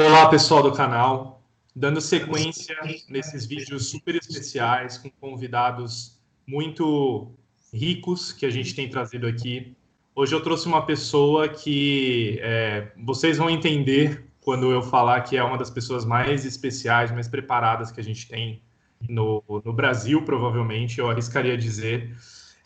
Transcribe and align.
Olá, 0.00 0.28
pessoal 0.28 0.62
do 0.62 0.70
canal. 0.70 1.42
Dando 1.74 2.00
sequência 2.00 2.76
nesses 3.08 3.44
vídeos 3.46 3.90
super 3.90 4.14
especiais 4.14 4.96
com 4.96 5.10
convidados 5.10 6.16
muito 6.46 7.32
ricos 7.74 8.30
que 8.30 8.46
a 8.46 8.50
gente 8.50 8.76
tem 8.76 8.88
trazido 8.88 9.26
aqui. 9.26 9.76
Hoje 10.14 10.32
eu 10.32 10.40
trouxe 10.40 10.68
uma 10.68 10.86
pessoa 10.86 11.48
que 11.48 12.38
é, 12.40 12.92
vocês 13.04 13.38
vão 13.38 13.50
entender 13.50 14.24
quando 14.40 14.70
eu 14.70 14.82
falar 14.82 15.22
que 15.22 15.36
é 15.36 15.42
uma 15.42 15.58
das 15.58 15.68
pessoas 15.68 16.04
mais 16.04 16.44
especiais, 16.44 17.10
mais 17.10 17.26
preparadas 17.26 17.90
que 17.90 17.98
a 17.98 18.04
gente 18.04 18.28
tem 18.28 18.62
no, 19.08 19.42
no 19.64 19.72
Brasil, 19.72 20.22
provavelmente, 20.22 21.00
eu 21.00 21.10
arriscaria 21.10 21.58
dizer. 21.58 22.16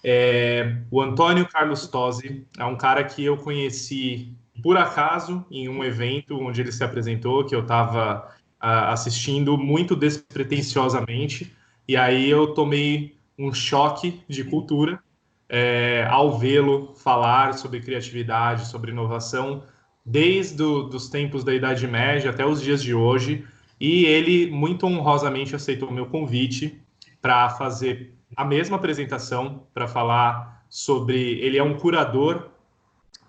É, 0.04 0.82
o 0.90 1.00
Antônio 1.00 1.48
Carlos 1.48 1.86
Tosi 1.86 2.46
é 2.58 2.64
um 2.66 2.76
cara 2.76 3.02
que 3.02 3.24
eu 3.24 3.38
conheci 3.38 4.36
por 4.62 4.76
acaso 4.76 5.44
em 5.50 5.68
um 5.68 5.82
evento 5.82 6.38
onde 6.38 6.60
ele 6.60 6.72
se 6.72 6.84
apresentou, 6.84 7.44
que 7.44 7.54
eu 7.54 7.60
estava 7.62 8.28
uh, 8.62 8.90
assistindo 8.92 9.58
muito 9.58 9.96
despretensiosamente, 9.96 11.52
e 11.86 11.96
aí 11.96 12.30
eu 12.30 12.54
tomei 12.54 13.16
um 13.38 13.52
choque 13.52 14.22
de 14.28 14.44
cultura 14.44 15.02
é, 15.48 16.06
ao 16.08 16.38
vê-lo 16.38 16.94
falar 16.94 17.52
sobre 17.54 17.80
criatividade, 17.80 18.66
sobre 18.68 18.90
inovação, 18.90 19.64
desde 20.04 20.62
os 20.62 21.10
tempos 21.10 21.44
da 21.44 21.54
Idade 21.54 21.86
Média 21.86 22.30
até 22.30 22.46
os 22.46 22.62
dias 22.62 22.82
de 22.82 22.94
hoje, 22.94 23.44
e 23.78 24.06
ele 24.06 24.50
muito 24.50 24.86
honrosamente 24.86 25.54
aceitou 25.54 25.88
o 25.88 25.92
meu 25.92 26.06
convite 26.06 26.80
para 27.20 27.50
fazer 27.50 28.14
a 28.36 28.44
mesma 28.44 28.76
apresentação, 28.76 29.66
para 29.74 29.86
falar 29.86 30.64
sobre. 30.68 31.38
Ele 31.40 31.58
é 31.58 31.62
um 31.62 31.74
curador 31.74 32.51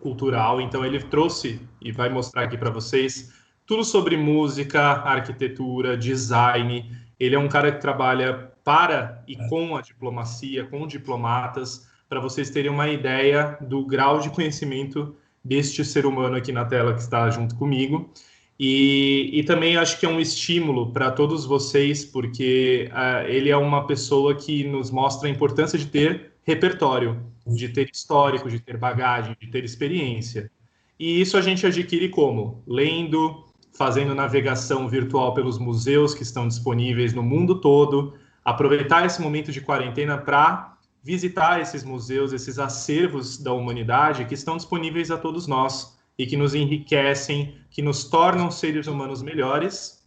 cultural, 0.04 0.60
então 0.60 0.86
ele 0.86 1.00
trouxe 1.00 1.62
e 1.82 1.92
vai 1.92 2.10
mostrar 2.10 2.44
aqui 2.44 2.58
para 2.58 2.70
vocês 2.70 3.34
tudo 3.66 3.86
sobre 3.86 4.18
música, 4.18 4.82
arquitetura, 4.82 5.98
design. 5.98 6.92
Ele 7.18 7.36
é 7.36 7.40
um 7.40 7.48
cara 7.48 7.72
que 7.72 7.80
trabalha 7.80 8.52
para 8.66 9.24
e 9.26 9.38
com 9.48 9.78
a 9.78 9.82
diplomacia, 9.82 10.66
com 10.66 10.86
diplomatas, 10.86 11.88
para 12.10 12.20
vocês 12.20 12.50
terem 12.50 12.70
uma 12.70 12.90
ideia 12.90 13.58
do 13.62 13.86
grau 13.86 14.20
de 14.20 14.30
conhecimento 14.30 15.16
deste 15.44 15.84
ser 15.86 16.06
humano 16.06 16.36
aqui 16.36 16.52
na 16.52 16.66
tela 16.66 16.94
que 16.94 17.02
está 17.02 17.30
junto 17.30 17.56
comigo. 17.56 18.12
E, 18.60 19.30
e 19.34 19.44
também 19.44 19.78
acho 19.78 20.00
que 20.00 20.06
é 20.06 20.10
um 20.10 20.20
estímulo 20.20 20.92
para 20.92 21.12
todos 21.12 21.46
vocês, 21.46 22.06
porque 22.06 22.90
uh, 22.92 23.28
ele 23.28 23.50
é 23.50 23.58
uma 23.58 23.88
pessoa 23.88 24.36
que 24.36 24.64
nos 24.66 24.92
mostra 24.92 25.28
a 25.28 25.32
importância 25.32 25.80
de 25.80 25.88
ter 25.88 26.34
repertório, 26.44 27.20
de 27.46 27.70
ter 27.70 27.90
histórico, 27.92 28.50
de 28.50 28.60
ter 28.60 28.78
bagagem, 28.78 29.36
de 29.40 29.48
ter 29.48 29.64
experiência. 29.64 30.50
E 31.00 31.20
isso 31.22 31.38
a 31.38 31.42
gente 31.42 31.66
adquire 31.66 32.10
como? 32.10 32.64
Lendo, 32.66 33.46
fazendo 33.74 34.16
navegação 34.16 34.88
virtual 34.88 35.34
pelos 35.34 35.58
museus 35.58 36.14
que 36.14 36.24
estão 36.24 36.48
disponíveis 36.48 37.14
no 37.14 37.24
mundo 37.24 37.60
todo, 37.60 38.14
aproveitar 38.46 39.06
esse 39.06 39.22
momento 39.22 39.52
de 39.52 39.62
quarentena 39.62 40.18
para 40.18 40.78
visitar 41.04 41.60
esses 41.60 41.84
museus, 41.84 42.32
esses 42.32 42.58
acervos 42.58 43.38
da 43.38 43.52
humanidade 43.52 44.26
que 44.26 44.34
estão 44.34 44.56
disponíveis 44.56 45.12
a 45.12 45.18
todos 45.18 45.48
nós 45.48 45.98
e 46.18 46.26
que 46.26 46.38
nos 46.38 46.56
enriquecem, 46.56 47.58
que 47.70 47.82
nos 47.82 48.06
tornam 48.06 48.50
seres 48.50 48.88
humanos 48.88 49.22
melhores 49.22 50.04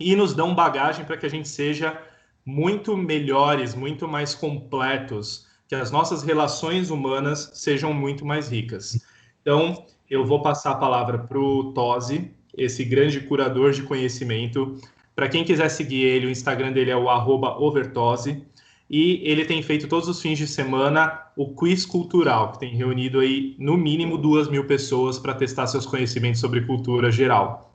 e 0.00 0.16
nos 0.16 0.34
dão 0.34 0.54
bagagem 0.54 1.04
para 1.04 1.16
que 1.16 1.26
a 1.26 1.30
gente 1.30 1.48
seja 1.48 2.00
muito 2.44 2.96
melhores, 2.96 3.74
muito 3.74 4.08
mais 4.08 4.34
completos, 4.34 5.46
que 5.72 5.76
as 5.76 5.90
nossas 5.90 6.22
relações 6.22 6.90
humanas 6.90 7.50
sejam 7.54 7.94
muito 7.94 8.26
mais 8.26 8.50
ricas. 8.50 9.02
Então, 9.40 9.86
eu 10.10 10.22
vou 10.22 10.42
passar 10.42 10.72
a 10.72 10.74
palavra 10.74 11.16
para 11.16 11.38
o 11.38 11.72
Tosi, 11.72 12.30
esse 12.54 12.84
grande 12.84 13.20
curador 13.20 13.72
de 13.72 13.82
conhecimento. 13.82 14.76
Para 15.16 15.30
quem 15.30 15.42
quiser 15.42 15.70
seguir 15.70 16.02
ele, 16.02 16.26
o 16.26 16.30
Instagram 16.30 16.72
dele 16.72 16.90
é 16.90 16.96
o 16.96 17.06
overtose. 17.06 18.44
E 18.90 19.22
ele 19.24 19.46
tem 19.46 19.62
feito 19.62 19.88
todos 19.88 20.10
os 20.10 20.20
fins 20.20 20.36
de 20.36 20.46
semana 20.46 21.22
o 21.34 21.54
quiz 21.54 21.86
cultural, 21.86 22.52
que 22.52 22.60
tem 22.60 22.74
reunido 22.74 23.20
aí 23.20 23.56
no 23.58 23.74
mínimo 23.74 24.18
duas 24.18 24.48
mil 24.48 24.66
pessoas 24.66 25.18
para 25.18 25.32
testar 25.32 25.66
seus 25.68 25.86
conhecimentos 25.86 26.42
sobre 26.42 26.66
cultura 26.66 27.10
geral. 27.10 27.74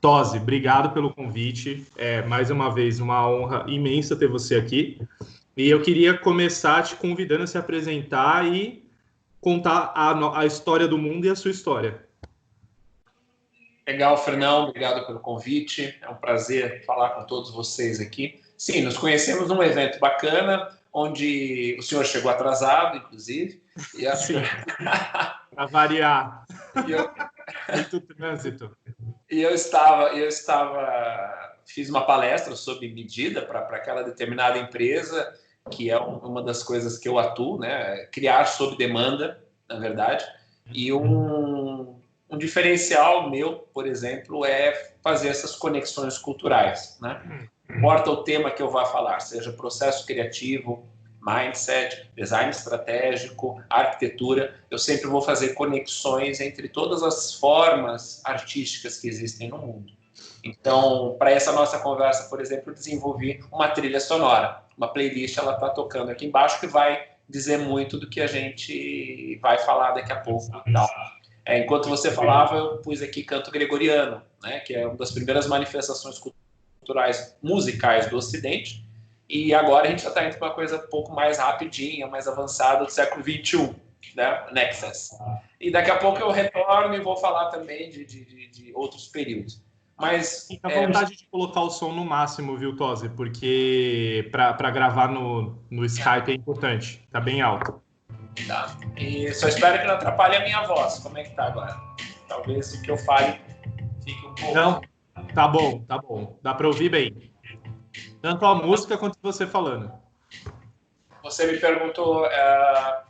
Tosi, 0.00 0.38
obrigado 0.38 0.94
pelo 0.94 1.12
convite. 1.12 1.84
É 1.94 2.22
mais 2.22 2.50
uma 2.50 2.72
vez 2.72 3.00
uma 3.00 3.28
honra 3.28 3.66
imensa 3.68 4.16
ter 4.16 4.28
você 4.28 4.54
aqui. 4.54 4.98
E 5.58 5.68
eu 5.68 5.82
queria 5.82 6.16
começar 6.16 6.84
te 6.84 6.94
convidando 6.94 7.42
a 7.42 7.46
se 7.48 7.58
apresentar 7.58 8.46
e 8.46 8.88
contar 9.40 9.92
a, 9.92 10.38
a 10.38 10.46
história 10.46 10.86
do 10.86 10.96
mundo 10.96 11.26
e 11.26 11.30
a 11.30 11.34
sua 11.34 11.50
história. 11.50 12.06
Legal, 13.84 14.16
Fernão, 14.16 14.68
obrigado 14.68 15.04
pelo 15.04 15.18
convite. 15.18 15.98
É 16.00 16.08
um 16.08 16.14
prazer 16.14 16.84
falar 16.84 17.10
com 17.10 17.24
todos 17.24 17.50
vocês 17.50 17.98
aqui. 17.98 18.40
Sim, 18.56 18.82
nos 18.82 18.96
conhecemos 18.96 19.48
num 19.48 19.60
evento 19.60 19.98
bacana, 19.98 20.78
onde 20.92 21.74
o 21.76 21.82
senhor 21.82 22.06
chegou 22.06 22.30
atrasado, 22.30 22.98
inclusive. 22.98 23.60
E 23.96 24.06
a... 24.06 24.14
Sim, 24.14 24.34
para 25.56 25.66
variar. 25.66 26.44
E 26.86 26.92
eu... 26.92 27.10
Muito 27.74 28.00
trânsito. 28.02 28.76
E 29.28 29.42
eu 29.42 29.52
estava, 29.52 30.10
eu 30.10 30.28
estava, 30.28 31.58
fiz 31.66 31.90
uma 31.90 32.06
palestra 32.06 32.54
sob 32.54 32.86
medida 32.86 33.42
para 33.42 33.58
aquela 33.58 34.04
determinada 34.04 34.56
empresa 34.56 35.34
que 35.68 35.90
é 35.90 35.98
uma 35.98 36.42
das 36.42 36.62
coisas 36.62 36.98
que 36.98 37.08
eu 37.08 37.18
atuo, 37.18 37.58
né? 37.58 38.06
Criar 38.12 38.44
sob 38.46 38.76
demanda, 38.76 39.42
na 39.68 39.78
verdade. 39.78 40.24
E 40.72 40.92
um, 40.92 41.96
um 42.28 42.38
diferencial 42.38 43.30
meu, 43.30 43.68
por 43.72 43.86
exemplo, 43.86 44.44
é 44.44 44.72
fazer 45.02 45.28
essas 45.28 45.56
conexões 45.56 46.18
culturais, 46.18 46.98
né? 47.00 47.48
Importa 47.70 48.10
o 48.10 48.24
tema 48.24 48.50
que 48.50 48.62
eu 48.62 48.70
vá 48.70 48.86
falar, 48.86 49.20
seja 49.20 49.52
processo 49.52 50.06
criativo, 50.06 50.88
mindset, 51.20 52.10
design 52.16 52.50
estratégico, 52.50 53.62
arquitetura, 53.68 54.54
eu 54.70 54.78
sempre 54.78 55.06
vou 55.06 55.20
fazer 55.20 55.54
conexões 55.54 56.40
entre 56.40 56.68
todas 56.68 57.02
as 57.02 57.34
formas 57.34 58.22
artísticas 58.24 58.98
que 58.98 59.08
existem 59.08 59.48
no 59.48 59.58
mundo. 59.58 59.92
Então, 60.44 61.16
para 61.18 61.30
essa 61.30 61.52
nossa 61.52 61.78
conversa, 61.80 62.28
por 62.28 62.40
exemplo, 62.40 62.70
eu 62.70 62.74
desenvolvi 62.74 63.40
uma 63.50 63.68
trilha 63.68 64.00
sonora 64.00 64.68
uma 64.78 64.88
playlist 64.88 65.36
ela 65.36 65.54
está 65.54 65.68
tocando 65.68 66.10
aqui 66.10 66.24
embaixo 66.24 66.60
que 66.60 66.68
vai 66.68 67.04
dizer 67.28 67.58
muito 67.58 67.98
do 67.98 68.08
que 68.08 68.20
a 68.20 68.26
gente 68.26 69.36
vai 69.42 69.58
falar 69.58 69.90
daqui 69.92 70.12
a 70.12 70.20
pouco 70.20 70.46
e 70.66 70.72
tal. 70.72 70.88
É, 71.44 71.58
enquanto 71.58 71.88
você 71.88 72.10
falava, 72.10 72.56
eu 72.56 72.78
pus 72.78 73.02
aqui 73.02 73.22
canto 73.24 73.50
gregoriano, 73.50 74.22
né, 74.42 74.60
que 74.60 74.74
é 74.74 74.86
uma 74.86 74.96
das 74.96 75.10
primeiras 75.10 75.46
manifestações 75.46 76.18
culturais 76.18 77.36
musicais 77.42 78.08
do 78.08 78.16
Ocidente. 78.16 78.86
E 79.28 79.52
agora 79.52 79.86
a 79.86 79.90
gente 79.90 80.02
já 80.02 80.08
está 80.08 80.24
indo 80.24 80.38
para 80.38 80.48
uma 80.48 80.54
coisa 80.54 80.76
um 80.76 80.88
pouco 80.88 81.12
mais 81.12 81.38
rapidinha, 81.38 82.06
mais 82.06 82.26
avançada 82.28 82.84
do 82.84 82.90
século 82.90 83.22
XXI, 83.22 83.74
né, 84.14 84.46
Nexus. 84.52 85.10
E 85.60 85.70
daqui 85.70 85.90
a 85.90 85.96
pouco 85.96 86.18
eu 86.18 86.30
retorno 86.30 86.94
e 86.94 87.00
vou 87.00 87.16
falar 87.16 87.50
também 87.50 87.90
de, 87.90 88.06
de, 88.06 88.48
de 88.48 88.72
outros 88.74 89.08
períodos. 89.08 89.60
Mas. 89.98 90.46
Fica 90.46 90.68
à 90.68 90.72
é, 90.72 90.86
vontade 90.86 91.16
de 91.16 91.26
colocar 91.26 91.62
o 91.62 91.70
som 91.70 91.92
no 91.92 92.04
máximo, 92.04 92.56
viu, 92.56 92.76
Tose? 92.76 93.08
Porque 93.08 94.28
para 94.30 94.70
gravar 94.70 95.08
no, 95.08 95.62
no 95.70 95.84
Skype 95.84 96.30
é 96.30 96.34
importante. 96.34 97.06
Tá 97.10 97.20
bem 97.20 97.40
alto. 97.40 97.82
Tá. 98.46 98.76
E 98.96 99.32
só 99.34 99.48
espero 99.48 99.80
que 99.80 99.86
não 99.86 99.94
atrapalhe 99.94 100.36
a 100.36 100.40
minha 100.44 100.62
voz. 100.66 101.00
Como 101.00 101.18
é 101.18 101.24
que 101.24 101.34
tá 101.34 101.46
agora? 101.46 101.76
Talvez 102.28 102.74
o 102.74 102.82
que 102.82 102.90
eu 102.90 102.96
fale 102.98 103.40
fique 104.04 104.26
um 104.26 104.34
pouco. 104.34 104.54
Não, 104.54 104.80
tá 105.34 105.48
bom, 105.48 105.80
tá 105.82 105.98
bom. 105.98 106.38
Dá 106.42 106.54
para 106.54 106.66
ouvir 106.66 106.88
bem. 106.88 107.32
Tanto 108.22 108.46
a 108.46 108.54
música 108.54 108.96
quanto 108.96 109.18
você 109.22 109.46
falando. 109.46 109.92
Você 111.22 111.50
me 111.50 111.58
perguntou 111.58 112.24
uh, 112.24 113.07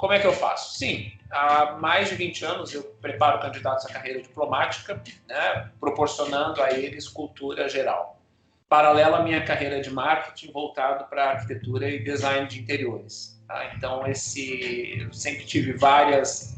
como 0.00 0.14
é 0.14 0.18
que 0.18 0.26
eu 0.26 0.32
faço? 0.32 0.78
Sim, 0.78 1.12
há 1.30 1.72
mais 1.72 2.08
de 2.08 2.14
20 2.14 2.44
anos 2.46 2.72
eu 2.72 2.82
preparo 3.02 3.38
candidatos 3.38 3.84
à 3.84 3.90
carreira 3.90 4.22
diplomática, 4.22 5.00
né, 5.28 5.70
proporcionando 5.78 6.62
a 6.62 6.72
eles 6.72 7.06
cultura 7.06 7.68
geral. 7.68 8.18
Paralelo 8.66 9.16
à 9.16 9.22
minha 9.22 9.44
carreira 9.44 9.80
de 9.82 9.90
marketing 9.90 10.52
voltado 10.52 11.04
para 11.04 11.32
arquitetura 11.32 11.88
e 11.90 12.02
design 12.02 12.48
de 12.48 12.60
interiores. 12.60 13.38
Tá? 13.46 13.72
Então, 13.76 14.06
esse, 14.06 14.98
eu 14.98 15.12
sempre 15.12 15.44
tive 15.44 15.74
várias 15.74 16.56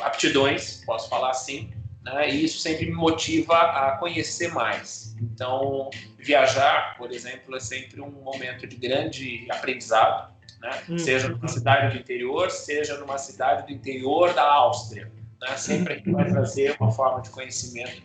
aptidões, 0.00 0.84
posso 0.84 1.08
falar 1.08 1.30
assim, 1.30 1.72
né, 2.02 2.28
e 2.28 2.44
isso 2.44 2.58
sempre 2.58 2.86
me 2.86 2.92
motiva 2.92 3.56
a 3.56 3.96
conhecer 3.96 4.52
mais. 4.52 5.16
Então, 5.18 5.88
viajar, 6.18 6.98
por 6.98 7.10
exemplo, 7.10 7.56
é 7.56 7.60
sempre 7.60 8.02
um 8.02 8.10
momento 8.10 8.66
de 8.66 8.76
grande 8.76 9.46
aprendizado 9.50 10.31
né? 10.60 10.82
Uhum. 10.88 10.98
Seja 10.98 11.28
numa 11.28 11.48
cidade 11.48 11.94
do 11.94 12.00
interior, 12.00 12.50
seja 12.50 12.96
numa 12.98 13.18
cidade 13.18 13.66
do 13.66 13.72
interior 13.72 14.32
da 14.32 14.50
Áustria. 14.50 15.10
Né? 15.40 15.56
Sempre 15.56 15.94
a 15.94 15.96
gente 15.96 16.10
vai 16.10 16.30
trazer 16.30 16.76
uma 16.80 16.92
forma 16.92 17.20
de 17.20 17.30
conhecimento. 17.30 18.02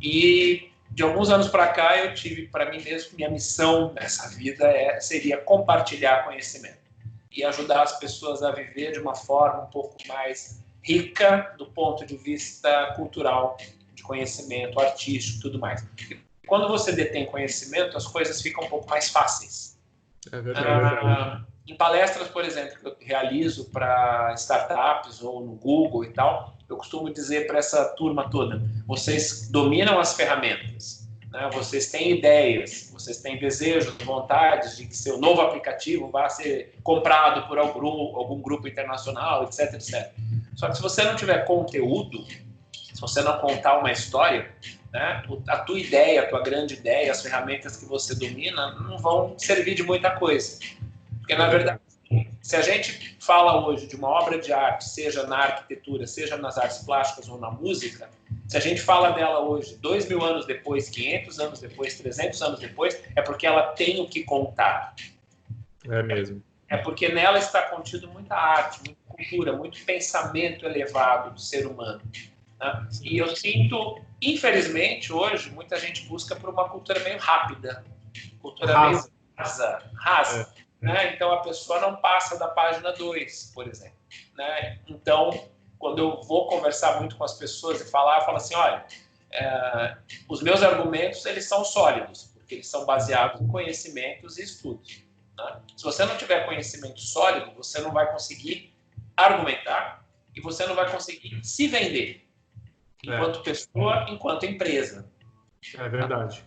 E 0.00 0.70
de 0.90 1.02
alguns 1.02 1.30
anos 1.30 1.48
para 1.48 1.68
cá 1.68 1.98
eu 1.98 2.14
tive 2.14 2.48
para 2.48 2.70
mim 2.70 2.82
mesmo 2.82 3.10
que 3.10 3.16
minha 3.16 3.30
missão 3.30 3.92
nessa 3.94 4.28
vida 4.28 4.66
é, 4.66 5.00
seria 5.00 5.38
compartilhar 5.38 6.24
conhecimento 6.24 6.86
e 7.32 7.44
ajudar 7.44 7.82
as 7.82 7.98
pessoas 7.98 8.42
a 8.42 8.50
viver 8.50 8.92
de 8.92 8.98
uma 8.98 9.14
forma 9.14 9.64
um 9.64 9.66
pouco 9.66 9.96
mais 10.06 10.62
rica 10.82 11.54
do 11.58 11.66
ponto 11.66 12.06
de 12.06 12.16
vista 12.16 12.92
cultural 12.94 13.56
de 13.94 14.02
conhecimento 14.02 14.78
artístico, 14.80 15.42
tudo 15.42 15.58
mais. 15.58 15.84
Quando 16.46 16.68
você 16.68 16.92
detém 16.92 17.26
conhecimento, 17.26 17.96
as 17.96 18.06
coisas 18.06 18.40
ficam 18.40 18.64
um 18.64 18.68
pouco 18.68 18.88
mais 18.88 19.10
fáceis. 19.10 19.76
É 20.30 20.40
verdade. 20.40 20.66
Ah, 21.02 21.44
em 21.66 21.74
palestras, 21.74 22.28
por 22.28 22.44
exemplo, 22.44 22.76
que 22.78 22.86
eu 22.86 22.96
realizo 23.00 23.70
para 23.70 24.32
startups 24.36 25.20
ou 25.22 25.44
no 25.44 25.52
Google 25.52 26.04
e 26.04 26.12
tal, 26.12 26.56
eu 26.68 26.76
costumo 26.76 27.12
dizer 27.12 27.46
para 27.46 27.58
essa 27.58 27.84
turma 27.96 28.30
toda: 28.30 28.62
vocês 28.86 29.48
dominam 29.50 29.98
as 29.98 30.14
ferramentas, 30.14 31.08
né? 31.30 31.50
vocês 31.52 31.90
têm 31.90 32.12
ideias, 32.12 32.90
vocês 32.92 33.20
têm 33.20 33.38
desejos, 33.38 33.94
vontades 34.04 34.76
de 34.76 34.86
que 34.86 34.96
seu 34.96 35.18
novo 35.18 35.40
aplicativo 35.40 36.08
vá 36.08 36.28
ser 36.28 36.76
comprado 36.84 37.48
por 37.48 37.58
algum, 37.58 38.16
algum 38.16 38.40
grupo 38.40 38.68
internacional, 38.68 39.44
etc, 39.44 39.74
etc. 39.74 40.12
Só 40.54 40.68
que 40.68 40.76
se 40.76 40.82
você 40.82 41.02
não 41.02 41.16
tiver 41.16 41.44
conteúdo, 41.44 42.24
se 42.72 43.00
você 43.00 43.22
não 43.22 43.38
contar 43.38 43.78
uma 43.78 43.90
história, 43.90 44.50
né, 44.92 45.22
a 45.48 45.58
tua 45.58 45.78
ideia, 45.78 46.22
a 46.22 46.26
tua 46.26 46.42
grande 46.42 46.74
ideia, 46.74 47.10
as 47.10 47.20
ferramentas 47.20 47.76
que 47.76 47.84
você 47.84 48.14
domina 48.14 48.72
não 48.80 48.98
vão 48.98 49.36
servir 49.36 49.74
de 49.74 49.82
muita 49.82 50.12
coisa. 50.12 50.58
Porque, 51.26 51.34
na 51.34 51.48
verdade, 51.48 51.80
se 52.40 52.54
a 52.54 52.62
gente 52.62 53.16
fala 53.18 53.66
hoje 53.66 53.88
de 53.88 53.96
uma 53.96 54.08
obra 54.08 54.38
de 54.38 54.52
arte, 54.52 54.84
seja 54.84 55.26
na 55.26 55.38
arquitetura, 55.38 56.06
seja 56.06 56.36
nas 56.36 56.56
artes 56.56 56.78
plásticas 56.78 57.28
ou 57.28 57.36
na 57.36 57.50
música, 57.50 58.08
se 58.46 58.56
a 58.56 58.60
gente 58.60 58.80
fala 58.80 59.10
dela 59.10 59.40
hoje, 59.40 59.76
dois 59.78 60.08
mil 60.08 60.22
anos 60.22 60.46
depois, 60.46 60.88
500 60.88 61.40
anos 61.40 61.60
depois, 61.60 61.98
300 61.98 62.40
anos 62.42 62.60
depois, 62.60 63.02
é 63.16 63.22
porque 63.22 63.44
ela 63.44 63.72
tem 63.72 64.00
o 64.00 64.08
que 64.08 64.22
contar. 64.22 64.94
É 65.90 66.00
mesmo. 66.04 66.40
É 66.68 66.76
porque 66.76 67.08
nela 67.08 67.38
está 67.38 67.62
contido 67.62 68.08
muita 68.08 68.36
arte, 68.36 68.78
muita 68.84 69.00
cultura, 69.08 69.52
muito 69.52 69.84
pensamento 69.84 70.64
elevado 70.64 71.34
do 71.34 71.40
ser 71.40 71.66
humano. 71.66 72.00
Né? 72.60 72.88
E 73.02 73.18
eu 73.18 73.34
sinto, 73.34 74.00
infelizmente, 74.22 75.12
hoje, 75.12 75.50
muita 75.50 75.76
gente 75.76 76.06
busca 76.06 76.36
por 76.36 76.50
uma 76.50 76.68
cultura 76.68 77.00
meio 77.00 77.18
rápida, 77.18 77.84
cultura 78.40 78.72
rasa. 78.72 78.88
meio 78.90 79.10
rasa, 79.36 79.90
rasa. 79.96 80.54
É. 80.56 80.65
Né? 80.80 81.14
Então 81.14 81.32
a 81.32 81.38
pessoa 81.38 81.80
não 81.80 81.96
passa 81.96 82.38
da 82.38 82.48
página 82.48 82.92
2, 82.92 83.52
por 83.54 83.66
exemplo. 83.66 83.96
Né? 84.34 84.78
Então, 84.86 85.48
quando 85.78 85.98
eu 85.98 86.22
vou 86.22 86.46
conversar 86.46 86.98
muito 86.98 87.16
com 87.16 87.24
as 87.24 87.34
pessoas 87.34 87.80
e 87.80 87.90
falar, 87.90 88.18
eu 88.18 88.24
falo 88.24 88.36
assim, 88.36 88.54
olha, 88.54 88.84
é, 89.32 89.96
os 90.28 90.42
meus 90.42 90.62
argumentos 90.62 91.24
eles 91.26 91.46
são 91.46 91.64
sólidos, 91.64 92.24
porque 92.34 92.56
eles 92.56 92.68
são 92.68 92.84
baseados 92.84 93.40
em 93.40 93.48
conhecimentos 93.48 94.38
e 94.38 94.42
estudos. 94.42 95.02
Né? 95.36 95.60
Se 95.76 95.84
você 95.84 96.04
não 96.04 96.16
tiver 96.16 96.44
conhecimento 96.46 97.00
sólido, 97.00 97.52
você 97.54 97.80
não 97.80 97.92
vai 97.92 98.10
conseguir 98.10 98.74
argumentar 99.16 100.04
e 100.34 100.40
você 100.40 100.66
não 100.66 100.74
vai 100.74 100.90
conseguir 100.90 101.42
se 101.42 101.66
vender 101.66 102.28
enquanto 103.02 103.40
é. 103.40 103.42
pessoa, 103.42 104.06
enquanto 104.08 104.44
empresa. 104.44 105.10
É 105.78 105.88
verdade. 105.88 106.44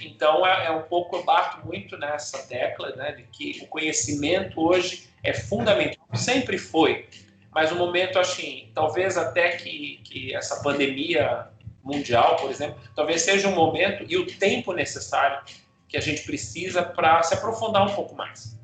Então, 0.00 0.46
é, 0.46 0.66
é, 0.66 0.70
um 0.70 0.82
pouco, 0.82 1.16
eu 1.16 1.24
bato 1.24 1.64
muito 1.66 1.96
nessa 1.96 2.46
tecla, 2.46 2.94
né, 2.96 3.12
de 3.12 3.22
que 3.24 3.60
o 3.62 3.66
conhecimento 3.66 4.60
hoje 4.60 5.08
é 5.22 5.32
fundamental, 5.32 6.04
sempre 6.14 6.58
foi, 6.58 7.08
mas 7.50 7.70
o 7.70 7.76
momento, 7.76 8.18
assim, 8.18 8.70
talvez 8.74 9.16
até 9.16 9.56
que, 9.56 10.00
que 10.04 10.34
essa 10.34 10.62
pandemia 10.62 11.48
mundial, 11.82 12.36
por 12.36 12.50
exemplo, 12.50 12.80
talvez 12.94 13.22
seja 13.22 13.48
um 13.48 13.54
momento 13.54 14.04
e 14.08 14.16
o 14.16 14.26
tempo 14.26 14.72
necessário 14.72 15.42
que 15.88 15.96
a 15.96 16.00
gente 16.00 16.22
precisa 16.22 16.82
para 16.82 17.22
se 17.22 17.34
aprofundar 17.34 17.86
um 17.86 17.94
pouco 17.94 18.14
mais. 18.14 18.58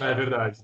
É 0.00 0.12
verdade. 0.14 0.60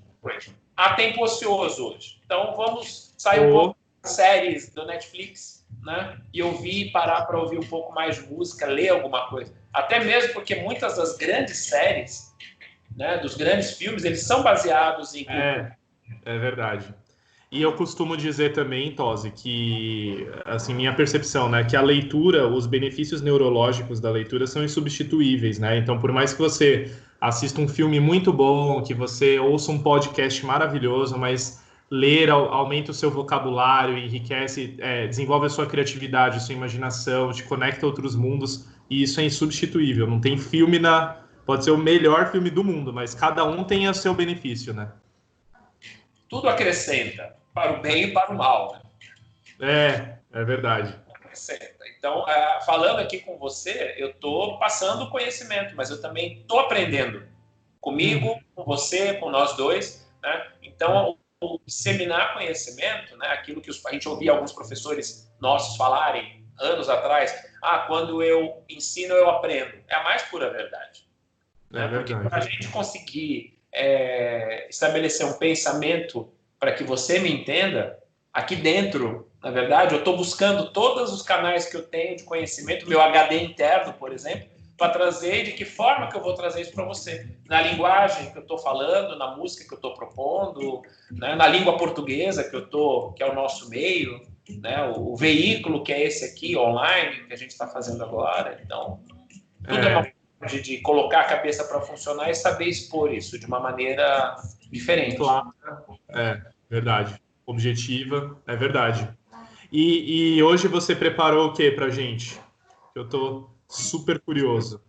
Há 0.77 0.95
tempo 0.95 1.23
ocioso 1.23 1.89
hoje. 1.89 2.21
Então, 2.25 2.55
vamos 2.57 3.15
sair 3.17 3.47
um 3.47 3.53
pouco 3.53 3.77
das 4.03 4.13
séries 4.13 4.71
do 4.75 4.85
Netflix, 4.87 5.65
né, 5.83 6.19
e 6.33 6.43
ouvir, 6.43 6.91
parar 6.91 7.23
para 7.27 7.39
ouvir 7.39 7.59
um 7.59 7.67
pouco 7.67 7.93
mais 7.93 8.17
de 8.17 8.23
música, 8.23 8.67
ler 8.67 8.89
alguma 8.89 9.29
coisa 9.29 9.60
até 9.73 10.03
mesmo 10.03 10.33
porque 10.33 10.57
muitas 10.57 10.97
das 10.97 11.17
grandes 11.17 11.59
séries, 11.67 12.35
né, 12.97 13.19
dos 13.19 13.37
grandes 13.37 13.73
filmes, 13.73 14.05
eles 14.05 14.23
são 14.23 14.43
baseados 14.43 15.15
em. 15.15 15.27
É, 15.29 15.73
é 16.25 16.39
verdade. 16.39 16.93
E 17.53 17.61
eu 17.63 17.73
costumo 17.73 18.17
dizer 18.17 18.53
também, 18.53 18.93
Tose, 18.93 19.33
que, 19.33 20.25
assim, 20.45 20.73
minha 20.73 20.95
percepção, 20.95 21.49
né, 21.49 21.65
que 21.65 21.77
a 21.77 21.81
leitura, 21.81 22.47
os 22.47 22.65
benefícios 22.65 23.21
neurológicos 23.21 23.99
da 23.99 24.09
leitura 24.09 24.47
são 24.47 24.63
insubstituíveis, 24.63 25.59
né? 25.59 25.77
Então, 25.77 25.99
por 25.99 26.13
mais 26.13 26.33
que 26.33 26.39
você 26.39 26.93
assista 27.21 27.61
um 27.61 27.67
filme 27.67 27.99
muito 27.99 28.33
bom, 28.33 28.81
que 28.83 28.95
você 28.95 29.41
ouça 29.41 29.73
um 29.73 29.83
podcast 29.83 30.47
maravilhoso, 30.47 31.19
mas 31.19 31.61
ler 31.91 32.31
aumenta 32.31 32.93
o 32.93 32.95
seu 32.95 33.11
vocabulário, 33.11 33.99
enriquece, 33.99 34.77
é, 34.79 35.09
desenvolve 35.09 35.47
a 35.47 35.51
sua 35.51 35.67
criatividade, 35.67 36.37
a 36.37 36.41
sua 36.41 36.55
imaginação, 36.55 37.33
te 37.33 37.43
conecta 37.43 37.85
a 37.85 37.89
outros 37.89 38.15
mundos 38.15 38.69
e 38.91 39.03
isso 39.05 39.21
é 39.21 39.25
insubstituível. 39.25 40.07
Não 40.07 40.21
tem 40.21 40.37
filme 40.37 40.79
na. 40.79 41.23
Pode 41.47 41.65
ser 41.65 41.71
o 41.71 41.79
melhor 41.79 42.31
filme 42.31 42.51
do 42.51 42.63
mundo, 42.63 42.93
mas 42.93 43.15
cada 43.15 43.45
um 43.45 43.65
tem 43.65 43.89
o 43.89 43.95
seu 43.95 44.13
benefício, 44.13 44.75
né? 44.75 44.93
Tudo 46.29 46.49
acrescenta, 46.49 47.35
para 47.55 47.79
o 47.79 47.81
bem 47.81 48.05
e 48.05 48.13
para 48.13 48.33
o 48.33 48.37
mal. 48.37 48.81
Né? 49.59 50.19
É, 50.33 50.39
é 50.39 50.45
verdade. 50.45 50.95
Acrescenta. 51.15 51.81
Então, 51.99 52.29
é, 52.29 52.61
falando 52.65 53.01
aqui 53.01 53.21
com 53.21 53.37
você, 53.39 53.95
eu 53.99 54.11
estou 54.11 54.59
passando 54.59 55.11
conhecimento, 55.11 55.75
mas 55.75 55.91
eu 55.91 56.01
também 56.01 56.39
estou 56.41 56.61
aprendendo 56.61 57.23
comigo, 57.81 58.29
uhum. 58.29 58.41
com 58.55 58.65
você, 58.65 59.15
com 59.15 59.31
nós 59.31 59.57
dois. 59.57 60.09
Né? 60.23 60.47
Então, 60.63 61.17
o 61.43 61.59
disseminar 61.67 62.35
conhecimento, 62.35 63.17
né? 63.17 63.29
aquilo 63.29 63.61
que 63.61 63.71
os, 63.71 63.85
a 63.87 63.93
gente 63.93 64.09
ouvia 64.09 64.33
alguns 64.33 64.53
professores 64.53 65.33
nossos 65.41 65.77
falarem 65.77 66.45
anos 66.61 66.89
atrás, 66.89 67.35
ah, 67.63 67.85
quando 67.87 68.23
eu 68.23 68.63
ensino, 68.69 69.15
eu 69.15 69.29
aprendo. 69.29 69.73
É 69.89 69.95
a 69.95 70.03
mais 70.03 70.23
pura 70.23 70.51
verdade. 70.51 71.05
É 71.73 71.79
né? 71.79 71.89
Porque 71.89 72.15
para 72.15 72.39
a 72.39 72.41
gente 72.41 72.69
conseguir 72.69 73.59
é, 73.73 74.67
estabelecer 74.69 75.27
um 75.27 75.35
pensamento 75.35 76.33
para 76.59 76.73
que 76.73 76.85
você 76.85 77.19
me 77.19 77.33
entenda, 77.33 77.99
aqui 78.33 78.57
dentro, 78.57 79.31
na 79.43 79.51
verdade, 79.51 79.95
eu 79.95 80.01
estou 80.01 80.17
buscando 80.17 80.71
todos 80.73 81.13
os 81.13 81.23
canais 81.23 81.67
que 81.67 81.77
eu 81.77 81.83
tenho 81.83 82.17
de 82.17 82.25
conhecimento, 82.25 82.89
meu 82.89 83.01
HD 83.01 83.43
interno, 83.43 83.95
por 83.95 84.13
exemplo, 84.13 84.49
para 84.77 84.93
trazer 84.93 85.45
de 85.45 85.53
que 85.53 85.65
forma 85.65 86.09
que 86.09 86.17
eu 86.17 86.23
vou 86.23 86.35
trazer 86.35 86.63
isso 86.63 86.73
para 86.73 86.85
você. 86.85 87.29
Na 87.47 87.61
linguagem 87.61 88.33
que 88.33 88.39
eu 88.39 88.43
estou 88.43 88.59
falando, 88.59 89.17
na 89.19 89.37
música 89.37 89.67
que 89.67 89.73
eu 89.73 89.77
estou 89.77 89.95
propondo, 89.95 90.83
né? 91.11 91.35
na 91.35 91.47
língua 91.47 91.77
portuguesa 91.77 92.49
que 92.49 92.57
eu 92.57 92.67
tô, 92.67 93.13
que 93.13 93.23
é 93.23 93.31
o 93.31 93.35
nosso 93.35 93.69
meio, 93.69 94.21
né? 94.59 94.83
O, 94.89 95.13
o, 95.13 95.17
veículo 95.17 95.83
que 95.83 95.93
é 95.93 96.05
esse 96.05 96.25
aqui, 96.25 96.57
online, 96.57 97.25
que 97.27 97.33
a 97.33 97.37
gente 97.37 97.51
está 97.51 97.67
fazendo 97.67 98.03
agora. 98.03 98.61
Então, 98.65 99.01
tudo 99.65 99.79
é, 99.79 99.93
é 99.93 99.97
uma 99.97 100.03
forma 100.05 100.47
de, 100.49 100.61
de, 100.61 100.79
colocar 100.79 101.21
a 101.21 101.25
cabeça 101.25 101.65
para 101.65 101.81
funcionar 101.81 102.31
e 102.31 102.35
saber 102.35 102.67
expor 102.67 103.13
isso 103.13 103.39
de 103.39 103.47
uma 103.47 103.61
maneira 103.61 104.37
diferente. 104.71 105.17
Claro. 105.17 105.53
É, 106.09 106.41
verdade. 106.69 107.21
Objetiva, 107.47 108.41
é 108.47 108.57
verdade. 108.57 109.09
E, 109.73 110.37
e 110.37 110.43
hoje 110.43 110.67
você 110.67 110.97
preparou 110.97 111.49
o 111.49 111.53
que 111.53 111.71
para 111.71 111.91
gente? 111.91 112.41
Eu 112.95 113.05
estou 113.05 113.51
super 113.69 114.21
curioso. 114.21 114.83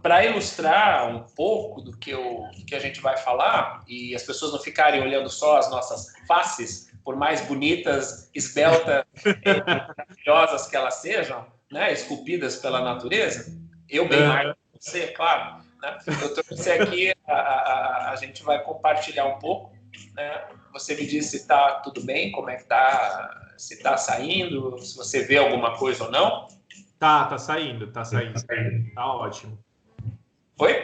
Para 0.00 0.24
ilustrar 0.24 1.08
um 1.08 1.24
pouco 1.34 1.82
do 1.82 1.96
que, 1.96 2.10
eu, 2.10 2.44
do 2.56 2.64
que 2.64 2.74
a 2.74 2.78
gente 2.78 3.00
vai 3.00 3.16
falar 3.16 3.82
e 3.86 4.14
as 4.14 4.22
pessoas 4.22 4.52
não 4.52 4.60
ficarem 4.60 5.02
olhando 5.02 5.28
só 5.28 5.58
as 5.58 5.70
nossas 5.70 6.06
faces, 6.26 6.87
por 7.08 7.16
mais 7.16 7.40
bonitas, 7.40 8.30
esbeltas, 8.34 9.02
maravilhosas 9.96 10.68
que 10.68 10.76
elas 10.76 10.96
sejam, 10.96 11.46
né, 11.72 11.90
esculpidas 11.90 12.56
pela 12.56 12.82
natureza, 12.82 13.50
eu 13.88 14.06
bem 14.06 14.28
mais 14.28 14.52
que 14.52 14.58
você, 14.78 15.06
claro. 15.06 15.64
Né? 15.80 15.98
Eu 16.06 16.34
trouxe 16.34 16.70
aqui, 16.70 17.14
a, 17.26 17.32
a, 17.32 18.10
a, 18.10 18.16
gente 18.16 18.42
vai 18.42 18.62
compartilhar 18.62 19.24
um 19.24 19.38
pouco. 19.38 19.74
Né? 20.12 20.48
Você 20.74 20.94
me 20.96 21.06
diz 21.06 21.30
se 21.30 21.38
está 21.38 21.76
tudo 21.76 22.04
bem, 22.04 22.30
como 22.30 22.50
é 22.50 22.56
que 22.56 22.64
está, 22.64 23.54
se 23.56 23.72
está 23.72 23.96
saindo, 23.96 24.76
se 24.78 24.94
você 24.94 25.24
vê 25.24 25.38
alguma 25.38 25.78
coisa 25.78 26.04
ou 26.04 26.10
não. 26.10 26.46
Tá, 26.98 27.24
tá 27.24 27.38
saindo, 27.38 27.86
tá 27.90 28.04
saindo. 28.04 28.34
Tá 28.94 29.06
ótimo. 29.06 29.58
Oi? 30.58 30.74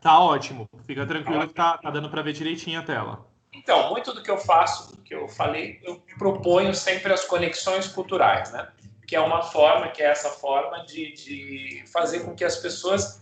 Tá 0.00 0.20
ótimo. 0.20 0.68
Fica 0.86 1.04
tranquilo 1.04 1.48
que 1.48 1.54
tá, 1.54 1.78
tá 1.78 1.90
dando 1.90 2.08
para 2.08 2.22
ver 2.22 2.32
direitinho 2.32 2.78
a 2.78 2.84
tela. 2.84 3.26
Então, 3.68 3.90
muito 3.90 4.14
do 4.14 4.22
que 4.22 4.30
eu 4.30 4.38
faço, 4.38 4.96
do 4.96 5.02
que 5.02 5.14
eu 5.14 5.28
falei, 5.28 5.78
eu 5.84 6.02
proponho 6.18 6.72
sempre 6.72 7.12
as 7.12 7.26
conexões 7.26 7.86
culturais, 7.86 8.50
né? 8.50 8.66
Que 9.06 9.14
é 9.14 9.20
uma 9.20 9.42
forma, 9.42 9.88
que 9.88 10.02
é 10.02 10.06
essa 10.06 10.30
forma 10.30 10.86
de, 10.86 11.12
de 11.12 11.84
fazer 11.92 12.20
com 12.20 12.34
que 12.34 12.46
as 12.46 12.56
pessoas 12.56 13.16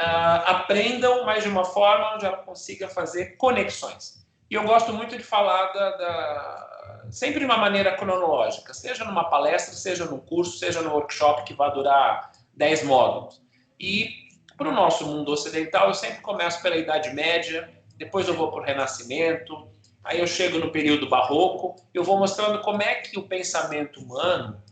uh, 0.00 0.40
aprendam, 0.46 1.26
mas 1.26 1.42
de 1.42 1.50
uma 1.50 1.66
forma 1.66 2.14
onde 2.14 2.24
ela 2.24 2.38
consiga 2.38 2.88
fazer 2.88 3.36
conexões. 3.36 4.26
E 4.50 4.54
eu 4.54 4.64
gosto 4.64 4.90
muito 4.90 5.18
de 5.18 5.22
falar 5.22 5.66
da, 5.74 5.90
da, 5.98 7.06
sempre 7.10 7.40
de 7.40 7.44
uma 7.44 7.58
maneira 7.58 7.94
cronológica, 7.94 8.72
seja 8.72 9.04
numa 9.04 9.24
palestra, 9.24 9.74
seja 9.74 10.06
num 10.06 10.18
curso, 10.18 10.56
seja 10.56 10.80
num 10.80 10.92
workshop 10.92 11.44
que 11.44 11.52
vai 11.52 11.70
durar 11.70 12.32
10 12.54 12.84
módulos. 12.84 13.42
E 13.78 14.14
para 14.56 14.70
o 14.70 14.72
nosso 14.72 15.06
mundo 15.06 15.30
ocidental, 15.30 15.88
eu 15.88 15.94
sempre 15.94 16.22
começo 16.22 16.62
pela 16.62 16.74
Idade 16.74 17.10
Média, 17.10 17.70
depois 17.98 18.26
eu 18.26 18.34
vou 18.34 18.50
para 18.50 18.62
o 18.62 18.64
Renascimento, 18.64 19.73
aí 20.04 20.20
eu 20.20 20.26
chego 20.26 20.58
no 20.58 20.70
período 20.70 21.08
barroco, 21.08 21.76
eu 21.92 22.04
vou 22.04 22.18
mostrando 22.18 22.60
como 22.60 22.82
é 22.82 22.96
que 22.96 23.18
o 23.18 23.22
pensamento 23.26 24.00
humano 24.00 24.62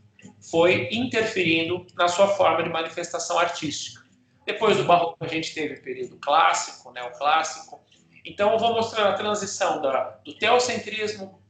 foi 0.51 0.89
interferindo 0.93 1.87
na 1.97 2.09
sua 2.09 2.29
forma 2.29 2.63
de 2.63 2.69
manifestação 2.69 3.39
artística. 3.39 4.03
Depois 4.45 4.77
do 4.77 4.85
barroco 4.85 5.17
a 5.21 5.29
gente 5.29 5.55
teve 5.55 5.75
o 5.75 5.83
período 5.83 6.17
clássico, 6.19 6.93
neoclássico. 6.93 7.81
Então 8.25 8.53
eu 8.53 8.59
vou 8.59 8.75
mostrando 8.75 9.09
a 9.09 9.15
transição 9.15 9.81
da, 9.81 10.11
do 10.25 10.35
teocentrismo 10.35 11.41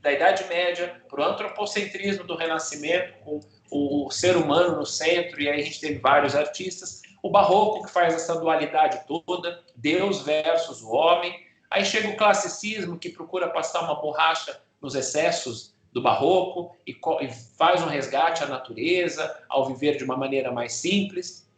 da 0.00 0.12
Idade 0.12 0.44
Média 0.44 1.02
para 1.08 1.20
o 1.20 1.24
antropocentrismo 1.24 2.24
do 2.24 2.34
Renascimento, 2.34 3.12
com 3.22 3.40
o 3.70 4.10
ser 4.10 4.36
humano 4.36 4.76
no 4.76 4.86
centro, 4.86 5.40
e 5.40 5.48
aí 5.48 5.60
a 5.60 5.64
gente 5.64 5.80
teve 5.80 5.98
vários 5.98 6.34
artistas. 6.34 7.02
O 7.22 7.30
barroco 7.30 7.84
que 7.84 7.92
faz 7.92 8.14
essa 8.14 8.34
dualidade 8.34 9.02
toda, 9.06 9.62
Deus 9.76 10.22
versus 10.22 10.82
o 10.82 10.90
homem. 10.90 11.38
Aí 11.70 11.84
chega 11.84 12.08
o 12.08 12.16
classicismo 12.16 12.98
que 12.98 13.08
procura 13.08 13.48
passar 13.48 13.82
uma 13.82 14.00
borracha 14.00 14.60
nos 14.82 14.94
excessos 14.94 15.72
do 15.92 16.02
barroco 16.02 16.76
e, 16.86 16.96
faz 17.56 17.82
um 17.82 17.86
resgate 17.86 18.42
à 18.42 18.46
natureza, 18.46 19.38
ao 19.48 19.66
viver 19.66 19.96
de 19.96 20.04
uma 20.04 20.16
maneira 20.16 20.50
mais 20.50 20.72
simples. 20.74 21.48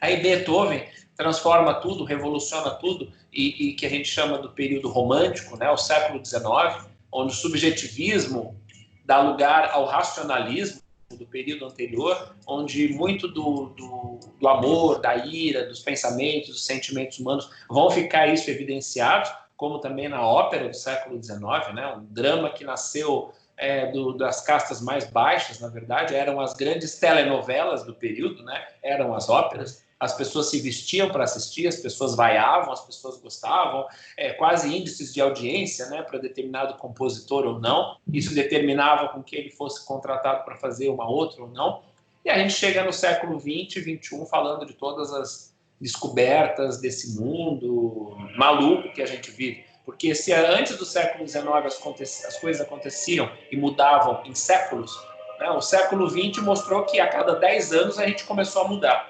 Aí 0.00 0.22
Beethoven 0.22 0.86
transforma 1.16 1.74
tudo, 1.74 2.04
revoluciona 2.04 2.70
tudo, 2.72 3.12
e, 3.32 3.68
e, 3.68 3.74
que 3.74 3.86
a 3.86 3.88
gente 3.88 4.08
chama 4.08 4.38
do 4.38 4.50
período 4.50 4.88
romântico, 4.88 5.56
né, 5.56 5.70
o 5.70 5.76
século 5.76 6.24
XIX, 6.24 6.86
onde 7.12 7.32
o 7.32 7.36
subjetivismo 7.36 8.60
dá 9.04 9.20
lugar 9.20 9.70
ao 9.70 9.84
racionalismo 9.84 10.80
do 11.10 11.26
período 11.26 11.64
anterior, 11.64 12.34
onde 12.46 12.88
muito 12.88 13.28
do, 13.28 13.66
do, 13.76 14.20
do 14.40 14.48
amor, 14.48 15.00
da 15.00 15.16
ira, 15.16 15.66
dos 15.66 15.80
pensamentos, 15.80 16.50
dos 16.50 16.66
sentimentos 16.66 17.18
humanos 17.18 17.48
vão 17.68 17.90
ficar 17.90 18.26
isso 18.26 18.50
evidenciados, 18.50 19.30
como 19.56 19.78
também 19.78 20.08
na 20.08 20.20
ópera 20.20 20.68
do 20.68 20.76
século 20.76 21.22
XIX, 21.22 21.40
né, 21.74 21.94
um 21.96 22.04
drama 22.04 22.50
que 22.50 22.64
nasceu 22.64 23.32
é, 23.56 23.90
do, 23.90 24.12
das 24.12 24.42
castas 24.42 24.80
mais 24.80 25.08
baixas, 25.10 25.60
na 25.60 25.68
verdade, 25.68 26.14
eram 26.14 26.40
as 26.40 26.52
grandes 26.52 26.98
telenovelas 26.98 27.84
do 27.84 27.94
período, 27.94 28.44
né? 28.44 28.66
eram 28.82 29.14
as 29.14 29.28
óperas. 29.28 29.84
As 29.98 30.14
pessoas 30.14 30.50
se 30.50 30.60
vestiam 30.60 31.08
para 31.08 31.24
assistir, 31.24 31.66
as 31.66 31.76
pessoas 31.76 32.14
vaiavam, 32.14 32.70
as 32.70 32.84
pessoas 32.84 33.18
gostavam, 33.18 33.86
é, 34.18 34.34
quase 34.34 34.76
índices 34.76 35.14
de 35.14 35.22
audiência 35.22 35.86
né, 35.86 36.02
para 36.02 36.18
determinado 36.18 36.74
compositor 36.74 37.46
ou 37.46 37.58
não. 37.58 37.96
Isso 38.12 38.34
determinava 38.34 39.08
com 39.08 39.22
que 39.22 39.34
ele 39.34 39.50
fosse 39.50 39.86
contratado 39.86 40.44
para 40.44 40.56
fazer 40.56 40.90
uma 40.90 41.08
outra 41.08 41.42
ou 41.42 41.48
não. 41.48 41.82
E 42.22 42.28
a 42.28 42.38
gente 42.38 42.52
chega 42.52 42.84
no 42.84 42.92
século 42.92 43.40
XX, 43.40 43.82
XXI, 43.82 44.26
falando 44.28 44.66
de 44.66 44.74
todas 44.74 45.14
as 45.14 45.55
descobertas 45.80 46.80
desse 46.80 47.20
mundo 47.20 48.16
maluco 48.36 48.92
que 48.92 49.02
a 49.02 49.06
gente 49.06 49.30
vive. 49.30 49.64
Porque 49.84 50.14
se 50.14 50.32
antes 50.32 50.76
do 50.76 50.84
século 50.84 51.26
XIX 51.26 51.46
as, 51.64 52.24
as 52.24 52.38
coisas 52.38 52.60
aconteciam 52.60 53.30
e 53.50 53.56
mudavam 53.56 54.22
em 54.24 54.34
séculos, 54.34 54.92
né? 55.38 55.48
o 55.50 55.60
século 55.60 56.08
XX 56.10 56.42
mostrou 56.42 56.84
que 56.84 56.98
a 56.98 57.08
cada 57.08 57.36
10 57.36 57.72
anos 57.72 57.98
a 57.98 58.06
gente 58.06 58.24
começou 58.24 58.62
a 58.62 58.68
mudar. 58.68 59.08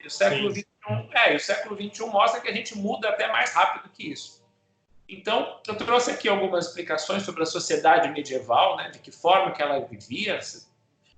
E 0.00 0.06
o 0.06 0.10
século 0.10 0.50
XXI, 0.50 0.66
é, 1.12 1.34
o 1.34 1.40
século 1.40 1.76
XXI 1.76 2.06
mostra 2.06 2.40
que 2.40 2.48
a 2.48 2.52
gente 2.52 2.76
muda 2.76 3.08
até 3.08 3.26
mais 3.26 3.52
rápido 3.52 3.90
que 3.92 4.12
isso. 4.12 4.44
Então, 5.08 5.60
eu 5.66 5.74
trouxe 5.76 6.10
aqui 6.10 6.28
algumas 6.28 6.68
explicações 6.68 7.24
sobre 7.24 7.42
a 7.42 7.46
sociedade 7.46 8.08
medieval, 8.10 8.76
né, 8.76 8.90
de 8.90 8.98
que 8.98 9.10
forma 9.10 9.52
que 9.52 9.62
ela 9.62 9.80
vivia, 9.80 10.38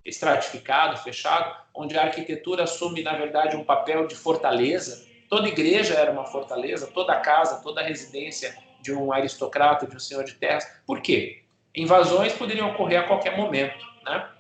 estratificado, 0.07 0.97
fechado, 0.99 1.55
onde 1.75 1.99
a 1.99 2.03
arquitetura 2.03 2.65
assume, 2.65 3.03
na 3.03 3.15
verdade, 3.17 3.57
um 3.57 3.65
papel 3.65 4.07
de 4.07 4.15
fortaleza. 4.15 5.07
Toda 5.29 5.49
igreja 5.49 5.95
era 5.95 6.11
uma 6.13 6.25
fortaleza, 6.25 6.87
toda 6.87 7.21
casa, 7.21 7.61
toda 7.63 7.83
residência 7.83 8.57
de 8.81 8.93
um 8.93 9.13
aristocrata, 9.13 9.87
de 9.87 9.97
um 9.97 10.01
senhor 10.01 10.25
de 10.25 10.35
terras. 10.35 10.65
Por 10.87 11.01
quê? 11.01 11.43
Invasões 11.75 12.33
poderiam 12.33 12.71
ocorrer 12.71 13.01
a 13.01 13.07
qualquer 13.07 13.37
momento, 13.37 13.85
né? 14.05 14.31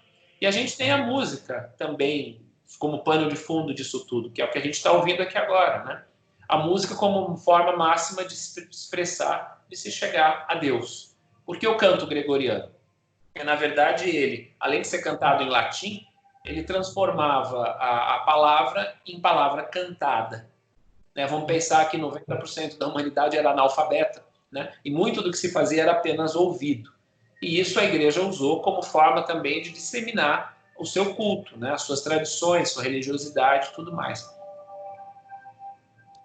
E 0.40 0.46
a 0.46 0.50
gente 0.50 0.76
tem 0.76 0.90
a 0.90 0.98
música 0.98 1.74
também 1.76 2.40
como 2.78 3.02
pano 3.02 3.28
de 3.28 3.36
fundo 3.36 3.74
disso 3.74 4.06
tudo, 4.06 4.30
que 4.30 4.40
é 4.40 4.44
o 4.44 4.50
que 4.50 4.58
a 4.58 4.60
gente 4.60 4.74
está 4.74 4.92
ouvindo 4.92 5.22
aqui 5.22 5.36
agora, 5.36 5.84
né? 5.84 6.04
A 6.48 6.58
música 6.58 6.94
como 6.94 7.36
forma 7.36 7.76
máxima 7.76 8.24
de 8.24 8.34
se 8.36 8.60
expressar, 8.70 9.64
de 9.68 9.76
se 9.76 9.90
chegar 9.90 10.46
a 10.48 10.54
Deus. 10.54 11.16
Por 11.44 11.58
que 11.58 11.66
o 11.66 11.76
canto 11.76 12.06
gregoriano? 12.06 12.70
Porque, 13.36 13.44
na 13.44 13.54
verdade, 13.54 14.08
ele, 14.08 14.50
além 14.58 14.80
de 14.80 14.88
ser 14.88 15.02
cantado 15.02 15.42
em 15.42 15.48
latim, 15.50 16.06
ele 16.42 16.62
transformava 16.62 17.64
a, 17.64 18.14
a 18.14 18.18
palavra 18.20 18.96
em 19.06 19.20
palavra 19.20 19.62
cantada. 19.62 20.48
Né? 21.14 21.26
Vamos 21.26 21.46
pensar 21.46 21.84
que 21.90 21.98
90% 21.98 22.78
da 22.78 22.86
humanidade 22.88 23.36
era 23.36 23.50
analfabeta 23.50 24.24
né? 24.50 24.72
E 24.82 24.90
muito 24.90 25.20
do 25.20 25.30
que 25.30 25.36
se 25.36 25.52
fazia 25.52 25.82
era 25.82 25.92
apenas 25.92 26.34
ouvido. 26.34 26.90
E 27.42 27.60
isso 27.60 27.78
a 27.78 27.84
igreja 27.84 28.22
usou 28.22 28.62
como 28.62 28.82
forma 28.82 29.22
também 29.22 29.60
de 29.60 29.70
disseminar 29.70 30.56
o 30.78 30.86
seu 30.86 31.14
culto, 31.14 31.58
né? 31.58 31.72
as 31.72 31.82
suas 31.82 32.00
tradições, 32.00 32.70
sua 32.70 32.84
religiosidade 32.84 33.74
tudo 33.74 33.92
mais. 33.92 34.26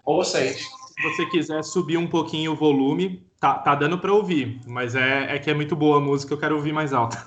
Ouça 0.05 0.37
aí. 0.37 0.53
Se 0.53 1.03
você 1.03 1.25
quiser 1.25 1.61
subir 1.63 1.97
um 1.97 2.07
pouquinho 2.07 2.53
o 2.53 2.55
volume, 2.55 3.29
tá, 3.41 3.55
tá 3.55 3.73
dando 3.73 3.97
para 3.97 4.13
ouvir, 4.13 4.61
mas 4.67 4.95
é, 4.95 5.35
é 5.35 5.39
que 5.39 5.49
é 5.49 5.53
muito 5.53 5.75
boa 5.75 5.97
a 5.97 5.99
música, 5.99 6.31
eu 6.31 6.39
quero 6.39 6.55
ouvir 6.55 6.71
mais 6.71 6.93
alta. 6.93 7.17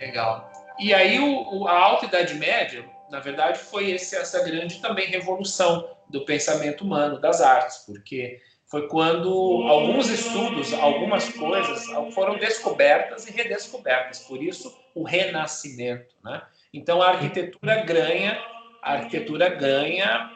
Legal. 0.00 0.50
E 0.78 0.94
aí 0.94 1.18
o, 1.18 1.58
o, 1.58 1.66
a 1.66 1.76
Alta 1.76 2.06
Idade 2.06 2.34
Média, 2.34 2.88
na 3.10 3.18
verdade, 3.18 3.58
foi 3.58 3.90
esse, 3.90 4.14
essa 4.14 4.44
grande 4.44 4.80
também 4.80 5.08
revolução 5.08 5.90
do 6.08 6.24
pensamento 6.24 6.84
humano, 6.84 7.20
das 7.20 7.40
artes, 7.40 7.78
porque 7.78 8.40
foi 8.70 8.86
quando 8.86 9.28
alguns 9.66 10.08
estudos, 10.08 10.72
algumas 10.74 11.28
coisas 11.30 11.84
foram 12.14 12.38
descobertas 12.38 13.26
e 13.26 13.32
redescobertas. 13.32 14.20
Por 14.20 14.40
isso, 14.40 14.78
o 14.94 15.02
renascimento. 15.02 16.14
Né? 16.22 16.40
Então, 16.72 17.02
a 17.02 17.08
arquitetura 17.08 17.82
ganha, 17.82 18.40
a 18.80 18.92
arquitetura 18.92 19.48
ganha 19.48 20.30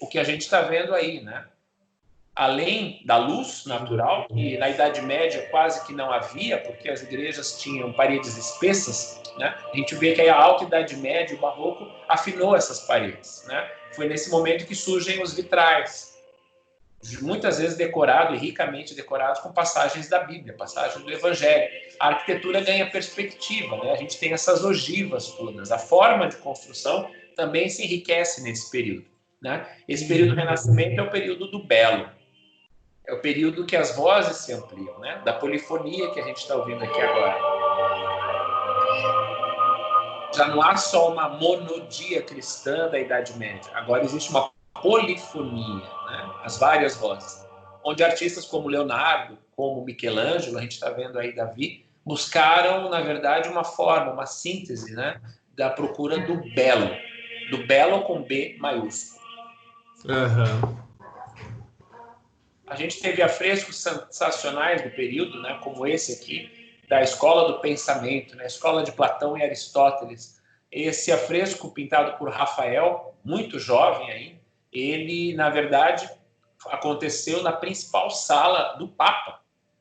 o 0.00 0.06
que 0.06 0.18
a 0.18 0.24
gente 0.24 0.42
está 0.42 0.60
vendo 0.60 0.94
aí, 0.94 1.22
né? 1.22 1.46
Além 2.34 3.02
da 3.04 3.18
luz 3.18 3.66
natural, 3.66 4.26
que 4.26 4.56
na 4.56 4.70
Idade 4.70 5.02
Média 5.02 5.46
quase 5.50 5.86
que 5.86 5.92
não 5.92 6.10
havia, 6.10 6.58
porque 6.58 6.88
as 6.88 7.02
igrejas 7.02 7.60
tinham 7.60 7.92
paredes 7.92 8.36
espessas, 8.38 9.20
né? 9.36 9.54
A 9.72 9.76
gente 9.76 9.94
vê 9.94 10.14
que 10.14 10.22
a 10.22 10.34
alta 10.34 10.64
Idade 10.64 10.96
Média, 10.96 11.36
o 11.36 11.40
Barroco, 11.40 11.86
afinou 12.08 12.56
essas 12.56 12.80
paredes, 12.80 13.44
né? 13.46 13.70
Foi 13.92 14.08
nesse 14.08 14.30
momento 14.30 14.66
que 14.66 14.74
surgem 14.74 15.22
os 15.22 15.34
vitrais, 15.34 16.12
muitas 17.20 17.58
vezes 17.58 17.76
decorado 17.76 18.34
e 18.34 18.38
ricamente 18.38 18.94
decorados 18.94 19.40
com 19.40 19.52
passagens 19.52 20.08
da 20.08 20.20
Bíblia, 20.20 20.54
passagens 20.56 21.04
do 21.04 21.10
Evangelho. 21.10 21.68
A 21.98 22.08
arquitetura 22.08 22.60
ganha 22.60 22.88
perspectiva, 22.88 23.76
né? 23.76 23.92
a 23.92 23.96
gente 23.96 24.18
tem 24.18 24.32
essas 24.32 24.64
ogivas 24.64 25.32
todas. 25.32 25.72
A 25.72 25.78
forma 25.78 26.28
de 26.28 26.36
construção 26.36 27.10
também 27.34 27.68
se 27.68 27.84
enriquece 27.84 28.42
nesse 28.42 28.70
período. 28.70 29.06
Né? 29.42 29.66
Esse 29.88 30.06
período 30.06 30.30
do 30.30 30.36
Renascimento 30.36 31.00
é 31.00 31.02
o 31.02 31.10
período 31.10 31.50
do 31.50 31.64
belo, 31.64 32.08
é 33.12 33.14
o 33.14 33.20
período 33.20 33.66
que 33.66 33.76
as 33.76 33.94
vozes 33.94 34.38
se 34.38 34.52
ampliam, 34.54 34.98
né? 34.98 35.20
da 35.22 35.34
polifonia 35.34 36.10
que 36.12 36.20
a 36.20 36.24
gente 36.24 36.38
está 36.38 36.56
ouvindo 36.56 36.82
aqui 36.82 36.98
agora. 36.98 37.36
Já 40.34 40.48
não 40.48 40.62
há 40.62 40.76
só 40.76 41.12
uma 41.12 41.28
monodia 41.28 42.22
cristã 42.22 42.88
da 42.88 42.98
Idade 42.98 43.36
Média, 43.38 43.70
agora 43.74 44.02
existe 44.02 44.30
uma 44.30 44.50
polifonia, 44.80 45.84
né? 46.06 46.30
as 46.42 46.58
várias 46.58 46.96
vozes, 46.96 47.46
onde 47.84 48.02
artistas 48.02 48.46
como 48.46 48.68
Leonardo, 48.68 49.36
como 49.54 49.84
Michelangelo, 49.84 50.56
a 50.56 50.62
gente 50.62 50.72
está 50.72 50.88
vendo 50.88 51.18
aí 51.18 51.34
Davi, 51.34 51.84
buscaram, 52.04 52.88
na 52.88 53.02
verdade, 53.02 53.48
uma 53.50 53.62
forma, 53.62 54.10
uma 54.10 54.26
síntese 54.26 54.94
né? 54.94 55.20
da 55.54 55.68
procura 55.68 56.18
do 56.18 56.36
belo, 56.54 56.90
do 57.50 57.66
belo 57.66 58.00
com 58.04 58.22
B 58.22 58.56
maiúsculo. 58.58 59.20
Uhum. 60.06 60.82
A 62.72 62.76
gente 62.76 63.00
teve 63.00 63.22
afrescos 63.22 63.76
sensacionais 63.76 64.82
do 64.82 64.90
período, 64.90 65.40
né? 65.42 65.60
como 65.62 65.86
esse 65.86 66.14
aqui, 66.14 66.50
da 66.88 67.02
Escola 67.02 67.52
do 67.52 67.60
Pensamento, 67.60 68.34
né? 68.34 68.46
Escola 68.46 68.82
de 68.82 68.92
Platão 68.92 69.36
e 69.36 69.42
Aristóteles. 69.42 70.40
Esse 70.70 71.12
afresco 71.12 71.70
pintado 71.70 72.16
por 72.18 72.30
Rafael, 72.30 73.14
muito 73.22 73.58
jovem 73.58 74.10
ainda, 74.10 74.40
ele, 74.72 75.34
na 75.34 75.50
verdade, 75.50 76.08
aconteceu 76.66 77.42
na 77.42 77.52
principal 77.52 78.10
sala 78.10 78.74
do 78.78 78.88
Papa. 78.88 79.40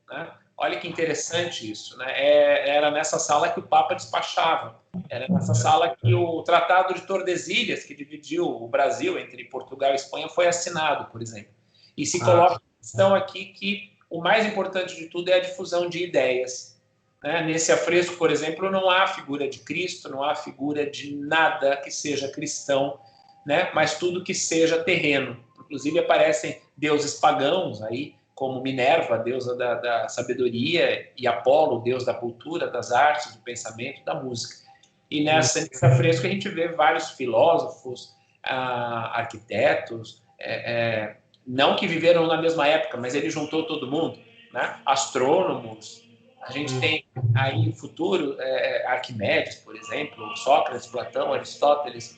Né? 0.10 0.30
Olha 0.58 0.78
que 0.78 0.88
interessante 0.88 1.72
isso. 1.72 1.98
Né? 1.98 2.06
É, 2.10 2.76
era 2.76 2.92
nessa 2.92 3.18
sala 3.18 3.50
que 3.50 3.60
o 3.60 3.64
Papa 3.64 3.96
despachava. 3.96 4.82
Era 5.10 5.30
nessa 5.30 5.54
sala 5.54 5.96
que 5.96 6.14
o 6.14 6.44
Tratado 6.44 6.94
de 6.94 7.02
Tordesilhas, 7.02 7.86
que 7.86 7.96
dividiu 7.96 8.46
o 8.46 8.68
Brasil 8.68 9.18
entre 9.18 9.46
Portugal 9.46 9.92
e 9.92 9.96
Espanha, 9.96 10.28
foi 10.28 10.48
assinado, 10.48 11.10
por 11.10 11.22
exemplo. 11.22 11.54
E 11.96 12.06
se 12.06 12.20
coloca 12.20 12.62
a 12.82 12.84
questão 12.84 13.16
aqui 13.16 13.46
que 13.46 13.92
o 14.10 14.22
mais 14.22 14.46
importante 14.46 14.96
de 14.96 15.06
tudo 15.06 15.30
é 15.30 15.36
a 15.36 15.40
difusão 15.40 15.88
de 15.88 16.04
ideias. 16.04 16.80
Né? 17.24 17.44
Nesse 17.44 17.72
afresco, 17.72 18.18
por 18.18 18.32
exemplo, 18.32 18.70
não 18.70 18.90
há 18.90 19.08
figura 19.08 19.48
de 19.48 19.60
Cristo, 19.60 20.10
não 20.10 20.24
há 20.24 20.36
figura 20.36 20.90
de 20.90 21.16
nada 21.16 21.78
que 21.78 21.92
seja 21.92 22.32
cristão 22.32 23.00
né? 23.46 23.72
mas 23.74 23.98
tudo 23.98 24.24
que 24.24 24.34
seja 24.34 24.84
terreno. 24.84 25.38
Inclusive 25.60 26.00
aparecem 26.00 26.62
deuses 26.76 27.16
pagãos 27.16 27.82
aí, 27.82 28.16
como 28.36 28.62
Minerva, 28.62 29.18
deusa 29.18 29.56
da, 29.56 29.76
da 29.76 30.10
sabedoria, 30.10 31.10
e 31.16 31.28
Apolo, 31.28 31.80
deus 31.80 32.06
da 32.06 32.14
cultura, 32.14 32.68
das 32.68 32.92
artes, 32.92 33.36
do 33.36 33.42
pensamento, 33.42 34.04
da 34.04 34.16
música. 34.16 34.62
E 35.10 35.24
nessa, 35.24 35.62
nesse 35.62 35.96
fresco 35.98 36.26
a 36.26 36.30
gente 36.30 36.50
vê 36.50 36.70
vários 36.70 37.12
filósofos, 37.12 38.16
ah, 38.44 39.20
arquitetos, 39.20 40.24
é, 40.40 40.74
é, 40.74 41.18
não 41.46 41.76
que 41.76 41.88
viveram 41.88 42.28
na 42.28 42.42
mesma 42.42 42.68
época, 42.68 42.98
mas 42.98 43.16
ele 43.16 43.30
juntou 43.30 43.66
todo 43.66 43.88
mundo, 43.88 44.20
né? 44.54 44.80
astrônomos. 44.86 46.02
A 46.42 46.52
gente 46.52 46.80
tem 46.80 47.06
aí 47.36 47.70
o 47.70 47.76
futuro, 47.76 48.36
é, 48.40 48.88
Arquimedes, 48.88 49.56
por 49.56 49.76
exemplo, 49.76 50.36
Sócrates, 50.38 50.88
Platão, 50.88 51.34
Aristóteles, 51.34 52.18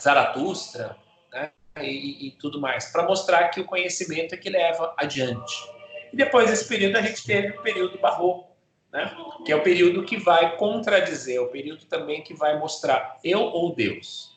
Zaratustra, 0.00 0.96
né? 1.32 1.50
e, 1.80 2.28
e 2.28 2.30
tudo 2.32 2.60
mais, 2.60 2.90
para 2.90 3.04
mostrar 3.04 3.48
que 3.48 3.60
o 3.60 3.64
conhecimento 3.64 4.34
é 4.34 4.38
que 4.38 4.50
leva 4.50 4.92
adiante. 4.96 5.54
E 6.12 6.16
depois 6.16 6.50
desse 6.50 6.68
período 6.68 6.96
a 6.96 7.02
gente 7.02 7.24
teve 7.24 7.56
o 7.56 7.62
período 7.62 7.98
barroco, 7.98 8.54
né? 8.92 9.16
que 9.44 9.52
é 9.52 9.56
o 9.56 9.62
período 9.62 10.04
que 10.04 10.16
vai 10.16 10.56
contradizer, 10.56 11.36
é 11.36 11.40
o 11.40 11.48
período 11.48 11.84
também 11.86 12.22
que 12.22 12.34
vai 12.34 12.58
mostrar 12.58 13.18
eu 13.22 13.40
ou 13.40 13.74
Deus. 13.74 14.36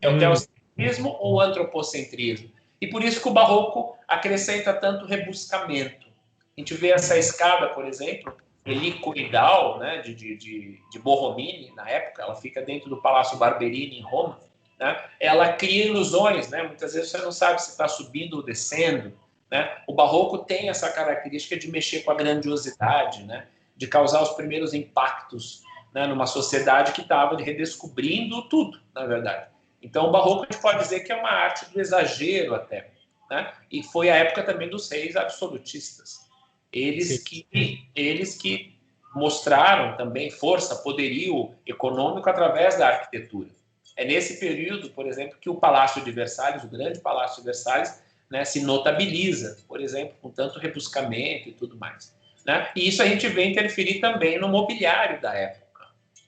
É 0.00 0.08
o 0.08 0.12
hum. 0.12 0.18
teocentrismo 0.18 1.16
ou 1.20 1.34
o 1.34 1.40
antropocentrismo. 1.40 2.53
E 2.84 2.86
por 2.86 3.02
isso 3.02 3.18
que 3.18 3.28
o 3.28 3.32
barroco 3.32 3.96
acrescenta 4.06 4.74
tanto 4.74 5.06
rebuscamento. 5.06 6.06
A 6.54 6.60
gente 6.60 6.74
vê 6.74 6.90
essa 6.90 7.16
escada, 7.16 7.70
por 7.70 7.86
exemplo, 7.86 8.36
helicoidal, 8.66 9.78
né, 9.78 10.02
de, 10.02 10.14
de, 10.14 10.36
de, 10.36 10.80
de 10.90 10.98
Borromini, 10.98 11.72
na 11.74 11.88
época, 11.88 12.22
ela 12.22 12.34
fica 12.34 12.60
dentro 12.60 12.90
do 12.90 13.00
Palácio 13.00 13.38
Barberini, 13.38 13.98
em 13.98 14.02
Roma. 14.02 14.38
Né? 14.78 15.02
Ela 15.18 15.54
cria 15.54 15.86
ilusões, 15.86 16.50
né? 16.50 16.62
muitas 16.62 16.92
vezes 16.92 17.10
você 17.10 17.18
não 17.18 17.32
sabe 17.32 17.62
se 17.62 17.70
está 17.70 17.88
subindo 17.88 18.34
ou 18.34 18.42
descendo. 18.42 19.14
Né? 19.50 19.78
O 19.86 19.94
barroco 19.94 20.36
tem 20.36 20.68
essa 20.68 20.90
característica 20.92 21.56
de 21.56 21.70
mexer 21.70 22.00
com 22.00 22.10
a 22.10 22.14
grandiosidade, 22.14 23.22
né? 23.22 23.46
de 23.74 23.86
causar 23.86 24.20
os 24.20 24.32
primeiros 24.32 24.74
impactos 24.74 25.62
né? 25.94 26.06
numa 26.06 26.26
sociedade 26.26 26.92
que 26.92 27.00
estava 27.00 27.34
redescobrindo 27.38 28.46
tudo, 28.46 28.78
na 28.94 29.06
verdade. 29.06 29.53
Então, 29.84 30.08
o 30.08 30.10
barroco 30.10 30.46
a 30.48 30.52
gente 30.52 30.60
pode 30.60 30.78
dizer 30.78 31.00
que 31.00 31.12
é 31.12 31.16
uma 31.16 31.30
arte 31.30 31.66
do 31.70 31.80
exagero 31.80 32.54
até. 32.54 32.90
Né? 33.30 33.52
E 33.70 33.82
foi 33.82 34.10
a 34.10 34.16
época 34.16 34.42
também 34.42 34.68
dos 34.68 34.90
reis 34.90 35.14
absolutistas. 35.14 36.24
Eles 36.72 37.22
que, 37.22 37.46
eles 37.94 38.36
que 38.36 38.74
mostraram 39.14 39.96
também 39.96 40.30
força, 40.30 40.76
poderio 40.76 41.54
econômico 41.64 42.28
através 42.28 42.76
da 42.78 42.88
arquitetura. 42.88 43.48
É 43.96 44.04
nesse 44.04 44.40
período, 44.40 44.90
por 44.90 45.06
exemplo, 45.06 45.38
que 45.40 45.48
o 45.48 45.54
Palácio 45.54 46.02
de 46.02 46.10
Versalhes, 46.10 46.64
o 46.64 46.68
grande 46.68 47.00
Palácio 47.00 47.42
de 47.42 47.46
Versalhes, 47.46 48.02
né, 48.28 48.44
se 48.44 48.60
notabiliza, 48.62 49.58
por 49.68 49.80
exemplo, 49.80 50.16
com 50.20 50.30
tanto 50.30 50.58
rebuscamento 50.58 51.48
e 51.48 51.52
tudo 51.52 51.76
mais. 51.76 52.12
Né? 52.44 52.68
E 52.74 52.88
isso 52.88 53.02
a 53.02 53.06
gente 53.06 53.28
vê 53.28 53.44
interferir 53.44 54.00
também 54.00 54.38
no 54.38 54.48
mobiliário 54.48 55.20
da 55.20 55.32
época, 55.34 55.86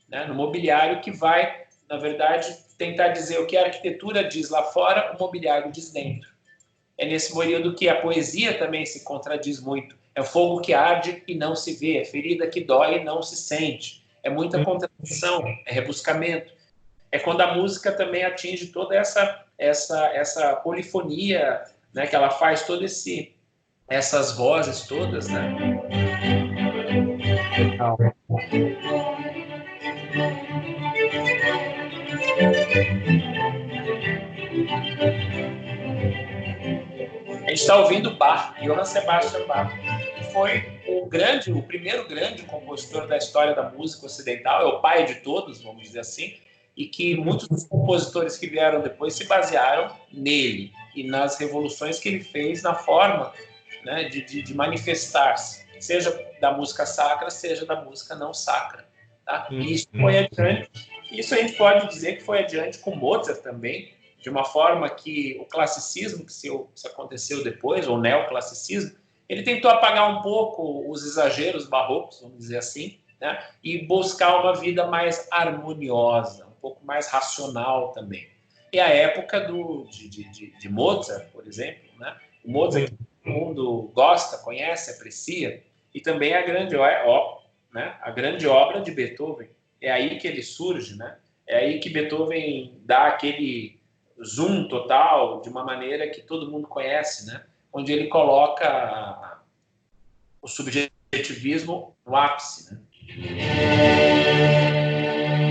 né? 0.09 0.25
no 0.27 0.35
mobiliário 0.35 1.01
que 1.01 1.11
vai, 1.11 1.66
na 1.89 1.97
verdade, 1.97 2.57
tentar 2.77 3.09
dizer 3.09 3.39
o 3.39 3.47
que 3.47 3.57
a 3.57 3.65
arquitetura 3.65 4.25
diz 4.25 4.51
lá 4.51 4.63
fora, 4.65 5.15
o 5.15 5.19
mobiliário 5.19 5.71
diz 5.71 5.91
dentro. 5.91 6.29
É 6.99 7.07
nesse 7.07 7.35
período 7.35 7.75
que 7.75 7.89
a 7.89 8.01
poesia 8.01 8.59
também 8.59 8.85
se 8.87 9.05
contradiz 9.05 9.61
muito. 9.61 9.97
É 10.15 10.23
fogo 10.23 10.61
que 10.61 10.73
arde 10.73 11.23
e 11.29 11.35
não 11.35 11.55
se 11.55 11.75
vê, 11.75 11.99
é 11.99 12.05
ferida 12.05 12.47
que 12.47 12.63
dói 12.63 12.99
e 12.99 13.05
não 13.05 13.23
se 13.23 13.37
sente. 13.37 14.05
É 14.23 14.31
muita 14.31 14.65
contradição, 14.65 15.45
é 15.67 15.73
rebuscamento. 15.73 16.53
É 17.13 17.19
quando 17.19 17.43
a 17.43 17.55
música 17.55 17.93
também 17.93 18.25
atinge 18.25 18.69
toda 18.69 18.97
essa 18.97 19.45
essa 19.59 20.07
essa 20.09 20.57
polifonia, 20.57 21.63
né, 21.95 22.07
que 22.07 22.17
ela 22.17 22.31
faz 22.31 22.67
todo 22.67 22.85
esse 22.85 23.35
essas 23.89 24.33
vozes 24.37 24.87
todas, 24.87 25.29
né? 25.29 25.55
Legal. 27.59 27.97
A 32.37 32.39
gente 37.49 37.61
está 37.61 37.77
ouvindo 37.77 38.15
Bach, 38.17 38.55
Johann 38.61 38.85
Sebastian 38.85 39.47
Bach, 39.47 39.73
que 40.19 40.25
foi 40.33 40.83
o 40.87 41.07
grande, 41.07 41.51
o 41.51 41.63
primeiro 41.63 42.07
grande 42.07 42.43
compositor 42.43 43.07
da 43.07 43.17
história 43.17 43.55
da 43.55 43.71
música 43.71 44.05
ocidental, 44.05 44.61
é 44.61 44.67
o 44.67 44.81
pai 44.81 45.07
de 45.07 45.15
todos, 45.17 45.63
vamos 45.63 45.85
dizer 45.85 46.01
assim, 46.01 46.37
e 46.77 46.85
que 46.87 47.17
muitos 47.17 47.49
dos 47.49 47.65
compositores 47.65 48.37
que 48.37 48.49
vieram 48.49 48.83
depois 48.83 49.15
se 49.15 49.25
basearam 49.25 49.97
nele 50.13 50.73
e 50.95 51.05
nas 51.05 51.39
revoluções 51.39 51.99
que 51.99 52.11
ele 52.11 52.23
fez 52.23 52.63
na 52.63 52.75
forma 52.75 53.33
né, 53.83 54.11
de, 54.11 54.23
de, 54.23 54.43
de 54.43 54.55
manifestar-se, 54.55 55.65
seja 55.81 56.23
da 56.39 56.53
música 56.53 56.85
sacra, 56.85 57.31
seja 57.31 57.65
da 57.65 57.83
música 57.83 58.15
não 58.15 58.35
sacra. 58.35 58.85
Tá? 59.25 59.49
E 59.51 59.73
isso 59.73 59.89
foi 59.91 60.19
uhum. 60.19 60.29
adiante. 60.31 60.96
Isso 61.11 61.35
a 61.35 61.39
gente 61.39 61.55
pode 61.55 61.89
dizer 61.89 62.17
que 62.17 62.23
foi 62.23 62.41
adiante 62.41 62.79
com 62.79 62.95
Mozart 62.95 63.43
também, 63.43 63.95
de 64.21 64.29
uma 64.29 64.45
forma 64.45 64.89
que 64.91 65.37
o 65.41 65.45
classicismo, 65.45 66.25
que 66.25 66.33
se, 66.33 66.49
se 66.75 66.87
aconteceu 66.87 67.45
depois, 67.45 67.87
ou 67.87 67.99
neoclassicismo, 67.99 68.97
ele 69.29 69.43
tentou 69.43 69.71
apagar 69.71 70.11
um 70.11 70.23
pouco 70.23 70.91
os 70.91 71.05
exageros 71.05 71.67
barrocos, 71.67 72.21
vamos 72.21 72.39
dizer 72.39 72.59
assim, 72.59 72.99
né? 73.21 73.45
e 73.63 73.85
buscar 73.87 74.41
uma 74.41 74.55
vida 74.55 74.87
mais 74.87 75.27
harmoniosa, 75.31 76.47
um 76.47 76.61
pouco 76.61 76.85
mais 76.85 77.09
racional 77.09 77.93
também. 77.93 78.29
E 78.73 78.81
a 78.81 78.89
época 78.89 79.41
do, 79.41 79.87
de, 79.87 80.09
de, 80.09 80.59
de 80.59 80.69
Mozart, 80.69 81.31
por 81.33 81.47
exemplo, 81.47 81.89
né? 81.99 82.17
o 82.45 82.51
Mozart 82.51 82.93
todo 83.23 83.33
mundo 83.33 83.91
gosta, 83.95 84.39
conhece, 84.39 84.93
aprecia, 84.93 85.63
e 85.95 86.01
também 86.01 86.35
a 86.35 86.43
grande, 86.43 86.77
ó, 86.77 87.39
né? 87.73 87.97
a 88.03 88.11
grande 88.11 88.47
obra 88.47 88.81
de 88.81 88.91
Beethoven. 88.91 89.49
É 89.87 89.93
aí 89.93 90.19
que 90.19 90.27
ele 90.27 90.43
surge, 90.43 90.97
né? 90.97 91.17
é 91.47 91.59
aí 91.59 91.79
que 91.79 91.89
Beethoven 91.89 92.81
dá 92.85 93.07
aquele 93.07 93.79
zoom 94.25 94.67
total 94.67 95.41
de 95.41 95.49
uma 95.49 95.63
maneira 95.65 96.09
que 96.11 96.23
todo 96.23 96.51
mundo 96.51 96.67
conhece, 96.67 97.27
né? 97.27 97.45
onde 97.73 97.93
ele 97.93 98.09
coloca 98.09 99.39
o 100.43 100.49
subjetivismo 100.49 101.97
no 102.05 102.17
ápice. 102.17 102.75
Né? 102.75 102.81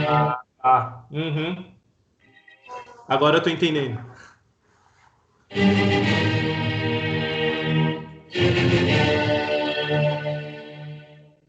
Ah, 0.10 0.42
ah 0.62 1.06
uhum. 1.10 1.74
Agora 3.08 3.36
eu 3.36 3.38
estou 3.38 3.54
entendendo. 3.54 4.04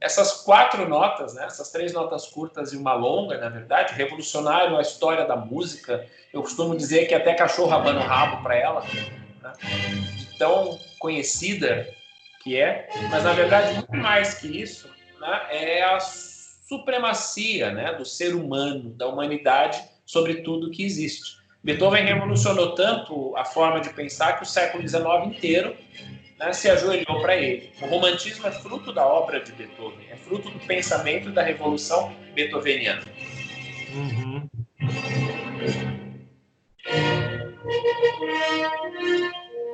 Essas 0.06 0.44
quatro 0.44 0.88
notas, 0.88 1.34
né, 1.34 1.46
essas 1.46 1.68
três 1.72 1.92
notas 1.92 2.28
curtas 2.28 2.72
e 2.72 2.76
uma 2.76 2.94
longa, 2.94 3.38
na 3.38 3.48
verdade, 3.48 3.92
revolucionaram 3.92 4.78
a 4.78 4.80
história 4.80 5.24
da 5.24 5.34
música. 5.34 6.06
Eu 6.32 6.42
costumo 6.42 6.76
dizer 6.76 7.06
que 7.06 7.14
até 7.14 7.34
cachorro 7.34 7.72
abana 7.74 7.98
o 7.98 8.04
rabo 8.04 8.40
para 8.40 8.54
ela, 8.54 8.84
né, 9.42 9.52
tão 10.38 10.78
conhecida 11.00 11.88
que 12.40 12.56
é, 12.56 12.88
mas 13.10 13.24
na 13.24 13.32
verdade, 13.32 13.74
muito 13.74 13.96
mais 13.96 14.34
que 14.34 14.46
isso, 14.46 14.88
né, 15.20 15.46
é 15.50 15.82
a 15.82 15.98
supremacia 15.98 17.72
né, 17.72 17.92
do 17.94 18.04
ser 18.04 18.32
humano, 18.36 18.90
da 18.90 19.08
humanidade 19.08 19.82
sobre 20.04 20.36
tudo 20.36 20.70
que 20.70 20.84
existe. 20.84 21.36
Beethoven 21.64 22.04
revolucionou 22.04 22.76
tanto 22.76 23.36
a 23.36 23.44
forma 23.44 23.80
de 23.80 23.90
pensar 23.90 24.34
que 24.34 24.44
o 24.44 24.46
século 24.46 24.86
XIX 24.86 25.02
inteiro 25.26 25.76
né, 26.38 26.52
se 26.52 26.70
ajoelhou 26.70 27.20
para 27.20 27.36
ele. 27.36 27.72
O 27.80 27.86
romantismo 27.86 28.46
é 28.46 28.52
fruto 28.52 28.92
da 28.92 29.06
obra 29.06 29.40
de 29.40 29.52
Beethoven, 29.52 30.06
é 30.10 30.16
fruto 30.16 30.50
do 30.50 30.58
pensamento 30.60 31.30
da 31.30 31.42
revolução 31.42 32.14
beethoveniana. 32.34 33.02
Uhum. 33.94 34.48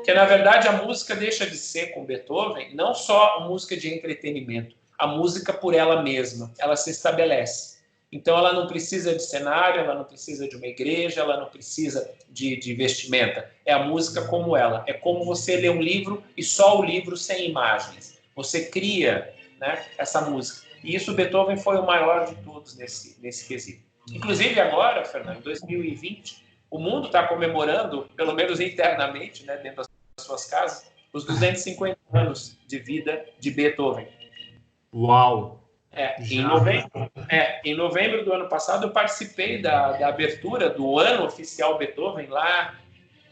Que 0.04 0.14
na 0.14 0.24
verdade 0.24 0.68
a 0.68 0.72
música 0.72 1.14
deixa 1.14 1.46
de 1.46 1.56
ser 1.56 1.88
com 1.88 2.04
Beethoven 2.04 2.74
não 2.74 2.94
só 2.94 3.48
música 3.48 3.76
de 3.76 3.92
entretenimento, 3.92 4.76
a 4.98 5.06
música 5.06 5.52
por 5.52 5.74
ela 5.74 6.02
mesma, 6.02 6.52
ela 6.58 6.76
se 6.76 6.90
estabelece. 6.90 7.71
Então, 8.12 8.36
ela 8.36 8.52
não 8.52 8.66
precisa 8.66 9.14
de 9.14 9.22
cenário, 9.22 9.80
ela 9.80 9.94
não 9.94 10.04
precisa 10.04 10.46
de 10.46 10.54
uma 10.54 10.66
igreja, 10.66 11.22
ela 11.22 11.38
não 11.38 11.46
precisa 11.46 12.12
de, 12.28 12.56
de 12.56 12.74
vestimenta. 12.74 13.50
É 13.64 13.72
a 13.72 13.82
música 13.82 14.28
como 14.28 14.54
ela. 14.54 14.84
É 14.86 14.92
como 14.92 15.24
você 15.24 15.56
lê 15.56 15.70
um 15.70 15.80
livro 15.80 16.22
e 16.36 16.42
só 16.42 16.78
o 16.78 16.84
livro 16.84 17.16
sem 17.16 17.48
imagens. 17.48 18.20
Você 18.36 18.66
cria 18.66 19.34
né, 19.58 19.82
essa 19.96 20.20
música. 20.20 20.66
E 20.84 20.94
isso, 20.94 21.14
Beethoven 21.14 21.56
foi 21.56 21.78
o 21.78 21.86
maior 21.86 22.26
de 22.26 22.34
todos 22.42 22.76
nesse, 22.76 23.18
nesse 23.22 23.48
quesito. 23.48 23.82
Inclusive, 24.10 24.60
agora, 24.60 25.04
Fernando, 25.04 25.38
em 25.38 25.42
2020, 25.42 26.44
o 26.70 26.78
mundo 26.78 27.06
está 27.06 27.26
comemorando, 27.26 28.08
pelo 28.14 28.34
menos 28.34 28.60
internamente, 28.60 29.46
né, 29.46 29.56
dentro 29.56 29.76
das 29.76 30.26
suas 30.26 30.44
casas, 30.46 30.92
os 31.12 31.24
250 31.24 31.98
anos 32.12 32.58
de 32.66 32.78
vida 32.78 33.24
de 33.38 33.50
Beethoven. 33.50 34.08
Uau! 34.92 35.61
É, 35.94 36.22
em, 36.22 36.40
novembro, 36.40 36.90
é, 37.28 37.60
em 37.64 37.74
novembro 37.74 38.24
do 38.24 38.32
ano 38.32 38.48
passado, 38.48 38.86
eu 38.86 38.90
participei 38.90 39.60
da, 39.60 39.92
da 39.92 40.08
abertura 40.08 40.70
do 40.70 40.98
ano 40.98 41.24
oficial 41.24 41.76
Beethoven 41.76 42.28
lá 42.28 42.74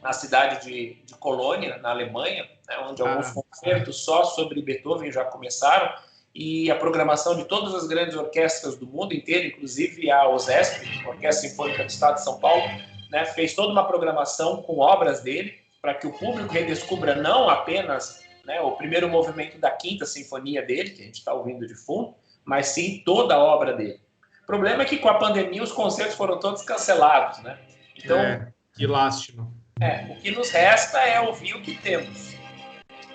na 0.02 0.12
cidade 0.12 0.64
de, 0.64 0.94
de 1.04 1.14
Colônia, 1.14 1.78
na 1.78 1.90
Alemanha, 1.90 2.48
né, 2.68 2.78
onde 2.86 3.02
ah. 3.02 3.10
alguns 3.10 3.32
concertos 3.32 4.04
só 4.04 4.24
sobre 4.24 4.60
Beethoven 4.60 5.10
já 5.10 5.24
começaram. 5.24 5.90
e 6.34 6.70
a 6.70 6.76
programação 6.76 7.34
de 7.34 7.44
todas 7.44 7.74
as 7.74 7.86
grandes 7.86 8.14
orquestras 8.14 8.76
do 8.76 8.86
mundo 8.86 9.14
inteiro, 9.14 9.46
inclusive 9.46 10.10
a 10.10 10.28
OSESP, 10.28 11.06
Orquestra 11.06 11.48
Sinfônica 11.48 11.82
do 11.82 11.90
Estado 11.90 12.16
de 12.16 12.24
São 12.24 12.38
Paulo, 12.38 12.62
né, 13.10 13.24
fez 13.24 13.54
toda 13.54 13.72
uma 13.72 13.84
programação 13.84 14.62
com 14.62 14.78
obras 14.78 15.22
dele 15.22 15.58
para 15.80 15.94
que 15.94 16.06
o 16.06 16.12
público 16.12 16.52
redescubra 16.52 17.14
não 17.14 17.48
apenas 17.48 18.22
né, 18.44 18.60
o 18.60 18.72
primeiro 18.72 19.08
movimento 19.08 19.58
da 19.58 19.70
quinta 19.70 20.04
sinfonia 20.04 20.62
dele, 20.62 20.90
que 20.90 21.02
a 21.02 21.04
gente 21.06 21.18
está 21.18 21.32
ouvindo 21.32 21.66
de 21.66 21.74
fundo, 21.74 22.14
mas 22.50 22.66
sim 22.66 23.00
toda 23.06 23.36
a 23.36 23.38
obra 23.38 23.74
dele. 23.74 24.00
O 24.42 24.46
problema 24.46 24.82
é 24.82 24.84
que 24.84 24.96
com 24.96 25.08
a 25.08 25.14
pandemia 25.14 25.62
os 25.62 25.70
concertos 25.70 26.16
foram 26.16 26.40
todos 26.40 26.62
cancelados, 26.62 27.38
né? 27.44 27.56
Então, 27.96 28.18
é, 28.18 28.48
que 28.76 28.88
lástima. 28.88 29.48
É, 29.80 30.06
o 30.10 30.16
que 30.16 30.32
nos 30.32 30.50
resta 30.50 30.98
é 30.98 31.20
ouvir 31.20 31.54
o 31.54 31.62
que 31.62 31.76
temos. 31.76 32.34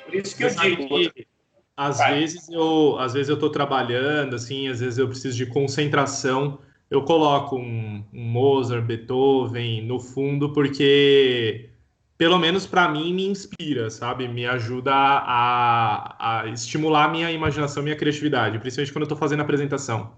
Por 0.05 0.15
isso 0.15 0.37
que 0.37 0.45
eu, 0.45 0.49
digo. 0.55 0.87
Que, 0.87 1.27
às 1.75 1.97
vai. 1.97 2.17
vezes 2.17 2.47
eu, 2.47 2.95
às 2.97 3.11
vezes 3.11 3.27
eu 3.27 3.33
estou 3.33 3.49
trabalhando, 3.49 4.37
assim, 4.37 4.69
às 4.69 4.79
vezes 4.79 4.97
eu 4.97 5.09
preciso 5.09 5.35
de 5.35 5.45
concentração. 5.47 6.59
Eu 6.89 7.03
coloco 7.03 7.57
um, 7.57 8.05
um 8.13 8.23
Mozart, 8.23 8.85
Beethoven 8.85 9.81
no 9.81 9.99
fundo, 9.99 10.53
porque 10.53 11.71
pelo 12.17 12.37
menos 12.39 12.65
para 12.65 12.87
mim, 12.87 13.13
me 13.13 13.27
inspira, 13.27 13.89
sabe? 13.89 14.27
Me 14.27 14.45
ajuda 14.45 14.93
a, 14.93 16.41
a 16.41 16.47
estimular 16.47 17.11
minha 17.11 17.29
imaginação, 17.29 17.83
minha 17.83 17.95
criatividade, 17.95 18.57
principalmente 18.59 18.93
quando 18.93 19.01
eu 19.01 19.05
estou 19.05 19.17
fazendo 19.17 19.41
a 19.41 19.43
apresentação. 19.43 20.17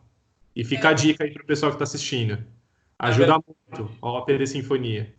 E 0.55 0.63
fica 0.63 0.89
é. 0.89 0.91
a 0.91 0.93
dica 0.93 1.23
aí 1.23 1.31
para 1.31 1.43
o 1.43 1.45
pessoal 1.45 1.71
que 1.71 1.75
está 1.75 1.83
assistindo. 1.83 2.43
Ajuda 2.99 3.33
é 3.33 3.75
muito 3.75 3.91
a 4.01 4.07
ópera 4.07 4.43
e 4.43 4.47
sinfonia. 4.47 5.13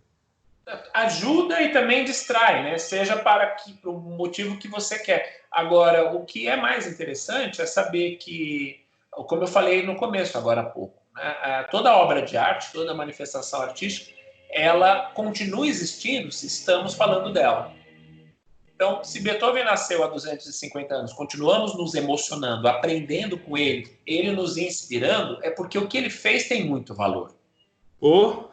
Ajuda 0.92 1.62
e 1.62 1.72
também 1.72 2.04
distrai, 2.04 2.62
né? 2.62 2.78
Seja 2.78 3.16
para 3.16 3.46
que, 3.52 3.78
o 3.84 3.92
motivo 3.92 4.58
que 4.58 4.68
você 4.68 4.98
quer. 4.98 5.46
Agora, 5.50 6.12
o 6.12 6.24
que 6.24 6.46
é 6.46 6.56
mais 6.56 6.86
interessante 6.86 7.60
é 7.62 7.66
saber 7.66 8.16
que, 8.16 8.84
como 9.10 9.44
eu 9.44 9.46
falei 9.46 9.84
no 9.84 9.96
começo, 9.96 10.36
agora 10.36 10.60
há 10.60 10.64
pouco, 10.64 11.00
né? 11.16 11.66
toda 11.70 11.96
obra 11.96 12.20
de 12.22 12.36
arte, 12.36 12.72
toda 12.72 12.94
manifestação 12.94 13.62
artística 13.62 14.17
ela 14.50 15.10
continua 15.10 15.66
existindo 15.66 16.32
se 16.32 16.46
estamos 16.46 16.94
falando 16.94 17.32
dela. 17.32 17.72
Então, 18.74 19.02
se 19.02 19.20
Beethoven 19.20 19.64
nasceu 19.64 20.04
há 20.04 20.06
250 20.06 20.94
anos, 20.94 21.12
continuamos 21.12 21.76
nos 21.76 21.94
emocionando, 21.94 22.68
aprendendo 22.68 23.36
com 23.36 23.58
ele, 23.58 23.98
ele 24.06 24.30
nos 24.30 24.56
inspirando, 24.56 25.38
é 25.42 25.50
porque 25.50 25.76
o 25.76 25.88
que 25.88 25.98
ele 25.98 26.08
fez 26.08 26.46
tem 26.46 26.64
muito 26.64 26.94
valor. 26.94 27.34
Oh. 28.00 28.44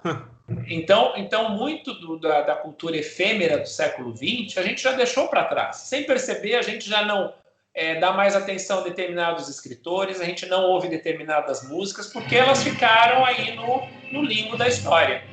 Então, 0.68 1.14
então 1.16 1.50
muito 1.50 1.94
do, 1.96 2.20
da, 2.20 2.42
da, 2.42 2.56
cultura 2.56 2.98
efêmera 2.98 3.58
do 3.58 3.68
século 3.68 4.16
XX 4.16 4.58
a 4.58 4.62
gente 4.62 4.82
já 4.82 4.92
deixou 4.92 5.28
para 5.28 5.46
trás. 5.46 5.78
Sem 5.78 6.04
perceber, 6.04 6.56
a 6.56 6.62
gente 6.62 6.88
já 6.88 7.04
não 7.04 7.34
é, 7.74 8.00
dá 8.00 8.14
mais 8.14 8.36
atenção 8.36 8.80
a 8.80 8.84
determinados 8.84 9.50
escritores, 9.50 10.22
a 10.22 10.26
gente 10.26 10.46
não 10.46 10.66
ouve 10.66 10.88
determinadas 10.88 11.68
músicas, 11.68 12.08
porque 12.14 12.36
elas 12.36 12.64
ficaram 12.64 13.26
aí 13.26 13.56
no, 13.56 13.88
no 14.12 14.24
limbo 14.24 14.56
da 14.56 14.68
história. 14.68 15.24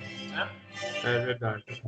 É 1.05 1.19
verdade. 1.19 1.83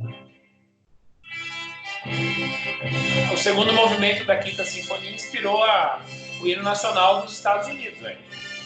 O 3.33 3.37
segundo 3.37 3.73
movimento 3.73 4.25
da 4.25 4.37
Quinta 4.37 4.63
Sinfonia 4.63 5.11
inspirou 5.11 5.63
a, 5.63 6.05
o 6.41 6.47
hino 6.47 6.61
nacional 6.61 7.23
dos 7.23 7.33
Estados 7.33 7.67
Unidos. 7.67 7.99
Véio. 7.99 8.19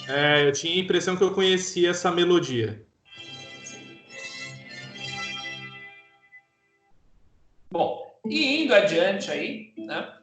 É, 0.08 0.46
eu 0.46 0.52
tinha 0.52 0.76
a 0.76 0.84
impressão 0.84 1.16
que 1.16 1.24
eu 1.24 1.34
conhecia 1.34 1.92
essa 1.92 2.12
melodia. 2.12 2.86
Bom, 7.72 8.20
e 8.26 8.64
indo 8.64 8.74
adiante 8.74 9.30
aí, 9.32 9.74
né? 9.78 10.19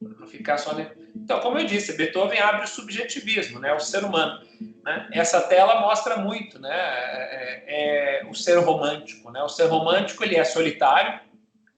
Não 0.00 0.26
ficar 0.26 0.58
só. 0.58 0.76
Então, 1.14 1.40
como 1.40 1.58
eu 1.58 1.66
disse, 1.66 1.96
Beethoven 1.96 2.38
abre 2.38 2.64
o 2.64 2.68
subjetivismo, 2.68 3.58
né? 3.58 3.72
O 3.72 3.80
ser 3.80 4.04
humano. 4.04 4.40
Né? 4.84 5.08
Essa 5.12 5.40
tela 5.40 5.80
mostra 5.80 6.18
muito, 6.18 6.58
né? 6.58 6.74
É, 6.74 7.64
é, 7.66 8.20
é, 8.20 8.26
o 8.26 8.34
ser 8.34 8.58
romântico, 8.58 9.30
né? 9.30 9.42
O 9.42 9.48
ser 9.48 9.66
romântico 9.66 10.22
ele 10.22 10.36
é 10.36 10.44
solitário. 10.44 11.20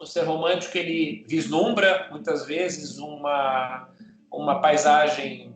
O 0.01 0.07
ser 0.07 0.23
romântico 0.23 0.77
ele 0.77 1.25
vislumbra 1.29 2.09
muitas 2.11 2.47
vezes 2.47 2.99
uma 2.99 3.89
uma 4.31 4.61
paisagem, 4.61 5.55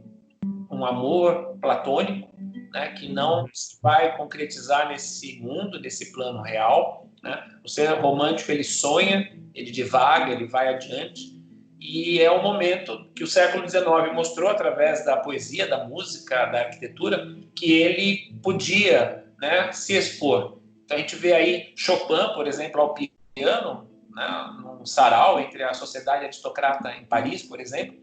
um 0.70 0.85
amor 0.87 1.59
platônico, 1.61 2.33
né? 2.72 2.92
Que 2.92 3.12
não 3.12 3.44
vai 3.83 4.16
concretizar 4.16 4.88
nesse 4.88 5.38
mundo, 5.40 5.81
nesse 5.81 6.12
plano 6.12 6.40
real. 6.42 7.09
Né? 7.22 7.40
O 7.64 7.68
ser 7.68 7.88
romântico 8.01 8.51
ele 8.51 8.64
sonha, 8.64 9.31
ele 9.55 9.70
divaga, 9.70 10.33
ele 10.33 10.46
vai 10.46 10.68
adiante 10.75 11.41
e 11.85 12.23
é 12.23 12.31
um 12.31 12.40
momento 12.40 13.11
que 13.12 13.25
o 13.25 13.27
século 13.27 13.68
XIX 13.68 14.14
mostrou 14.14 14.49
através 14.49 15.05
da 15.05 15.16
poesia, 15.16 15.66
da 15.66 15.85
música, 15.85 16.47
da 16.47 16.61
arquitetura, 16.61 17.37
que 17.57 17.73
ele 17.73 18.38
podia 18.40 19.27
né, 19.40 19.73
se 19.73 19.97
expor. 19.97 20.61
Então 20.85 20.97
a 20.97 21.01
gente 21.01 21.16
vê 21.16 21.33
aí 21.33 21.73
Chopin, 21.75 22.35
por 22.37 22.47
exemplo, 22.47 22.81
ao 22.81 22.95
piano, 22.95 23.90
né, 24.14 24.57
num 24.62 24.87
sarau 24.87 25.40
entre 25.40 25.64
a 25.64 25.75
sociedade 25.75 26.25
aristocrata 26.25 26.92
em 26.92 27.05
Paris, 27.05 27.42
por 27.42 27.59
exemplo. 27.59 27.97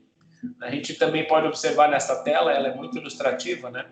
A 0.61 0.69
gente 0.69 0.95
também 0.95 1.25
pode 1.25 1.47
observar 1.47 1.89
nessa 1.89 2.21
tela, 2.21 2.51
ela 2.51 2.67
é 2.67 2.75
muito 2.75 2.97
ilustrativa, 2.97 3.69
né? 3.69 3.85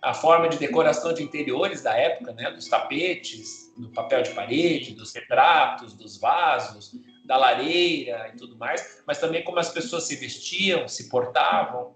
A 0.00 0.14
forma 0.14 0.48
de 0.48 0.56
decoração 0.56 1.12
de 1.12 1.22
interiores 1.22 1.82
da 1.82 1.96
época, 1.96 2.32
né? 2.32 2.50
Dos 2.52 2.68
tapetes, 2.68 3.72
do 3.76 3.88
papel 3.90 4.22
de 4.22 4.30
parede, 4.30 4.94
dos 4.94 5.12
retratos, 5.12 5.94
dos 5.94 6.18
vasos, 6.18 6.92
da 7.24 7.36
lareira 7.36 8.30
e 8.32 8.36
tudo 8.36 8.56
mais, 8.56 9.02
mas 9.06 9.18
também 9.18 9.42
como 9.44 9.58
as 9.58 9.70
pessoas 9.70 10.04
se 10.04 10.16
vestiam, 10.16 10.88
se 10.88 11.08
portavam, 11.08 11.94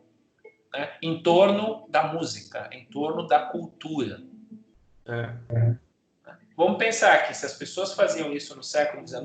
né, 0.73 0.93
em 1.03 1.23
torno 1.23 1.87
da 1.89 2.13
música, 2.13 2.69
em 2.73 2.85
torno 2.87 3.27
da 3.27 3.41
cultura. 3.41 4.23
É. 5.07 5.77
Vamos 6.57 6.79
pensar 6.79 7.27
que 7.27 7.35
se 7.35 7.45
as 7.45 7.55
pessoas 7.55 7.93
faziam 7.93 8.33
isso 8.33 8.57
no 8.57 8.63
século 8.63 9.07
XIX, 9.07 9.23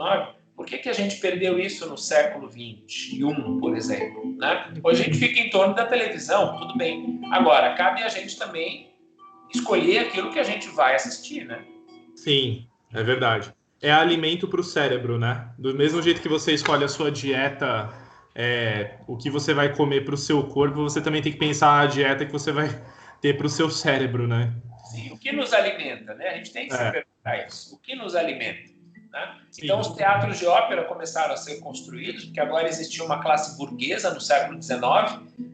por 0.56 0.66
que, 0.66 0.78
que 0.78 0.90
a 0.90 0.94
gente 0.94 1.18
perdeu 1.18 1.58
isso 1.58 1.88
no 1.88 1.98
século 1.98 2.52
XXI, 2.52 3.20
por 3.60 3.76
exemplo? 3.76 4.36
Né? 4.38 4.74
Hoje 4.84 5.02
a 5.02 5.06
gente 5.06 5.18
fica 5.18 5.40
em 5.40 5.50
torno 5.50 5.74
da 5.74 5.86
televisão, 5.86 6.58
tudo 6.58 6.78
bem. 6.78 7.22
Agora, 7.32 7.74
cabe 7.76 8.04
a 8.04 8.10
gente 8.10 8.38
também 8.38 8.92
escolher 9.54 10.00
aquilo 10.00 10.32
que 10.32 10.40
a 10.40 10.44
gente 10.44 10.68
vai 10.70 10.96
assistir, 10.96 11.46
né? 11.46 11.66
Sim, 12.16 12.68
é 12.94 13.02
verdade 13.02 13.54
é 13.82 13.91
alimento 13.91 14.48
para 14.48 14.62
o 14.62 14.63
cérebro, 14.63 15.17
né? 15.17 15.50
Do 15.58 15.74
mesmo 15.74 16.02
jeito 16.02 16.22
que 16.22 16.30
você 16.30 16.54
escolhe 16.54 16.84
a 16.84 16.88
sua 16.88 17.12
dieta, 17.12 17.89
é, 18.36 18.98
o 19.08 19.17
que 19.17 19.30
você 19.30 19.54
vai 19.54 19.74
comer 19.74 20.06
para 20.06 20.13
o 20.13 20.17
seu 20.17 20.44
corpo, 20.44 20.84
você 20.84 21.02
também 21.02 21.22
tem 21.22 21.32
que 21.32 21.39
pensar 21.39 21.80
a 21.80 21.86
dieta 21.86 22.26
que 22.26 22.32
você 22.32 22.52
vai 22.52 22.70
ter 23.20 23.36
para 23.38 23.48
o 23.48 23.50
seu 23.50 23.70
cérebro, 23.70 24.28
né? 24.28 24.54
Sim, 24.86 25.12
o 25.12 25.17
que 25.17 25.32
nos 25.32 25.52
alimenta, 25.54 26.13
né? 26.13 26.30
A 26.30 26.38
gente 26.38 26.52
tem 26.52 26.67
que 26.67 26.74
é. 26.74 26.78
se 26.78 26.91
perguntar 26.91 27.48
isso. 27.48 27.76
O 27.76 27.80
que 27.80 27.96
nos 27.96 28.15
alimenta? 28.15 28.72
Né? 29.12 29.38
Então, 29.62 29.80
os 29.80 29.89
teatros 29.89 30.39
de 30.39 30.46
ópera 30.46 30.86
começaram 30.86 31.34
a 31.34 31.38
ser 31.38 31.60
construídos, 31.60 32.26
porque 32.26 32.39
agora 32.39 32.67
existia 32.67 33.04
uma 33.04 33.22
classe 33.22 33.58
burguesa 33.58 34.13
no 34.13 34.22
século 34.22 34.62
XIX, 34.62 34.80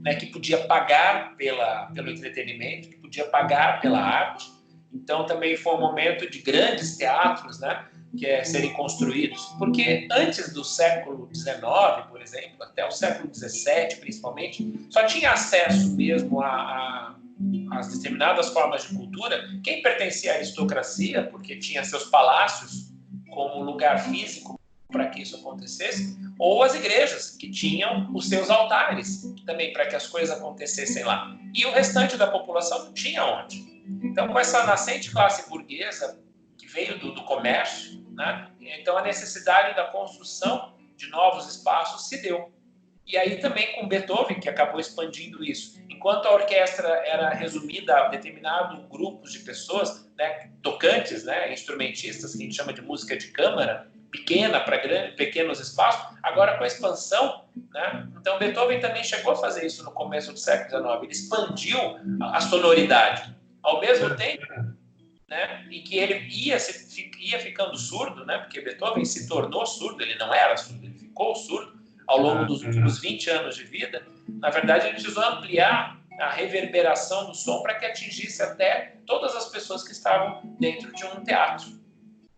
né, 0.01 0.15
que 0.15 0.27
podia 0.27 0.65
pagar 0.67 1.35
pela, 1.35 1.87
pelo 1.87 2.09
entretenimento, 2.09 2.89
que 2.89 2.97
podia 2.97 3.25
pagar 3.25 3.81
pela 3.81 3.99
arte. 3.99 4.51
Então, 4.93 5.25
também 5.25 5.57
foi 5.57 5.73
um 5.73 5.79
momento 5.79 6.29
de 6.29 6.39
grandes 6.39 6.97
teatros, 6.97 7.59
né? 7.59 7.85
Que 8.15 8.25
é 8.25 8.43
serem 8.43 8.73
construídos, 8.73 9.43
porque 9.57 10.07
antes 10.11 10.53
do 10.53 10.63
século 10.63 11.29
XIX, 11.33 11.59
por 12.09 12.21
exemplo, 12.21 12.63
até 12.63 12.85
o 12.85 12.91
século 12.91 13.33
XVII, 13.33 13.97
principalmente, 13.99 14.87
só 14.89 15.05
tinha 15.05 15.31
acesso 15.31 15.95
mesmo 15.95 16.41
a, 16.41 16.47
a 16.47 17.15
as 17.71 17.89
determinadas 17.89 18.49
formas 18.49 18.87
de 18.87 18.95
cultura 18.95 19.47
quem 19.63 19.81
pertencia 19.81 20.33
à 20.33 20.35
aristocracia, 20.35 21.27
porque 21.29 21.57
tinha 21.57 21.83
seus 21.83 22.05
palácios 22.05 22.91
como 23.29 23.63
lugar 23.63 23.99
físico 23.99 24.59
para 24.91 25.07
que 25.09 25.21
isso 25.21 25.35
acontecesse, 25.35 26.17
ou 26.39 26.63
as 26.63 26.73
igrejas, 26.73 27.31
que 27.31 27.51
tinham 27.51 28.09
os 28.13 28.27
seus 28.29 28.49
altares 28.49 29.23
também 29.45 29.73
para 29.73 29.85
que 29.85 29.95
as 29.95 30.07
coisas 30.07 30.35
acontecessem 30.35 31.03
lá. 31.03 31.37
E 31.53 31.65
o 31.65 31.71
restante 31.71 32.15
da 32.15 32.27
população 32.27 32.85
não 32.85 32.93
tinha 32.93 33.23
onde. 33.23 33.83
Então, 34.03 34.27
com 34.27 34.39
essa 34.39 34.65
nascente 34.65 35.11
classe 35.11 35.49
burguesa 35.49 36.17
veio 36.67 36.99
do, 36.99 37.13
do 37.13 37.23
comércio, 37.23 38.05
né? 38.11 38.51
Então, 38.59 38.97
a 38.97 39.01
necessidade 39.01 39.75
da 39.75 39.85
construção 39.85 40.73
de 40.95 41.09
novos 41.09 41.47
espaços 41.47 42.09
se 42.09 42.21
deu. 42.21 42.51
E 43.05 43.15
aí 43.15 43.37
também 43.37 43.73
com 43.73 43.87
Beethoven, 43.87 44.39
que 44.39 44.49
acabou 44.49 44.81
expandindo 44.81 45.43
isso. 45.43 45.79
Enquanto 45.89 46.25
a 46.25 46.33
orquestra 46.33 46.87
era 47.05 47.29
resumida 47.29 47.95
a 47.95 48.07
determinado 48.09 48.81
grupos 48.89 49.31
de 49.31 49.39
pessoas, 49.39 50.11
né, 50.17 50.51
tocantes, 50.61 51.23
né, 51.23 51.53
instrumentistas, 51.53 52.35
que 52.35 52.43
a 52.43 52.45
gente 52.45 52.55
chama 52.55 52.73
de 52.73 52.81
música 52.81 53.15
de 53.15 53.27
câmara, 53.27 53.89
pequena 54.11 54.59
para 54.59 54.77
pequenos 55.15 55.59
espaços, 55.59 56.17
agora 56.21 56.57
com 56.57 56.63
a 56.63 56.67
expansão, 56.67 57.45
né, 57.71 58.07
então 58.19 58.37
Beethoven 58.39 58.79
também 58.79 59.03
chegou 59.03 59.33
a 59.33 59.35
fazer 59.35 59.65
isso 59.65 59.83
no 59.83 59.91
começo 59.91 60.33
do 60.33 60.39
século 60.39 60.69
XIX, 60.69 61.03
ele 61.03 61.11
expandiu 61.11 61.79
a 62.21 62.41
sonoridade. 62.41 63.35
Ao 63.63 63.79
mesmo 63.79 64.15
tempo, 64.15 64.45
né, 65.29 65.65
em 65.69 65.83
que 65.83 65.97
ele 65.97 66.27
ia, 66.29 66.59
se, 66.59 67.11
ia 67.19 67.39
ficando 67.39 67.77
surdo, 67.77 68.25
né, 68.25 68.37
porque 68.39 68.61
Beethoven 68.61 69.05
se 69.05 69.27
tornou 69.27 69.65
surdo, 69.65 70.01
ele 70.01 70.15
não 70.15 70.33
era 70.33 70.55
surdo, 70.55 70.85
ele 70.85 70.97
ficou 70.97 71.35
surdo, 71.35 71.77
ao 72.07 72.21
longo 72.21 72.45
dos 72.45 72.63
últimos 72.63 72.99
20 72.99 73.29
anos 73.29 73.55
de 73.55 73.65
vida, 73.65 74.07
na 74.29 74.49
verdade, 74.49 74.85
ele 74.85 74.93
precisou 74.93 75.23
ampliar 75.23 75.99
a 76.19 76.29
reverberação 76.31 77.27
do 77.27 77.35
som 77.35 77.61
para 77.61 77.75
que 77.75 77.85
atingisse 77.85 78.41
até 78.41 78.97
todas 79.05 79.35
as 79.35 79.49
pessoas 79.49 79.83
que 79.83 79.91
estavam 79.91 80.41
dentro 80.59 80.91
de 80.93 81.05
um 81.05 81.23
teatro. 81.23 81.67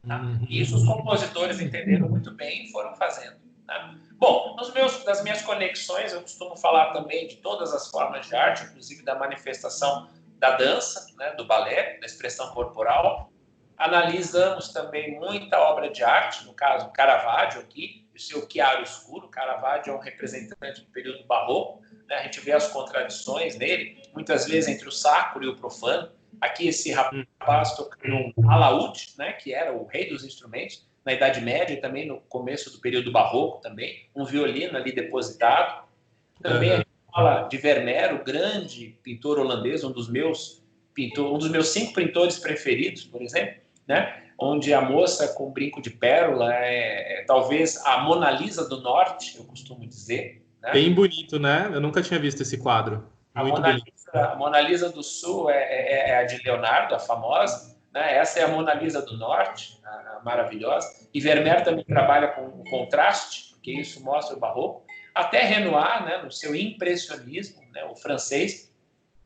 Tá? 0.05 0.17
Uhum. 0.17 0.45
E 0.49 0.61
isso 0.61 0.75
os 0.75 0.85
compositores 0.85 1.59
entenderam 1.59 2.09
muito 2.09 2.31
bem 2.31 2.65
e 2.65 2.71
foram 2.71 2.95
fazendo. 2.95 3.37
Tá? 3.65 3.95
Bom, 4.17 4.55
nos 4.57 4.73
meus, 4.73 5.03
das 5.03 5.23
minhas 5.23 5.41
conexões, 5.43 6.11
eu 6.11 6.21
costumo 6.21 6.57
falar 6.57 6.91
também 6.91 7.27
de 7.27 7.37
todas 7.37 7.73
as 7.73 7.89
formas 7.89 8.27
de 8.27 8.35
arte, 8.35 8.65
inclusive 8.65 9.03
da 9.03 9.17
manifestação 9.17 10.09
da 10.39 10.55
dança, 10.55 11.05
né, 11.17 11.31
do 11.35 11.45
balé, 11.45 11.99
da 11.99 12.05
expressão 12.05 12.51
corporal. 12.51 13.31
Analisamos 13.77 14.69
também 14.69 15.19
muita 15.19 15.59
obra 15.59 15.89
de 15.89 16.03
arte, 16.03 16.45
no 16.45 16.53
caso 16.53 16.91
Caravaggio 16.91 17.61
aqui, 17.61 18.07
o 18.15 18.19
seu 18.19 18.47
Chiaro 18.49 18.83
Escuro. 18.83 19.29
Caravaggio 19.29 19.93
é 19.93 19.95
um 19.95 19.99
representante 19.99 20.81
do 20.81 20.91
período 20.91 21.25
barroco, 21.25 21.81
né? 22.07 22.15
a 22.15 22.23
gente 22.23 22.39
vê 22.41 22.51
as 22.51 22.67
contradições 22.67 23.57
nele, 23.57 24.01
muitas 24.13 24.47
vezes 24.47 24.69
entre 24.69 24.87
o 24.87 24.91
sacro 24.91 25.43
e 25.43 25.47
o 25.47 25.55
profano. 25.55 26.11
Aqui 26.41 26.67
esse 26.69 26.91
rapaz 26.91 27.75
tocando 27.75 28.33
um 28.37 28.49
alaúde, 28.49 29.13
né, 29.17 29.33
que 29.33 29.53
era 29.53 29.73
o 29.73 29.85
rei 29.85 30.09
dos 30.09 30.23
instrumentos, 30.23 30.87
na 31.05 31.13
Idade 31.13 31.41
Média 31.41 31.73
e 31.73 31.81
também 31.81 32.07
no 32.07 32.21
começo 32.21 32.71
do 32.71 32.79
período 32.79 33.11
barroco 33.11 33.61
também, 33.61 34.09
um 34.15 34.25
violino 34.25 34.77
ali 34.77 34.93
depositado. 34.93 35.87
Também 36.41 36.77
uhum. 36.77 36.83
Fala 37.11 37.43
de 37.43 37.57
Vermeer, 37.57 38.15
o 38.15 38.23
grande 38.23 38.97
pintor 39.03 39.39
holandês, 39.39 39.83
um 39.83 39.91
dos 39.91 40.09
meus 40.09 40.63
pintor, 40.93 41.33
um 41.33 41.37
dos 41.37 41.49
meus 41.49 41.69
cinco 41.69 41.93
pintores 41.93 42.37
preferidos, 42.37 43.03
por 43.05 43.21
exemplo, 43.21 43.55
né? 43.87 44.23
Onde 44.37 44.73
a 44.73 44.81
moça 44.81 45.27
com 45.33 45.51
brinco 45.51 45.81
de 45.81 45.89
pérola 45.89 46.53
é, 46.53 47.19
é 47.21 47.25
talvez 47.25 47.77
a 47.85 47.99
Mona 47.99 48.31
Lisa 48.31 48.67
do 48.67 48.79
Norte, 48.81 49.37
eu 49.37 49.43
costumo 49.43 49.85
dizer. 49.85 50.45
Né? 50.61 50.71
Bem 50.71 50.93
bonito, 50.93 51.39
né? 51.39 51.69
Eu 51.73 51.81
nunca 51.81 52.01
tinha 52.01 52.19
visto 52.19 52.41
esse 52.41 52.57
quadro. 52.57 53.05
A 53.33 53.43
Mona, 53.43 53.71
Lisa, 53.71 54.11
a 54.13 54.35
Mona, 54.35 54.61
Lisa, 54.61 54.89
do 54.89 55.03
Sul 55.03 55.49
é, 55.49 55.57
é, 55.57 56.09
é, 56.09 56.17
a 56.19 56.23
de 56.23 56.41
Leonardo, 56.43 56.95
a 56.95 56.99
famosa. 56.99 57.77
Né? 57.93 58.15
Essa 58.15 58.39
é 58.39 58.43
a 58.43 58.47
Mona 58.47 58.73
Lisa 58.73 59.01
do 59.01 59.17
Norte, 59.17 59.79
a, 59.83 59.89
a 59.89 60.21
maravilhosa. 60.23 60.87
E 61.13 61.19
Vermeer 61.19 61.63
também 61.63 61.83
trabalha 61.85 62.29
com 62.29 62.45
o 62.45 62.63
contraste, 62.69 63.51
porque 63.51 63.71
isso 63.71 64.03
mostra 64.03 64.35
o 64.35 64.39
barroco. 64.39 64.85
Até 65.19 65.43
Renoir, 65.43 66.05
né, 66.05 66.17
no 66.23 66.31
seu 66.31 66.55
impressionismo, 66.55 67.61
né, 67.73 67.83
o 67.83 67.95
francês, 67.95 68.73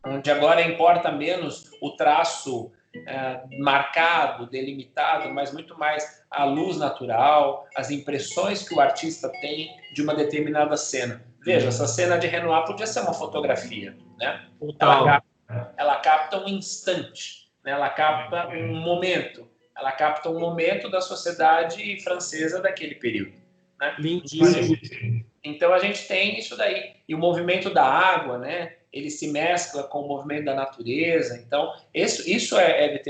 onde 0.03 0.31
agora 0.31 0.61
importa 0.61 1.11
menos 1.11 1.69
o 1.79 1.91
traço 1.91 2.71
é, 3.07 3.41
marcado, 3.59 4.47
delimitado, 4.47 5.31
mas 5.31 5.53
muito 5.53 5.77
mais 5.77 6.23
a 6.31 6.45
luz 6.45 6.77
natural, 6.77 7.67
as 7.75 7.91
impressões 7.91 8.67
que 8.67 8.73
o 8.73 8.81
artista 8.81 9.29
tem 9.39 9.69
de 9.93 10.01
uma 10.01 10.15
determinada 10.15 10.75
cena. 10.75 11.23
Veja, 11.45 11.67
essa 11.67 11.87
cena 11.87 12.17
de 12.17 12.25
Renoir 12.25 12.65
podia 12.65 12.87
ser 12.87 13.01
uma 13.01 13.13
fotografia, 13.13 13.95
né? 14.17 14.47
Ela 14.79 15.05
capta, 15.05 15.73
ela 15.77 15.95
capta 15.97 16.43
um 16.43 16.47
instante, 16.47 17.51
né? 17.63 17.71
ela 17.71 17.89
capta 17.89 18.47
um 18.47 18.81
momento, 18.81 19.47
ela 19.77 19.91
capta 19.91 20.29
um 20.29 20.39
momento 20.39 20.89
da 20.89 21.01
sociedade 21.01 22.01
francesa 22.01 22.61
daquele 22.61 22.95
período. 22.95 23.33
Né? 23.79 23.95
Lindíssimo. 23.99 25.23
Então 25.43 25.73
a 25.73 25.79
gente 25.79 26.07
tem 26.07 26.39
isso 26.39 26.55
daí. 26.55 26.93
E 27.07 27.13
o 27.13 27.17
movimento 27.17 27.69
da 27.69 27.83
água, 27.83 28.37
né? 28.37 28.75
Ele 28.91 29.09
se 29.09 29.27
mescla 29.27 29.83
com 29.83 30.01
o 30.01 30.07
movimento 30.07 30.45
da 30.45 30.55
natureza. 30.55 31.43
Então, 31.45 31.73
isso, 31.93 32.29
isso 32.29 32.57
é, 32.57 32.85
é 32.85 33.01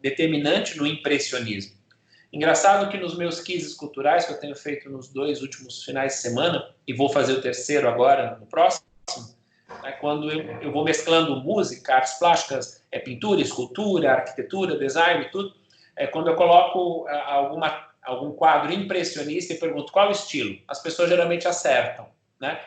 determinante 0.00 0.76
no 0.76 0.86
impressionismo. 0.86 1.74
Engraçado 2.32 2.90
que 2.90 2.96
nos 2.96 3.16
meus 3.16 3.40
quizzes 3.40 3.74
culturais, 3.74 4.24
que 4.24 4.32
eu 4.32 4.40
tenho 4.40 4.56
feito 4.56 4.88
nos 4.88 5.08
dois 5.08 5.42
últimos 5.42 5.84
finais 5.84 6.14
de 6.14 6.18
semana, 6.20 6.66
e 6.86 6.94
vou 6.94 7.10
fazer 7.10 7.32
o 7.34 7.42
terceiro 7.42 7.88
agora, 7.88 8.38
no 8.40 8.46
próximo, 8.46 8.86
é 9.84 9.92
quando 9.92 10.30
eu, 10.30 10.40
eu 10.62 10.72
vou 10.72 10.84
mesclando 10.84 11.36
música, 11.36 11.94
artes 11.94 12.14
plásticas, 12.14 12.82
é, 12.90 12.98
pintura, 12.98 13.40
escultura, 13.40 14.12
arquitetura, 14.12 14.78
design, 14.78 15.28
tudo, 15.30 15.54
é 15.94 16.06
quando 16.06 16.28
eu 16.28 16.34
coloco 16.34 17.06
alguma, 17.08 17.86
algum 18.02 18.32
quadro 18.32 18.72
impressionista 18.72 19.52
e 19.52 19.58
pergunto 19.58 19.92
qual 19.92 20.10
estilo, 20.10 20.58
as 20.66 20.82
pessoas 20.82 21.08
geralmente 21.08 21.46
acertam. 21.46 22.08
Né? 22.40 22.60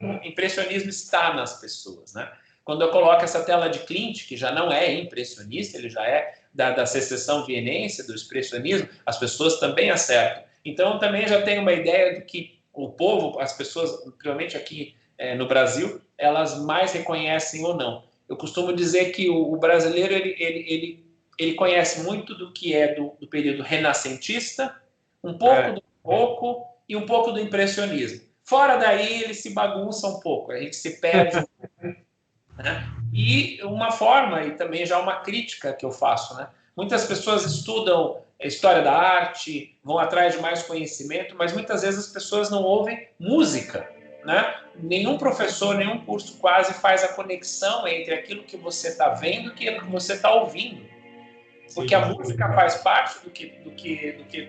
Uhum. 0.00 0.20
Impressionismo 0.24 0.88
está 0.88 1.34
nas 1.34 1.60
pessoas. 1.60 2.14
Né? 2.14 2.30
Quando 2.64 2.82
eu 2.82 2.90
coloco 2.90 3.22
essa 3.22 3.42
tela 3.42 3.68
de 3.68 3.80
Clint, 3.80 4.26
que 4.26 4.36
já 4.36 4.52
não 4.52 4.72
é 4.72 4.92
impressionista, 4.92 5.76
ele 5.76 5.90
já 5.90 6.04
é 6.06 6.34
da, 6.52 6.70
da 6.70 6.86
secessão 6.86 7.44
vienense, 7.44 8.06
do 8.06 8.14
expressionismo, 8.14 8.88
as 9.04 9.18
pessoas 9.18 9.58
também 9.58 9.90
acertam. 9.90 10.42
Então, 10.64 10.98
também 10.98 11.26
já 11.26 11.42
tenho 11.42 11.62
uma 11.62 11.72
ideia 11.72 12.18
do 12.18 12.26
que 12.26 12.58
o 12.72 12.90
povo, 12.90 13.40
as 13.40 13.52
pessoas, 13.52 13.90
principalmente 14.02 14.56
aqui 14.56 14.94
é, 15.16 15.34
no 15.34 15.48
Brasil, 15.48 16.00
elas 16.16 16.58
mais 16.58 16.92
reconhecem 16.92 17.64
ou 17.64 17.74
não. 17.74 18.04
Eu 18.28 18.36
costumo 18.36 18.72
dizer 18.72 19.12
que 19.12 19.28
o, 19.28 19.52
o 19.52 19.56
brasileiro 19.56 20.12
ele, 20.12 20.36
ele, 20.38 20.64
ele, 20.68 21.04
ele, 21.38 21.54
conhece 21.54 22.02
muito 22.02 22.34
do 22.34 22.52
que 22.52 22.74
é 22.74 22.94
do, 22.94 23.16
do 23.20 23.26
período 23.26 23.62
renascentista, 23.62 24.74
um 25.22 25.36
pouco 25.36 25.54
é. 25.54 25.72
do 25.72 25.82
pouco 26.02 26.66
e 26.88 26.96
um 26.96 27.06
pouco 27.06 27.32
do 27.32 27.40
impressionismo. 27.40 28.26
Fora 28.42 28.76
daí, 28.76 29.22
ele 29.22 29.34
se 29.34 29.52
bagunça 29.52 30.06
um 30.06 30.20
pouco, 30.20 30.52
a 30.52 30.58
gente 30.58 30.76
se 30.76 31.00
perde. 31.00 31.36
né? 32.56 32.92
E 33.12 33.60
uma 33.62 33.90
forma, 33.90 34.42
e 34.44 34.52
também 34.52 34.86
já 34.86 34.98
uma 34.98 35.20
crítica 35.20 35.72
que 35.72 35.84
eu 35.84 35.92
faço, 35.92 36.36
né? 36.36 36.48
Muitas 36.76 37.04
pessoas 37.06 37.44
estudam 37.44 38.22
história 38.46 38.82
da 38.82 38.92
arte, 38.92 39.76
vão 39.82 39.98
atrás 39.98 40.34
de 40.34 40.40
mais 40.40 40.62
conhecimento, 40.62 41.34
mas 41.36 41.52
muitas 41.52 41.82
vezes 41.82 42.06
as 42.06 42.12
pessoas 42.12 42.50
não 42.50 42.62
ouvem 42.62 43.08
música, 43.18 43.90
né? 44.24 44.60
Nenhum 44.76 45.18
professor, 45.18 45.76
nenhum 45.76 46.04
curso 46.04 46.38
quase 46.38 46.72
faz 46.74 47.02
a 47.02 47.08
conexão 47.08 47.86
entre 47.88 48.14
aquilo 48.14 48.44
que 48.44 48.56
você 48.56 48.88
está 48.88 49.08
vendo 49.08 49.48
e 49.48 49.68
aquilo 49.68 49.86
que 49.86 49.90
você 49.90 50.14
está 50.14 50.32
ouvindo. 50.32 50.86
Porque 51.74 51.94
a 51.94 52.06
música 52.06 52.52
faz 52.52 52.76
parte 52.76 53.24
do 53.24 53.30
que, 53.30 53.46
do 53.64 53.70
que, 53.72 54.12
do 54.12 54.24
que 54.24 54.48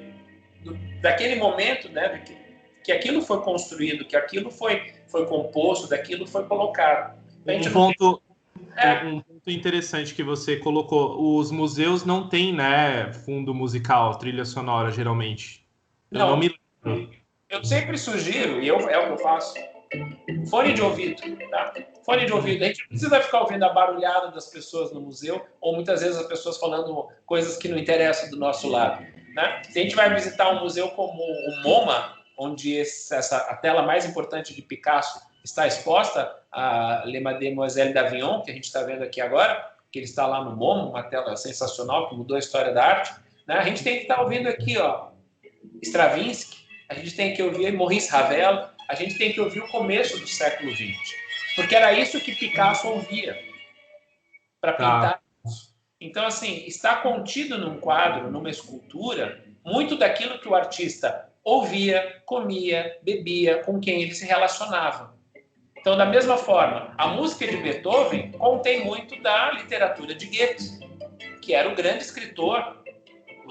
do, 0.64 0.78
daquele 1.02 1.36
momento, 1.36 1.90
né? 1.90 2.20
Que, 2.20 2.38
que 2.84 2.92
aquilo 2.92 3.22
foi 3.22 3.42
construído, 3.42 4.06
que 4.06 4.16
aquilo 4.16 4.50
foi, 4.52 4.94
foi 5.08 5.26
composto, 5.26 5.88
daquilo 5.88 6.28
foi 6.28 6.46
colocado. 6.46 7.18
Um 7.48 7.72
ponto, 7.72 8.22
é. 8.76 9.04
Um 9.06 9.22
ponto 9.22 9.50
interessante 9.50 10.14
que 10.14 10.24
você 10.24 10.58
colocou: 10.58 11.38
os 11.38 11.52
museus 11.52 12.06
não 12.06 12.28
têm, 12.28 12.54
né, 12.54 13.12
fundo 13.12 13.54
musical, 13.54 14.18
trilha 14.18 14.46
sonora, 14.46 14.92
geralmente. 14.92 15.66
Eu 16.12 16.20
não, 16.20 16.30
não 16.32 16.38
me 16.38 16.56
lembro. 16.84 17.10
Eu 17.50 17.64
sempre 17.64 17.98
sugiro, 17.98 18.62
e 18.62 18.68
eu, 18.68 18.78
é 18.90 18.98
o 19.00 19.08
que 19.08 19.12
eu 19.14 19.18
faço, 19.18 19.56
fone 20.50 20.74
de 20.74 20.82
ouvido, 20.82 21.22
tá? 21.50 21.74
Fone 22.06 22.26
de 22.26 22.34
ouvido. 22.34 22.64
A 22.64 22.68
gente 22.68 22.82
não 22.82 22.88
precisa 22.90 23.22
ficar 23.22 23.42
ouvindo 23.42 23.64
a 23.64 23.70
barulhada 23.70 24.32
das 24.32 24.48
pessoas 24.48 24.92
no 24.94 25.02
museu, 25.02 25.46
ou 25.60 25.76
muitas 25.76 26.02
vezes 26.02 26.18
as 26.18 26.28
pessoas 26.28 26.58
falando 26.58 27.08
coisas 27.26 27.58
que 27.58 27.68
não 27.68 27.78
interessam 27.78 28.30
do 28.30 28.38
nosso 28.38 28.68
lado. 28.70 29.04
Né? 29.34 29.62
Se 29.70 29.80
a 29.80 29.82
gente 29.82 29.96
vai 29.96 30.14
visitar 30.14 30.52
um 30.52 30.62
museu 30.62 30.90
como 30.90 31.22
o 31.22 31.62
MoMA, 31.64 32.18
onde 32.38 32.74
esse, 32.76 33.14
essa, 33.14 33.38
a 33.38 33.56
tela 33.56 33.82
mais 33.82 34.06
importante 34.06 34.56
de 34.56 34.62
Picasso 34.62 35.20
está 35.44 35.68
exposta 35.68 36.36
a 36.52 37.04
Le 37.06 37.20
Mademoiselle 37.20 37.94
d'Avignon, 37.94 38.42
que 38.42 38.52
a 38.52 38.54
gente 38.54 38.66
está 38.66 38.84
vendo 38.84 39.04
aqui 39.04 39.22
agora, 39.22 39.72
que 39.92 40.00
ele 40.00 40.06
está 40.06 40.26
lá 40.26 40.44
no 40.44 40.56
MoMA, 40.56 40.90
uma 40.90 41.04
tela 41.04 41.36
sensacional 41.36 42.10
que 42.10 42.16
mudou 42.16 42.36
a 42.36 42.40
história 42.40 42.74
da 42.74 42.84
arte. 42.84 43.14
Né? 43.48 43.56
A 43.56 43.64
gente 43.64 43.84
tem 43.84 43.98
que 43.98 44.02
estar 44.04 44.16
tá 44.16 44.22
ouvindo 44.22 44.48
aqui, 44.48 44.78
ó, 44.78 45.10
Stravinsky, 45.82 46.58
a 46.90 46.96
gente 46.96 47.16
tem 47.16 47.34
que 47.34 47.42
ouvir 47.42 47.72
Maurice 47.72 48.10
Ravel, 48.10 48.68
a 48.90 48.96
gente 48.96 49.20
tem 49.20 49.32
que 49.32 49.40
ouvir 49.40 49.60
o 49.60 49.68
começo 49.68 50.18
do 50.18 50.28
século 50.28 50.76
XX, 50.76 50.98
porque 51.56 51.76
era 51.76 51.94
isso 51.94 52.20
que 52.20 52.36
Picasso 52.36 52.88
ouvia 52.88 53.40
para 54.60 54.74
tá. 54.74 54.78
pintar. 54.78 55.22
Então, 56.02 56.26
assim, 56.26 56.66
está 56.66 56.96
contido 56.98 57.60
num 57.60 57.80
quadro, 57.80 58.32
numa 58.32 58.50
escultura, 58.50 59.46
muito 59.64 59.96
daquilo 59.96 60.40
que 60.40 60.48
o 60.48 60.56
artista 60.56 61.30
ouvia, 61.44 62.22
comia, 62.26 62.98
bebia, 63.04 63.60
com 63.60 63.80
quem 63.80 64.02
ele 64.02 64.16
se 64.16 64.26
relacionava. 64.26 65.16
Então, 65.78 65.96
da 65.96 66.06
mesma 66.06 66.38
forma, 66.38 66.94
a 66.98 67.10
música 67.10 67.46
de 67.46 67.58
Beethoven 67.58 68.32
contém 68.32 68.84
muito 68.84 69.22
da 69.22 69.52
literatura 69.52 70.16
de 70.16 70.26
Goethe, 70.26 70.80
que 71.42 71.54
era 71.54 71.70
o 71.70 71.76
grande 71.76 72.04
escritor 72.04 72.84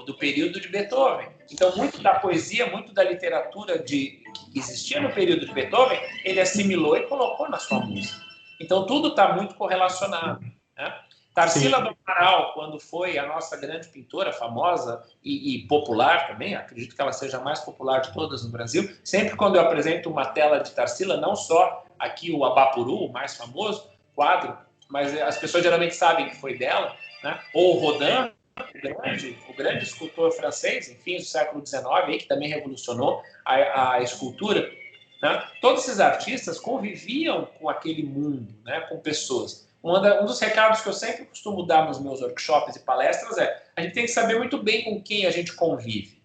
do 0.05 0.17
período 0.17 0.59
de 0.59 0.67
Beethoven. 0.67 1.38
Então, 1.51 1.75
muito 1.75 2.01
da 2.01 2.15
poesia, 2.15 2.67
muito 2.67 2.93
da 2.93 3.03
literatura 3.03 3.79
de, 3.79 4.23
que 4.51 4.59
existia 4.59 5.01
no 5.01 5.11
período 5.11 5.45
de 5.45 5.53
Beethoven, 5.53 5.99
ele 6.23 6.39
assimilou 6.39 6.95
e 6.95 7.07
colocou 7.07 7.49
na 7.49 7.57
sua 7.57 7.79
música. 7.79 8.19
Então, 8.59 8.85
tudo 8.85 9.09
está 9.09 9.33
muito 9.33 9.55
correlacionado. 9.55 10.41
Né? 10.77 10.99
Tarsila 11.33 11.81
do 11.81 11.95
Amaral, 12.05 12.53
quando 12.53 12.79
foi 12.79 13.17
a 13.17 13.25
nossa 13.25 13.55
grande 13.55 13.87
pintora, 13.87 14.33
famosa 14.33 15.03
e, 15.23 15.55
e, 15.55 15.67
popular 15.67 16.27
também, 16.27 16.55
acredito 16.55 16.95
que 16.95 17.01
ela 17.01 17.13
seja 17.13 17.37
a 17.37 17.41
mais 17.41 17.61
popular 17.61 17.99
de 17.99 18.13
todas 18.13 18.43
no 18.43 18.51
Brasil, 18.51 18.89
sempre 19.03 19.37
quando 19.37 19.55
eu 19.55 19.61
apresento 19.61 20.09
uma 20.09 20.25
tela 20.25 20.59
de 20.59 20.71
Tarsila, 20.71 21.17
não 21.17 21.35
só 21.35 21.85
aqui 21.97 22.31
o 22.31 22.43
Abapuru, 22.43 23.05
o 23.05 23.11
mais 23.11 23.37
famoso 23.37 23.89
quadro, 24.13 24.57
mas 24.89 25.17
as 25.21 25.37
pessoas 25.37 25.63
geralmente 25.63 25.95
sabem 25.95 26.29
que 26.29 26.35
foi 26.35 26.57
dela, 26.57 26.95
né? 27.23 27.39
ou 27.53 27.77
o 27.77 27.79
Rodin, 27.79 28.33
grande, 28.81 29.37
o 29.47 29.53
grande 29.53 29.83
escultor 29.83 30.31
francês, 30.31 30.89
em 30.89 30.95
fins 30.95 31.23
do 31.23 31.27
século 31.27 31.65
XIX, 31.65 31.85
aí, 31.85 32.17
que 32.17 32.27
também 32.27 32.49
revolucionou 32.49 33.23
a, 33.45 33.93
a 33.93 34.01
escultura. 34.01 34.69
Né? 35.21 35.47
Todos 35.61 35.83
esses 35.83 35.99
artistas 35.99 36.59
conviviam 36.59 37.45
com 37.59 37.69
aquele 37.69 38.03
mundo, 38.03 38.53
né? 38.63 38.81
com 38.81 38.99
pessoas. 38.99 39.67
Um, 39.83 39.95
um, 39.95 40.25
dos 40.25 40.39
recados 40.39 40.81
que 40.81 40.89
eu 40.89 40.93
sempre 40.93 41.25
costumo 41.25 41.65
dar 41.65 41.85
nos 41.85 41.99
meus 41.99 42.21
workshops 42.21 42.75
e 42.75 42.79
palestras 42.81 43.37
é 43.37 43.63
a 43.75 43.81
gente 43.81 43.93
tem 43.93 44.03
que 44.03 44.11
saber 44.11 44.37
muito 44.37 44.61
bem 44.61 44.83
com 44.83 45.01
quem 45.01 45.25
a 45.25 45.31
gente 45.31 45.53
convive. 45.53 46.21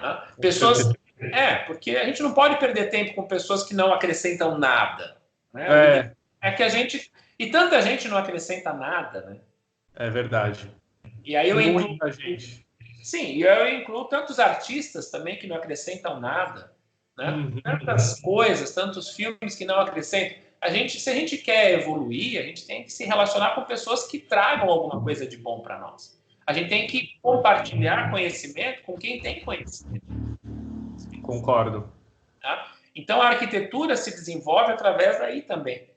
Né? 0.00 0.22
Pessoas. 0.40 0.92
É, 1.20 1.56
porque 1.66 1.96
a 1.96 2.04
gente 2.04 2.22
não 2.22 2.32
pode 2.32 2.58
perder 2.58 2.88
tempo 2.88 3.14
com 3.14 3.26
pessoas 3.26 3.62
que 3.62 3.74
não 3.74 3.92
acrescentam 3.92 4.58
nada. 4.58 5.16
Né? 5.52 5.66
É. 6.40 6.48
é 6.48 6.50
que 6.52 6.62
a 6.62 6.68
gente. 6.68 7.10
E 7.38 7.50
tanta 7.50 7.80
gente 7.82 8.08
não 8.08 8.16
acrescenta 8.16 8.72
nada, 8.72 9.22
né? 9.22 9.36
É 9.94 10.08
verdade. 10.08 10.70
E 11.24 11.36
aí 11.36 11.48
eu 11.48 11.56
Muita 11.56 11.90
incluo, 11.90 12.12
gente. 12.12 12.66
Sim, 13.02 13.32
e 13.32 13.42
eu 13.42 13.68
incluo 13.68 14.04
tantos 14.04 14.38
artistas 14.38 15.10
também 15.10 15.38
que 15.38 15.46
não 15.46 15.56
acrescentam 15.56 16.20
nada. 16.20 16.72
Né? 17.16 17.30
Uhum. 17.30 17.60
Tantas 17.60 18.20
coisas, 18.20 18.74
tantos 18.74 19.10
filmes 19.10 19.54
que 19.54 19.64
não 19.64 19.80
acrescentam. 19.80 20.38
A 20.60 20.70
gente, 20.70 21.00
se 21.00 21.08
a 21.08 21.14
gente 21.14 21.38
quer 21.38 21.72
evoluir, 21.72 22.38
a 22.38 22.42
gente 22.42 22.66
tem 22.66 22.84
que 22.84 22.92
se 22.92 23.04
relacionar 23.04 23.54
com 23.54 23.64
pessoas 23.64 24.06
que 24.06 24.18
tragam 24.18 24.68
alguma 24.68 25.02
coisa 25.02 25.26
de 25.26 25.36
bom 25.36 25.60
para 25.60 25.78
nós. 25.78 26.20
A 26.46 26.52
gente 26.52 26.68
tem 26.68 26.86
que 26.86 27.18
compartilhar 27.22 28.10
conhecimento 28.10 28.82
com 28.82 28.96
quem 28.98 29.20
tem 29.20 29.40
conhecimento. 29.40 30.04
Concordo. 31.22 31.90
Tá? 32.42 32.72
Então 32.94 33.22
a 33.22 33.28
arquitetura 33.28 33.96
se 33.96 34.10
desenvolve 34.10 34.72
através 34.72 35.18
daí 35.18 35.42
também. 35.42 35.88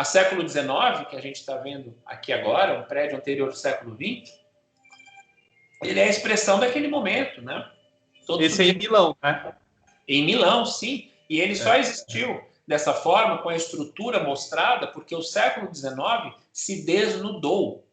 A 0.00 0.04
século 0.04 0.48
XIX, 0.48 1.06
que 1.10 1.16
a 1.16 1.20
gente 1.20 1.36
está 1.36 1.58
vendo 1.58 1.94
aqui 2.06 2.32
agora, 2.32 2.80
um 2.80 2.84
prédio 2.84 3.18
anterior 3.18 3.50
do 3.50 3.54
século 3.54 3.94
XX, 3.94 4.32
ele 5.84 6.00
é 6.00 6.04
a 6.04 6.08
expressão 6.08 6.58
daquele 6.58 6.88
momento, 6.88 7.42
né? 7.42 7.70
Todo 8.26 8.42
Esse 8.42 8.62
é 8.62 8.68
em 8.68 8.78
Milão, 8.78 9.14
né? 9.22 9.54
Em 10.08 10.24
Milão, 10.24 10.64
sim. 10.64 11.10
E 11.28 11.38
ele 11.38 11.54
só 11.54 11.74
é. 11.74 11.80
existiu 11.80 12.40
dessa 12.66 12.94
forma, 12.94 13.42
com 13.42 13.50
a 13.50 13.54
estrutura 13.54 14.24
mostrada, 14.24 14.86
porque 14.86 15.14
o 15.14 15.20
século 15.20 15.68
XIX 15.74 16.34
se 16.50 16.86
desnudou. 16.86 17.86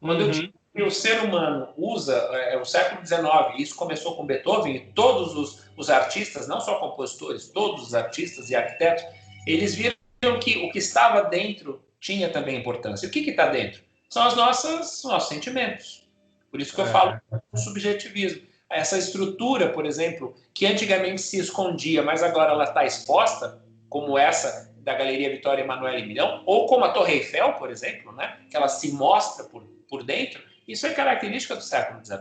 Quando 0.00 0.20
uhum. 0.20 0.26
eu 0.26 0.30
digo 0.30 0.54
que 0.72 0.82
o 0.84 0.90
ser 0.92 1.20
humano 1.24 1.74
usa 1.76 2.14
é, 2.14 2.56
o 2.58 2.64
século 2.64 3.04
XIX, 3.04 3.58
isso 3.58 3.74
começou 3.74 4.14
com 4.14 4.24
Beethoven, 4.24 4.76
e 4.76 4.92
todos 4.92 5.34
os, 5.34 5.64
os 5.76 5.90
artistas, 5.90 6.46
não 6.46 6.60
só 6.60 6.78
compositores, 6.78 7.48
todos 7.48 7.88
os 7.88 7.92
artistas 7.92 8.50
e 8.50 8.54
arquitetos, 8.54 9.02
eles 9.48 9.74
viram 9.74 9.99
que 10.38 10.58
o 10.58 10.70
que 10.70 10.78
estava 10.78 11.22
dentro 11.22 11.82
tinha 11.98 12.28
também 12.28 12.58
importância. 12.58 13.08
O 13.08 13.10
que 13.10 13.20
está 13.20 13.46
dentro? 13.46 13.82
São 14.10 14.22
as 14.22 14.36
nossas, 14.36 14.98
os 14.98 15.04
nossos 15.04 15.28
sentimentos. 15.30 16.06
Por 16.50 16.60
isso 16.60 16.74
que 16.74 16.80
eu 16.80 16.86
é. 16.86 16.90
falo 16.90 17.20
subjetivismo. 17.54 18.42
Essa 18.68 18.98
estrutura, 18.98 19.70
por 19.70 19.86
exemplo, 19.86 20.36
que 20.52 20.66
antigamente 20.66 21.22
se 21.22 21.38
escondia, 21.38 22.02
mas 22.02 22.22
agora 22.22 22.52
ela 22.52 22.64
está 22.64 22.84
exposta, 22.84 23.62
como 23.88 24.18
essa 24.18 24.70
da 24.78 24.94
Galeria 24.94 25.30
Vitória 25.30 25.62
Emanuele 25.62 26.06
Milhão, 26.06 26.42
ou 26.46 26.66
como 26.66 26.84
a 26.84 26.92
Torre 26.92 27.14
Eiffel, 27.14 27.54
por 27.54 27.70
exemplo, 27.70 28.12
né? 28.12 28.38
que 28.50 28.56
ela 28.56 28.68
se 28.68 28.92
mostra 28.92 29.44
por, 29.44 29.62
por 29.88 30.02
dentro, 30.02 30.42
isso 30.68 30.86
é 30.86 30.92
característica 30.92 31.56
do 31.56 31.62
século 31.62 32.04
XIX. 32.04 32.20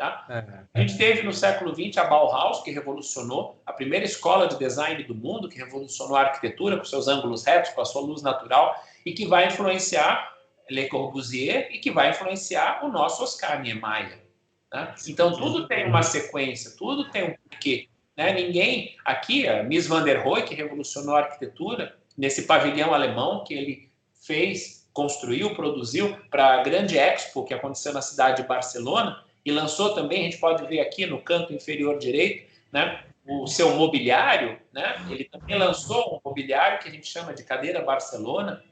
Tá? 0.00 0.24
É. 0.30 0.44
A 0.72 0.80
gente 0.80 0.96
teve 0.96 1.22
no 1.22 1.30
século 1.30 1.74
XX 1.74 1.98
a 1.98 2.04
Bauhaus, 2.04 2.62
que 2.62 2.70
revolucionou 2.70 3.60
a 3.66 3.72
primeira 3.74 4.06
escola 4.06 4.48
de 4.48 4.58
design 4.58 5.04
do 5.04 5.14
mundo, 5.14 5.46
que 5.46 5.58
revolucionou 5.58 6.16
a 6.16 6.22
arquitetura 6.22 6.78
com 6.78 6.84
seus 6.86 7.06
ângulos 7.06 7.44
retos, 7.44 7.72
com 7.72 7.82
a 7.82 7.84
sua 7.84 8.00
luz 8.00 8.22
natural, 8.22 8.82
e 9.04 9.12
que 9.12 9.26
vai 9.26 9.48
influenciar 9.48 10.34
Le 10.70 10.88
Corbusier 10.88 11.68
e 11.70 11.78
que 11.78 11.90
vai 11.90 12.08
influenciar 12.08 12.82
o 12.82 12.88
nosso 12.88 13.22
Oscar 13.22 13.60
Niemeyer. 13.60 14.24
Tá? 14.70 14.94
Então, 15.06 15.36
tudo 15.36 15.68
tem 15.68 15.86
uma 15.86 16.02
sequência, 16.02 16.70
tudo 16.78 17.10
tem 17.10 17.24
um 17.24 17.34
porquê. 17.34 17.86
Né? 18.16 18.32
Ninguém, 18.32 18.96
aqui, 19.04 19.46
a 19.46 19.62
Miss 19.62 19.86
van 19.86 20.02
der 20.02 20.24
Rohe, 20.24 20.44
que 20.44 20.54
revolucionou 20.54 21.14
a 21.14 21.24
arquitetura, 21.24 21.94
nesse 22.16 22.44
pavilhão 22.46 22.94
alemão 22.94 23.44
que 23.44 23.52
ele 23.52 23.92
fez, 24.26 24.88
construiu, 24.94 25.54
produziu 25.54 26.16
para 26.30 26.54
a 26.54 26.62
grande 26.62 26.96
Expo 26.96 27.44
que 27.44 27.52
aconteceu 27.52 27.92
na 27.92 28.00
cidade 28.00 28.40
de 28.40 28.48
Barcelona, 28.48 29.22
e 29.44 29.50
lançou 29.50 29.94
também, 29.94 30.20
a 30.20 30.24
gente 30.24 30.38
pode 30.38 30.66
ver 30.66 30.80
aqui 30.80 31.06
no 31.06 31.20
canto 31.20 31.52
inferior 31.52 31.98
direito, 31.98 32.48
né, 32.72 33.04
o 33.26 33.46
seu 33.46 33.74
mobiliário, 33.76 34.58
né, 34.72 35.06
ele 35.08 35.24
também 35.24 35.56
lançou 35.56 36.16
um 36.16 36.28
mobiliário 36.28 36.78
que 36.78 36.88
a 36.88 36.92
gente 36.92 37.06
chama 37.06 37.34
de 37.34 37.44
cadeira 37.44 37.82
Barcelona. 37.82 38.62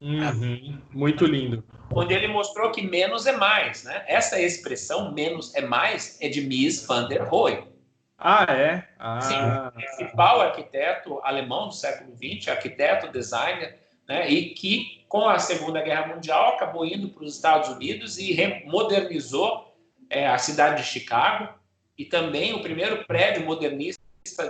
Uhum, 0.00 0.80
muito 0.90 1.24
lindo. 1.24 1.64
Onde 1.94 2.12
ele 2.12 2.26
mostrou 2.26 2.72
que 2.72 2.82
menos 2.82 3.24
é 3.26 3.36
mais, 3.36 3.84
né? 3.84 4.02
Essa 4.08 4.40
expressão 4.40 5.12
menos 5.12 5.54
é 5.54 5.60
mais 5.60 6.20
é 6.20 6.28
de 6.28 6.40
Mies 6.40 6.84
van 6.84 7.06
der 7.06 7.22
Rohe. 7.22 7.62
Ah, 8.18 8.46
é? 8.48 8.88
Ah. 8.98 9.20
Sim, 9.20 9.80
principal 9.96 10.40
arquiteto 10.40 11.20
alemão 11.22 11.68
do 11.68 11.74
século 11.74 12.16
XX, 12.16 12.48
arquiteto, 12.48 13.12
designer, 13.12 13.78
né? 14.08 14.28
E 14.28 14.50
que 14.54 15.01
com 15.12 15.28
a 15.28 15.38
Segunda 15.38 15.82
Guerra 15.82 16.06
Mundial, 16.06 16.54
acabou 16.54 16.86
indo 16.86 17.10
para 17.10 17.22
os 17.22 17.34
Estados 17.34 17.68
Unidos 17.68 18.16
e 18.16 18.34
modernizou 18.64 19.70
é, 20.08 20.26
a 20.26 20.38
cidade 20.38 20.82
de 20.82 20.88
Chicago 20.88 21.52
e 21.98 22.06
também 22.06 22.54
o 22.54 22.62
primeiro 22.62 23.04
prédio 23.04 23.44
modernista 23.44 24.00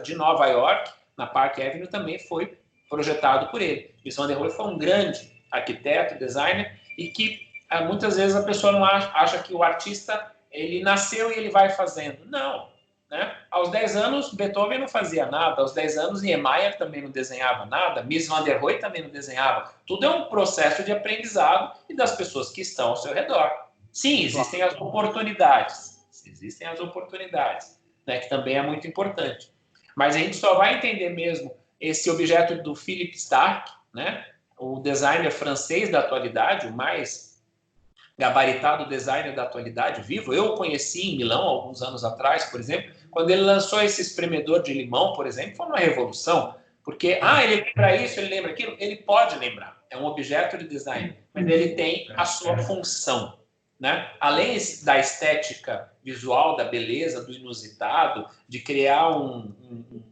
de 0.04 0.14
Nova 0.14 0.46
York, 0.46 0.88
na 1.18 1.26
Park 1.26 1.58
Avenue, 1.58 1.88
também 1.88 2.16
foi 2.16 2.56
projetado 2.88 3.50
por 3.50 3.60
ele. 3.60 3.92
E 4.04 4.10
Van 4.12 4.28
der 4.28 4.38
Rohe 4.38 4.52
foi 4.52 4.66
um 4.66 4.78
grande 4.78 5.32
arquiteto, 5.50 6.16
designer 6.16 6.78
e 6.96 7.08
que 7.08 7.40
é, 7.68 7.84
muitas 7.84 8.16
vezes 8.16 8.36
a 8.36 8.44
pessoa 8.44 8.72
não 8.72 8.84
acha, 8.84 9.10
acha 9.14 9.42
que 9.42 9.52
o 9.52 9.64
artista 9.64 10.30
ele 10.48 10.80
nasceu 10.80 11.32
e 11.32 11.38
ele 11.38 11.50
vai 11.50 11.70
fazendo. 11.70 12.24
Não, 12.26 12.68
né? 13.12 13.36
Aos 13.50 13.70
10 13.70 13.94
anos, 13.94 14.32
Beethoven 14.32 14.78
não 14.78 14.88
fazia 14.88 15.26
nada, 15.26 15.60
aos 15.60 15.74
10 15.74 15.98
anos, 15.98 16.22
Niemeyer 16.22 16.78
também 16.78 17.02
não 17.02 17.10
desenhava 17.10 17.66
nada, 17.66 18.02
Mies 18.02 18.26
van 18.26 18.42
der 18.42 18.58
Rohe 18.58 18.78
também 18.78 19.02
não 19.02 19.10
desenhava. 19.10 19.70
Tudo 19.86 20.06
é 20.06 20.08
um 20.08 20.24
processo 20.30 20.82
de 20.82 20.92
aprendizado 20.92 21.78
e 21.90 21.94
das 21.94 22.16
pessoas 22.16 22.50
que 22.50 22.62
estão 22.62 22.88
ao 22.88 22.96
seu 22.96 23.12
redor. 23.12 23.50
Sim, 23.92 24.24
existem 24.24 24.62
as 24.62 24.74
oportunidades, 24.80 26.02
existem 26.26 26.66
as 26.66 26.80
oportunidades, 26.80 27.78
né, 28.06 28.18
que 28.18 28.30
também 28.30 28.56
é 28.56 28.62
muito 28.62 28.86
importante. 28.86 29.52
Mas 29.94 30.16
a 30.16 30.18
gente 30.18 30.36
só 30.36 30.54
vai 30.54 30.76
entender 30.76 31.10
mesmo 31.10 31.54
esse 31.78 32.10
objeto 32.10 32.62
do 32.62 32.74
Philip 32.74 33.14
Stark, 33.14 33.70
né, 33.92 34.24
o 34.58 34.80
designer 34.80 35.30
francês 35.30 35.90
da 35.90 35.98
atualidade, 35.98 36.66
o 36.66 36.72
mais 36.72 37.32
gabaritado 38.18 38.88
designer 38.88 39.34
da 39.34 39.42
atualidade 39.42 40.02
vivo. 40.02 40.32
Eu 40.32 40.52
o 40.52 40.54
conheci 40.54 41.10
em 41.10 41.16
Milão 41.16 41.42
alguns 41.42 41.82
anos 41.82 42.04
atrás, 42.04 42.44
por 42.46 42.60
exemplo, 42.60 42.94
quando 43.12 43.30
ele 43.30 43.42
lançou 43.42 43.82
esse 43.82 44.00
espremedor 44.00 44.62
de 44.62 44.72
limão, 44.72 45.12
por 45.12 45.26
exemplo, 45.26 45.54
foi 45.54 45.66
uma 45.66 45.78
revolução. 45.78 46.56
Porque, 46.82 47.18
ah, 47.20 47.44
ele 47.44 47.62
lembra 47.62 47.94
isso, 47.94 48.18
ele 48.18 48.34
lembra 48.34 48.50
aquilo. 48.50 48.74
Ele 48.80 48.96
pode 48.96 49.38
lembrar. 49.38 49.80
É 49.90 49.98
um 49.98 50.06
objeto 50.06 50.56
de 50.56 50.66
design, 50.66 51.14
mas 51.34 51.46
ele 51.46 51.74
tem 51.74 52.08
a 52.16 52.24
sua 52.24 52.56
função. 52.58 53.38
Né? 53.78 54.10
Além 54.18 54.56
da 54.82 54.98
estética 54.98 55.92
visual, 56.02 56.56
da 56.56 56.64
beleza, 56.64 57.22
do 57.22 57.32
inusitado, 57.32 58.26
de 58.48 58.60
criar 58.60 59.10
um, 59.10 59.54
um, 59.60 60.02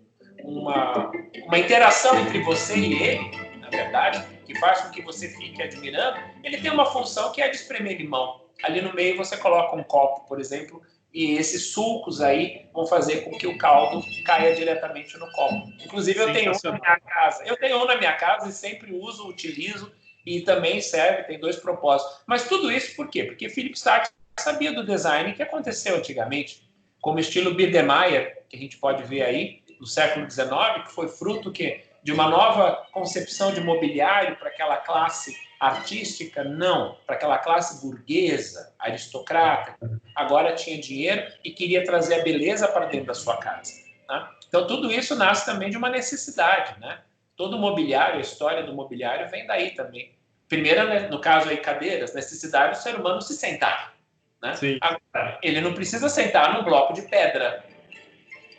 uma, 0.44 1.10
uma 1.46 1.58
interação 1.58 2.20
entre 2.20 2.42
você 2.42 2.76
e 2.76 3.02
ele, 3.02 3.58
na 3.60 3.70
verdade, 3.70 4.22
que 4.44 4.58
faz 4.58 4.82
com 4.82 4.90
que 4.90 5.00
você 5.00 5.28
fique 5.28 5.62
admirando, 5.62 6.20
ele 6.44 6.60
tem 6.60 6.70
uma 6.70 6.84
função 6.84 7.32
que 7.32 7.40
é 7.40 7.48
de 7.48 7.56
espremer 7.56 7.96
limão. 7.96 8.42
Ali 8.62 8.82
no 8.82 8.92
meio 8.92 9.16
você 9.16 9.38
coloca 9.38 9.74
um 9.74 9.82
copo, 9.82 10.28
por 10.28 10.38
exemplo, 10.38 10.82
e 11.12 11.32
esses 11.32 11.72
sulcos 11.72 12.20
aí 12.20 12.68
vão 12.72 12.86
fazer 12.86 13.22
com 13.22 13.36
que 13.36 13.46
o 13.46 13.58
caldo 13.58 14.04
caia 14.24 14.54
diretamente 14.54 15.16
no 15.18 15.30
copo. 15.32 15.68
Inclusive, 15.84 16.20
eu 16.20 16.32
tenho 16.32 16.52
um 16.52 16.58
na 16.64 16.72
minha 16.72 17.00
casa. 17.00 17.44
Eu 17.44 17.56
tenho 17.56 17.82
um 17.82 17.84
na 17.84 17.96
minha 17.96 18.12
casa 18.12 18.48
e 18.48 18.52
sempre 18.52 18.92
uso, 18.92 19.28
utilizo 19.28 19.92
e 20.24 20.42
também 20.42 20.80
serve, 20.80 21.24
tem 21.24 21.40
dois 21.40 21.56
propósitos. 21.56 22.22
Mas 22.26 22.48
tudo 22.48 22.70
isso 22.70 22.94
por 22.94 23.08
quê? 23.08 23.24
Porque 23.24 23.48
Philip 23.48 23.76
Stark 23.76 24.08
sabia 24.38 24.72
do 24.72 24.84
design 24.84 25.32
que 25.32 25.42
aconteceu 25.42 25.96
antigamente, 25.96 26.68
como 27.00 27.18
estilo 27.18 27.54
Biedermeier, 27.54 28.44
que 28.48 28.56
a 28.56 28.60
gente 28.60 28.76
pode 28.76 29.02
ver 29.04 29.22
aí, 29.22 29.62
no 29.80 29.86
século 29.86 30.30
XIX, 30.30 30.84
que 30.84 30.92
foi 30.92 31.08
fruto 31.08 31.50
que 31.50 31.82
de 32.02 32.12
uma 32.12 32.28
nova 32.28 32.86
concepção 32.92 33.52
de 33.52 33.60
mobiliário 33.60 34.36
para 34.36 34.48
aquela 34.48 34.76
classe 34.76 35.34
artística, 35.58 36.42
não, 36.42 36.96
para 37.06 37.16
aquela 37.16 37.38
classe 37.38 37.86
burguesa, 37.86 38.74
aristocrata, 38.78 39.76
agora 40.14 40.54
tinha 40.54 40.80
dinheiro 40.80 41.30
e 41.44 41.50
queria 41.50 41.84
trazer 41.84 42.20
a 42.20 42.22
beleza 42.22 42.66
para 42.66 42.86
dentro 42.86 43.08
da 43.08 43.14
sua 43.14 43.36
casa. 43.36 43.72
Né? 44.08 44.28
Então, 44.48 44.66
tudo 44.66 44.90
isso 44.90 45.14
nasce 45.14 45.44
também 45.44 45.68
de 45.68 45.76
uma 45.76 45.90
necessidade. 45.90 46.80
Né? 46.80 47.00
Todo 47.36 47.56
o 47.56 47.58
mobiliário, 47.58 48.16
a 48.16 48.20
história 48.20 48.62
do 48.62 48.74
mobiliário 48.74 49.28
vem 49.28 49.46
daí 49.46 49.72
também. 49.72 50.18
Primeiro, 50.48 50.88
né, 50.88 51.08
no 51.08 51.20
caso 51.20 51.50
aí, 51.50 51.58
cadeiras, 51.58 52.14
necessidade 52.14 52.78
do 52.78 52.82
ser 52.82 52.96
humano 52.96 53.20
se 53.20 53.34
sentar. 53.34 53.94
Né? 54.42 54.54
Agora, 54.80 55.38
ele 55.42 55.60
não 55.60 55.74
precisa 55.74 56.08
sentar 56.08 56.54
num 56.54 56.64
bloco 56.64 56.94
de 56.94 57.02
pedra. 57.02 57.62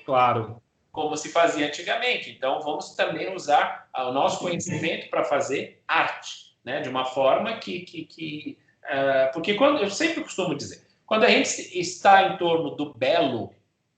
Claro 0.05 0.61
como 0.91 1.15
se 1.15 1.29
fazia 1.29 1.67
antigamente. 1.67 2.29
Então, 2.29 2.59
vamos 2.61 2.95
também 2.95 3.33
usar 3.33 3.89
o 3.95 4.11
nosso 4.11 4.39
conhecimento 4.39 5.09
para 5.09 5.23
fazer 5.23 5.81
arte, 5.87 6.55
né? 6.63 6.81
De 6.81 6.89
uma 6.89 7.05
forma 7.05 7.57
que, 7.57 7.81
que, 7.81 8.05
que 8.05 8.57
uh, 8.83 9.31
porque 9.33 9.53
quando 9.53 9.81
eu 9.81 9.89
sempre 9.89 10.21
costumo 10.23 10.55
dizer, 10.55 10.85
quando 11.05 11.23
a 11.23 11.29
gente 11.29 11.49
está 11.77 12.23
em 12.23 12.37
torno 12.37 12.71
do 12.71 12.93
belo, 12.93 13.53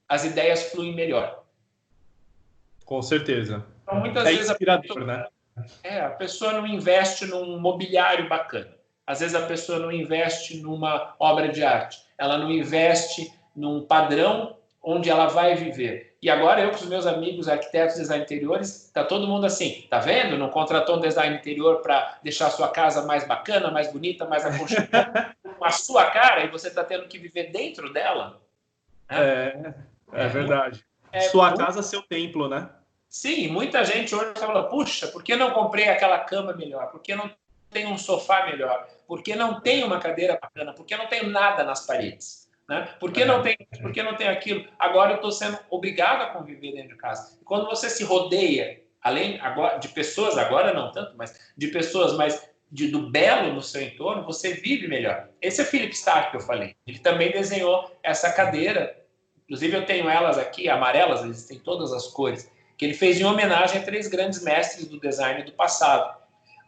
as 0.08 0.24
ideias 0.24 0.70
fluem 0.70 0.94
melhor. 0.94 1.44
Com 2.84 3.02
certeza. 3.02 3.66
Então, 3.82 4.00
muitas 4.00 4.26
é 4.26 4.32
vezes 4.32 4.50
a 4.50 4.54
pessoa, 4.54 5.04
né? 5.04 5.26
É, 5.82 6.00
a 6.00 6.10
pessoa 6.10 6.52
não 6.52 6.66
investe 6.66 7.26
num 7.26 7.58
mobiliário 7.58 8.28
bacana. 8.28 8.74
Às 9.06 9.20
vezes 9.20 9.34
a 9.34 9.46
pessoa 9.46 9.78
não 9.78 9.92
investe 9.92 10.60
numa 10.60 11.14
obra 11.18 11.48
de 11.48 11.62
arte. 11.62 11.98
Ela 12.18 12.38
não 12.38 12.50
investe 12.50 13.32
num 13.54 13.82
padrão 13.86 14.56
onde 14.82 15.08
ela 15.08 15.26
vai 15.26 15.54
viver. 15.54 16.13
E 16.24 16.30
agora 16.30 16.62
eu 16.62 16.70
com 16.70 16.76
os 16.76 16.86
meus 16.86 17.04
amigos 17.04 17.50
arquitetos, 17.50 17.96
design 17.96 18.24
interiores, 18.24 18.90
tá 18.94 19.04
todo 19.04 19.26
mundo 19.26 19.44
assim, 19.44 19.86
tá 19.90 19.98
vendo? 19.98 20.38
Não 20.38 20.48
contratou 20.48 20.96
um 20.96 21.00
design 21.00 21.36
interior 21.36 21.82
para 21.82 22.18
deixar 22.22 22.46
a 22.46 22.50
sua 22.50 22.68
casa 22.68 23.02
mais 23.02 23.28
bacana, 23.28 23.70
mais 23.70 23.92
bonita, 23.92 24.24
mais 24.24 24.42
aconchegante, 24.42 24.88
com 25.58 25.64
a 25.66 25.70
sua 25.70 26.06
cara 26.06 26.42
e 26.42 26.48
você 26.48 26.68
está 26.68 26.82
tendo 26.82 27.06
que 27.08 27.18
viver 27.18 27.50
dentro 27.52 27.92
dela. 27.92 28.40
Né? 29.10 29.18
É, 29.18 29.74
é 30.14 30.28
verdade. 30.28 30.82
É, 31.12 31.20
sua 31.28 31.50
muito... 31.50 31.62
casa, 31.62 31.82
seu 31.82 32.00
templo, 32.00 32.48
né? 32.48 32.70
Sim, 33.06 33.48
muita 33.48 33.84
gente 33.84 34.14
hoje 34.14 34.32
fala, 34.38 34.62
puxa, 34.62 35.08
por 35.08 35.22
que 35.22 35.36
não 35.36 35.50
comprei 35.50 35.90
aquela 35.90 36.20
cama 36.20 36.54
melhor? 36.54 36.90
Por 36.90 37.02
que 37.02 37.14
não 37.14 37.30
tem 37.68 37.84
um 37.84 37.98
sofá 37.98 38.46
melhor? 38.46 38.88
Por 39.06 39.22
que 39.22 39.36
não 39.36 39.60
tem 39.60 39.84
uma 39.84 40.00
cadeira 40.00 40.38
bacana? 40.40 40.72
Por 40.72 40.86
que 40.86 40.96
não 40.96 41.06
tem 41.06 41.28
nada 41.28 41.64
nas 41.64 41.84
paredes? 41.84 42.43
Né? 42.68 42.88
Por 42.98 43.12
que 43.12 43.24
não 43.24 43.42
tem, 43.42 43.56
por 43.80 43.92
que 43.92 44.02
não 44.02 44.16
tem 44.16 44.28
aquilo? 44.28 44.66
Agora 44.78 45.12
eu 45.12 45.16
estou 45.16 45.30
sendo 45.30 45.58
obrigado 45.68 46.22
a 46.22 46.30
conviver 46.30 46.72
dentro 46.72 46.90
de 46.90 46.96
casa. 46.96 47.38
E 47.40 47.44
quando 47.44 47.66
você 47.66 47.90
se 47.90 48.04
rodeia, 48.04 48.82
além 49.02 49.38
agora 49.40 49.78
de 49.78 49.88
pessoas, 49.88 50.38
agora 50.38 50.72
não 50.72 50.90
tanto, 50.90 51.14
mas 51.16 51.52
de 51.56 51.68
pessoas, 51.68 52.14
mas 52.14 52.48
de, 52.72 52.88
do 52.88 53.10
belo 53.10 53.52
no 53.52 53.62
seu 53.62 53.82
entorno, 53.82 54.24
você 54.24 54.54
vive 54.54 54.88
melhor. 54.88 55.28
Esse 55.40 55.60
é 55.60 55.64
Philip 55.64 55.92
Stark 55.92 56.30
que 56.30 56.38
eu 56.38 56.40
falei. 56.40 56.74
Ele 56.86 56.98
também 56.98 57.30
desenhou 57.30 57.94
essa 58.02 58.32
cadeira. 58.32 58.98
Inclusive 59.44 59.76
eu 59.76 59.86
tenho 59.86 60.08
elas 60.08 60.38
aqui, 60.38 60.68
amarelas, 60.68 61.22
eles 61.22 61.46
têm 61.46 61.58
todas 61.58 61.92
as 61.92 62.06
cores, 62.06 62.50
que 62.78 62.84
ele 62.84 62.94
fez 62.94 63.20
em 63.20 63.24
homenagem 63.24 63.80
a 63.80 63.84
três 63.84 64.08
grandes 64.08 64.42
mestres 64.42 64.88
do 64.88 64.98
design 64.98 65.44
do 65.44 65.52
passado. 65.52 66.18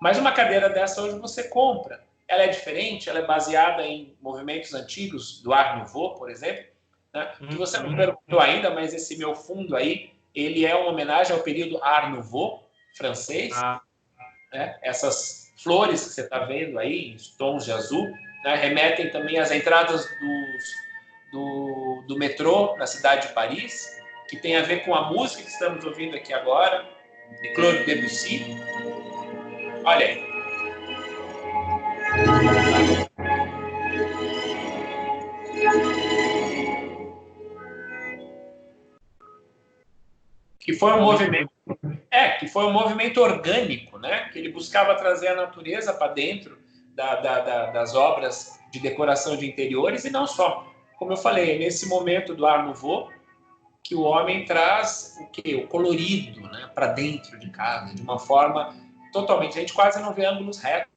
Mas 0.01 0.19
uma 0.19 0.31
cadeira 0.31 0.69
dessa 0.69 1.03
hoje 1.03 1.19
você 1.19 1.49
compra. 1.49 2.06
Ela 2.29 2.43
é 2.45 2.49
diferente, 2.49 3.09
ela 3.09 3.21
é 3.21 3.27
baseada 3.27 3.85
em 3.85 4.17
movimentos 4.21 4.75
antigos 4.75 5.41
do 5.43 5.53
Art 5.53 5.79
Nouveau, 5.79 6.15
por 6.15 6.31
exemplo, 6.31 6.65
né? 7.15 7.33
que 7.49 7.55
você 7.55 7.79
não 7.79 7.91
uhum. 7.91 7.97
perguntou 7.97 8.41
ainda, 8.41 8.71
mas 8.71 8.93
esse 8.93 9.17
meu 9.17 9.35
fundo 9.35 9.77
aí, 9.77 10.11
ele 10.35 10.67
é 10.67 10.75
uma 10.75 10.91
homenagem 10.91 11.35
ao 11.35 11.43
período 11.43 11.83
Art 11.83 12.11
Nouveau 12.11 12.69
francês. 12.97 13.53
Ah. 13.55 13.81
Né? 14.53 14.77
Essas 14.83 15.53
flores 15.63 16.05
que 16.05 16.11
você 16.11 16.23
está 16.23 16.41
vendo 16.41 16.79
aí, 16.79 17.11
em 17.11 17.17
tons 17.39 17.65
de 17.65 17.73
azul, 17.73 18.07
né? 18.45 18.55
remetem 18.57 19.11
também 19.11 19.39
às 19.39 19.51
entradas 19.51 20.07
dos, 20.07 20.65
do, 21.33 22.05
do 22.09 22.19
metrô 22.19 22.77
na 22.77 22.87
cidade 22.87 23.29
de 23.29 23.35
Paris, 23.35 24.01
que 24.29 24.37
tem 24.37 24.57
a 24.57 24.63
ver 24.63 24.85
com 24.85 24.95
a 24.95 25.11
música 25.11 25.43
que 25.43 25.51
estamos 25.51 25.85
ouvindo 25.85 26.17
aqui 26.17 26.33
agora, 26.33 26.87
de 27.41 27.55
Claude 27.55 27.85
Debussy. 27.85 28.57
Olha 29.85 30.07
aí. 30.07 30.36
Que 40.59 40.73
foi 40.73 40.93
um 40.95 41.03
movimento, 41.03 41.51
é, 42.11 42.31
que 42.31 42.49
foi 42.49 42.65
um 42.65 42.73
movimento 42.73 43.21
orgânico, 43.21 43.99
né? 43.99 44.29
Que 44.33 44.41
ele 44.41 44.51
buscava 44.51 44.97
trazer 44.97 45.29
a 45.29 45.37
natureza 45.37 45.93
para 45.93 46.13
dentro 46.13 46.59
da, 46.95 47.17
da, 47.17 47.41
da, 47.41 47.67
das 47.71 47.95
obras 47.95 48.59
de 48.73 48.81
decoração 48.81 49.37
de 49.37 49.47
interiores 49.47 50.05
e 50.05 50.11
não 50.11 50.27
só. 50.27 50.67
Como 50.99 51.13
eu 51.13 51.17
falei, 51.17 51.59
nesse 51.59 51.89
momento 51.89 52.35
do 52.35 52.47
Art 52.47 52.65
Nouveau, 52.65 53.11
que 53.85 53.95
o 53.95 54.03
homem 54.03 54.45
traz 54.45 55.17
o 55.21 55.27
que 55.27 55.55
o 55.55 55.69
colorido, 55.69 56.41
né, 56.41 56.69
para 56.75 56.89
dentro 56.89 57.39
de 57.39 57.51
casa, 57.51 57.95
de 57.95 58.03
uma 58.03 58.19
forma 58.19 58.75
totalmente. 59.13 59.57
A 59.57 59.61
gente 59.61 59.73
quase 59.73 60.01
não 60.01 60.13
vê 60.13 60.25
ângulos 60.25 60.59
retos 60.59 60.96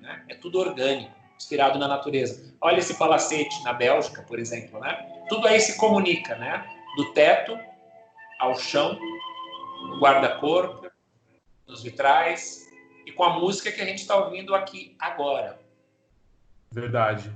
né? 0.00 0.24
É 0.28 0.34
tudo 0.34 0.58
orgânico, 0.58 1.12
inspirado 1.36 1.78
na 1.78 1.88
natureza. 1.88 2.54
Olha 2.60 2.78
esse 2.78 2.94
palacete 2.94 3.62
na 3.64 3.72
Bélgica, 3.72 4.22
por 4.22 4.38
exemplo, 4.38 4.78
né? 4.80 5.24
Tudo 5.28 5.46
aí 5.46 5.60
se 5.60 5.76
comunica, 5.76 6.36
né? 6.36 6.64
Do 6.96 7.12
teto 7.12 7.58
ao 8.38 8.56
chão, 8.56 8.98
no 9.88 10.00
guarda-corpo, 10.00 10.90
nos 11.66 11.82
vitrais 11.82 12.68
e 13.06 13.12
com 13.12 13.24
a 13.24 13.38
música 13.38 13.72
que 13.72 13.80
a 13.80 13.84
gente 13.84 14.00
está 14.00 14.16
ouvindo 14.16 14.54
aqui 14.54 14.96
agora. 14.98 15.60
Verdade. 16.70 17.32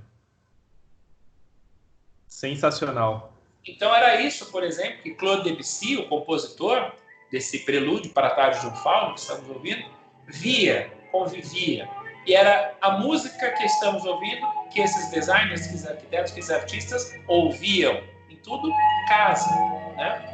Sensacional. 2.26 3.32
Então 3.66 3.94
era 3.94 4.20
isso, 4.20 4.50
por 4.50 4.62
exemplo, 4.62 5.02
que 5.02 5.14
Claude 5.14 5.44
Debussy, 5.44 5.96
o 5.96 6.08
compositor 6.08 6.92
desse 7.30 7.60
prelúdio 7.60 8.12
para 8.12 8.28
a 8.28 8.34
tarde 8.34 8.60
de 8.60 8.66
um 8.66 8.76
fauno 8.76 9.14
que 9.14 9.20
estamos 9.20 9.48
ouvindo, 9.48 9.84
via, 10.26 10.92
convivia 11.10 11.88
e 12.26 12.34
era 12.34 12.74
a 12.80 12.98
música 12.98 13.50
que 13.52 13.64
estamos 13.64 14.04
ouvindo 14.04 14.46
que 14.70 14.80
esses 14.80 15.10
designers, 15.10 15.70
os 15.72 15.86
arquitetos, 15.86 16.36
os 16.36 16.50
artistas 16.50 17.12
ouviam 17.28 18.02
em 18.30 18.36
tudo 18.36 18.70
casa, 19.08 19.50
né? 19.96 20.30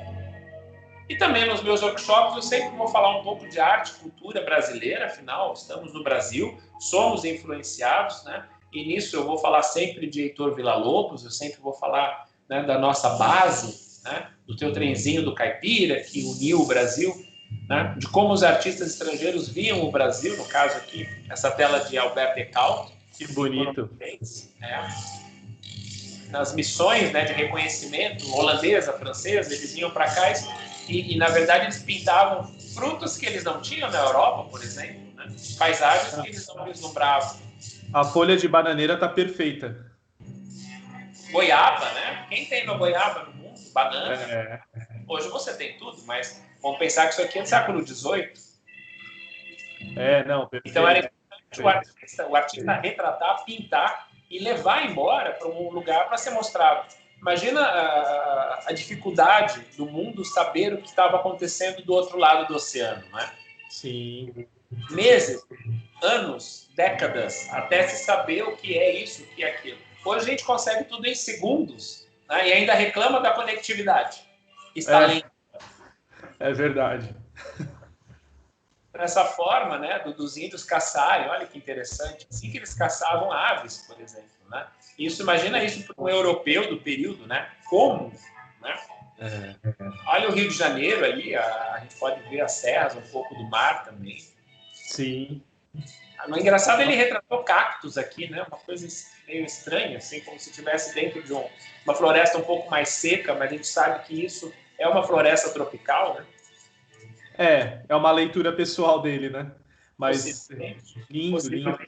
E 1.09 1.17
também 1.17 1.45
nos 1.45 1.61
meus 1.63 1.83
workshops 1.83 2.37
eu 2.37 2.43
sempre 2.43 2.77
vou 2.77 2.87
falar 2.87 3.19
um 3.19 3.25
pouco 3.25 3.49
de 3.49 3.59
arte, 3.59 3.93
cultura 3.95 4.45
brasileira, 4.45 5.07
afinal 5.07 5.53
estamos 5.53 5.93
no 5.93 6.05
Brasil, 6.05 6.57
somos 6.79 7.25
influenciados, 7.25 8.23
né? 8.25 8.47
E 8.73 8.87
nisso 8.87 9.17
eu 9.17 9.27
vou 9.27 9.37
falar 9.37 9.63
sempre 9.63 10.07
de 10.07 10.23
Heitor 10.23 10.55
Villa-Lobos, 10.55 11.25
eu 11.25 11.31
sempre 11.31 11.61
vou 11.61 11.73
falar 11.73 12.29
né, 12.49 12.63
da 12.63 12.79
nossa 12.79 13.11
base, 13.17 14.01
né? 14.05 14.31
Do 14.47 14.57
teu 14.57 14.73
trenzinho 14.73 15.25
do 15.25 15.35
caipira 15.35 16.01
que 16.01 16.23
uniu 16.23 16.61
o 16.61 16.67
Brasil 16.67 17.13
né, 17.71 17.95
de 17.97 18.09
como 18.09 18.33
os 18.33 18.43
artistas 18.43 18.89
estrangeiros 18.89 19.49
viam 19.49 19.81
o 19.85 19.93
Brasil, 19.93 20.37
no 20.37 20.45
caso 20.47 20.77
aqui, 20.77 21.09
essa 21.31 21.53
tela 21.53 21.79
de 21.79 21.97
Albert 21.97 22.37
Ecault. 22.37 22.93
Que 23.17 23.33
bonito. 23.33 23.89
né, 24.59 24.89
nas 26.31 26.53
missões 26.53 27.13
né, 27.13 27.25
de 27.25 27.33
reconhecimento 27.33 28.29
holandesa, 28.35 28.93
francesa, 28.95 29.55
eles 29.55 29.73
vinham 29.73 29.91
para 29.91 30.13
cá 30.13 30.33
e, 30.89 31.15
e, 31.15 31.17
na 31.17 31.29
verdade, 31.29 31.67
eles 31.67 31.83
pintavam 31.83 32.45
frutos 32.75 33.17
que 33.17 33.27
eles 33.27 33.45
não 33.45 33.61
tinham 33.61 33.89
na 33.91 33.99
Europa, 33.99 34.49
por 34.51 34.63
exemplo, 34.63 35.15
né, 35.15 35.27
paisagens 35.57 36.15
que 36.15 36.29
eles 36.29 36.47
não 36.49 36.65
vislumbravam. 36.65 37.37
A 37.93 38.05
folha 38.05 38.37
de 38.37 38.49
bananeira 38.49 38.95
está 38.95 39.09
perfeita. 39.09 39.87
Goiaba, 41.31 41.93
né? 41.93 42.27
Quem 42.29 42.47
tem 42.47 42.65
uma 42.65 42.77
goiaba 42.77 43.25
no 43.25 43.35
mundo? 43.35 43.61
Banana. 43.73 44.15
É. 44.15 44.61
Hoje 45.07 45.29
você 45.29 45.55
tem 45.55 45.79
tudo, 45.79 46.03
mas 46.05 46.43
Vamos 46.63 46.79
pensar 46.79 47.07
que 47.07 47.15
isso 47.15 47.23
aqui 47.23 47.39
é 47.39 47.43
do 47.43 47.49
século 47.49 47.87
XVIII. 47.87 48.33
É, 49.97 50.25
não, 50.25 50.47
perfeito. 50.47 50.69
Então 50.69 50.89
era 50.89 50.99
importante 50.99 51.63
o 51.63 51.69
artista, 51.69 52.27
o 52.27 52.37
artista 52.37 52.73
retratar, 52.75 53.45
pintar 53.45 54.09
e 54.31 54.39
levar 54.39 54.87
embora 54.87 55.33
para 55.33 55.49
um 55.49 55.71
lugar 55.71 56.07
para 56.07 56.17
ser 56.17 56.31
mostrado. 56.31 56.87
Imagina 57.21 57.61
a, 57.61 58.65
a, 58.69 58.73
dificuldade 58.73 59.61
do 59.77 59.85
mundo 59.85 60.25
saber 60.25 60.73
o 60.73 60.79
que 60.79 60.89
estava 60.89 61.19
acontecendo 61.19 61.83
do 61.83 61.93
outro 61.93 62.17
lado 62.17 62.47
do 62.47 62.55
oceano, 62.55 63.05
né? 63.13 63.31
Sim. 63.69 64.47
Meses, 64.91 65.43
anos, 66.03 66.71
décadas, 66.75 67.49
até 67.51 67.87
se 67.89 68.05
saber 68.05 68.43
o 68.45 68.57
que 68.57 68.79
é 68.79 69.03
isso, 69.03 69.23
o 69.23 69.27
que 69.27 69.45
é 69.45 69.51
aquilo. 69.51 69.79
Hoje 70.05 70.25
a 70.25 70.31
gente 70.31 70.45
consegue 70.45 70.85
tudo 70.85 71.07
em 71.07 71.15
segundos 71.15 72.09
né? 72.29 72.49
e 72.49 72.53
ainda 72.53 72.73
reclama 72.73 73.21
da 73.21 73.33
conectividade. 73.33 74.23
Está 74.75 75.13
é. 75.13 75.23
É 76.41 76.53
verdade. 76.53 77.15
Dessa 78.93 79.25
forma, 79.25 79.79
né, 79.79 80.01
do, 80.01 80.13
dos 80.13 80.37
índios 80.37 80.65
caçarem, 80.65 81.29
olha 81.29 81.47
que 81.47 81.57
interessante, 81.57 82.27
assim 82.31 82.51
que 82.51 82.57
eles 82.57 82.75
caçavam 82.75 83.31
aves, 83.31 83.87
por 83.87 84.01
exemplo, 84.01 84.29
né? 84.51 84.67
Isso, 84.99 85.23
imagina 85.23 85.63
isso 85.63 85.85
para 85.85 86.03
um 86.03 86.09
europeu 86.09 86.69
do 86.69 86.81
período, 86.81 87.27
né? 87.27 87.49
Como, 87.69 88.13
né? 88.61 88.77
É. 89.19 89.55
Olha 90.07 90.29
o 90.29 90.33
Rio 90.33 90.49
de 90.49 90.57
Janeiro 90.57 91.05
ali, 91.05 91.37
a, 91.37 91.75
a 91.75 91.81
gente 91.81 91.95
pode 91.97 92.21
ver 92.29 92.41
as 92.41 92.53
serras, 92.53 92.97
um 92.97 93.03
pouco 93.13 93.35
do 93.35 93.45
mar 93.45 93.85
também. 93.85 94.19
Sim. 94.73 95.43
O 96.29 96.37
engraçado 96.37 96.83
ele 96.83 96.95
retratou 96.95 97.43
cactos 97.45 97.97
aqui, 97.97 98.29
né? 98.29 98.43
Uma 98.43 98.59
coisa 98.59 98.87
meio 99.27 99.45
estranha, 99.45 99.99
assim, 99.99 100.21
como 100.21 100.39
se 100.39 100.51
estivesse 100.51 100.95
dentro 100.95 101.23
de 101.23 101.33
um, 101.33 101.49
uma 101.85 101.95
floresta 101.95 102.37
um 102.39 102.43
pouco 102.43 102.71
mais 102.71 102.89
seca, 102.89 103.35
mas 103.35 103.51
a 103.51 103.55
gente 103.55 103.67
sabe 103.67 104.05
que 104.05 104.25
isso 104.25 104.53
é 104.81 104.89
uma 104.89 105.03
floresta 105.03 105.51
tropical, 105.51 106.15
né? 106.15 106.27
É, 107.39 107.83
é 107.89 107.95
uma 107.95 108.11
leitura 108.11 108.53
pessoal 108.53 109.01
dele, 109.01 109.31
né? 109.31 109.53
Mas 109.97 110.49
lindo, 111.11 111.49
lindo. 111.49 111.79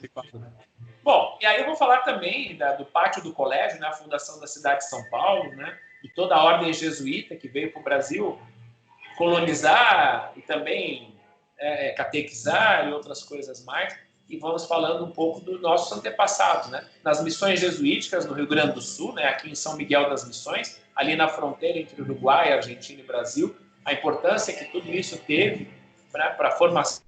Bom, 1.03 1.37
e 1.41 1.45
aí 1.45 1.59
eu 1.59 1.65
vou 1.65 1.75
falar 1.75 1.97
também 2.03 2.55
da, 2.55 2.73
do 2.73 2.85
pátio 2.85 3.23
do 3.23 3.33
colégio, 3.33 3.79
né? 3.79 3.87
A 3.87 3.93
fundação 3.93 4.39
da 4.39 4.45
cidade 4.45 4.79
de 4.79 4.89
São 4.89 5.03
Paulo, 5.09 5.49
né? 5.55 5.77
E 6.03 6.09
toda 6.09 6.35
a 6.35 6.43
ordem 6.43 6.71
jesuíta 6.71 7.35
que 7.35 7.47
veio 7.47 7.71
para 7.71 7.81
o 7.81 7.83
Brasil 7.83 8.39
colonizar 9.17 10.31
e 10.35 10.41
também 10.41 11.15
é, 11.57 11.87
é, 11.87 11.91
catequizar 11.93 12.87
e 12.87 12.93
outras 12.93 13.23
coisas 13.23 13.65
mais. 13.65 13.97
E 14.29 14.37
vamos 14.37 14.65
falando 14.65 15.03
um 15.03 15.11
pouco 15.11 15.41
dos 15.41 15.59
nossos 15.59 15.91
antepassados, 15.97 16.69
né? 16.69 16.87
Nas 17.03 17.23
missões 17.23 17.59
jesuíticas 17.59 18.25
no 18.25 18.33
Rio 18.33 18.47
Grande 18.47 18.73
do 18.73 18.81
Sul, 18.81 19.13
né? 19.13 19.25
Aqui 19.25 19.49
em 19.49 19.55
São 19.55 19.75
Miguel 19.75 20.09
das 20.09 20.27
Missões, 20.27 20.79
ali 20.95 21.15
na 21.15 21.27
fronteira 21.27 21.79
entre 21.79 22.01
Uruguai, 22.01 22.53
Argentina 22.53 23.01
e 23.01 23.03
Brasil, 23.03 23.55
a 23.85 23.93
importância 23.93 24.53
que 24.53 24.65
tudo 24.65 24.89
isso 24.91 25.17
teve 25.17 25.65
né, 26.13 26.29
para 26.29 26.49
a 26.49 26.51
formação 26.51 27.03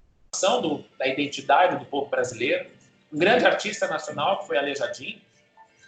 do, 0.62 0.84
da 0.98 1.08
identidade 1.08 1.78
do 1.78 1.86
povo 1.86 2.10
brasileiro. 2.10 2.70
Um 3.12 3.18
grande 3.18 3.46
artista 3.46 3.88
nacional 3.88 4.40
que 4.40 4.48
foi 4.48 4.58
Aleijadinho, 4.58 5.22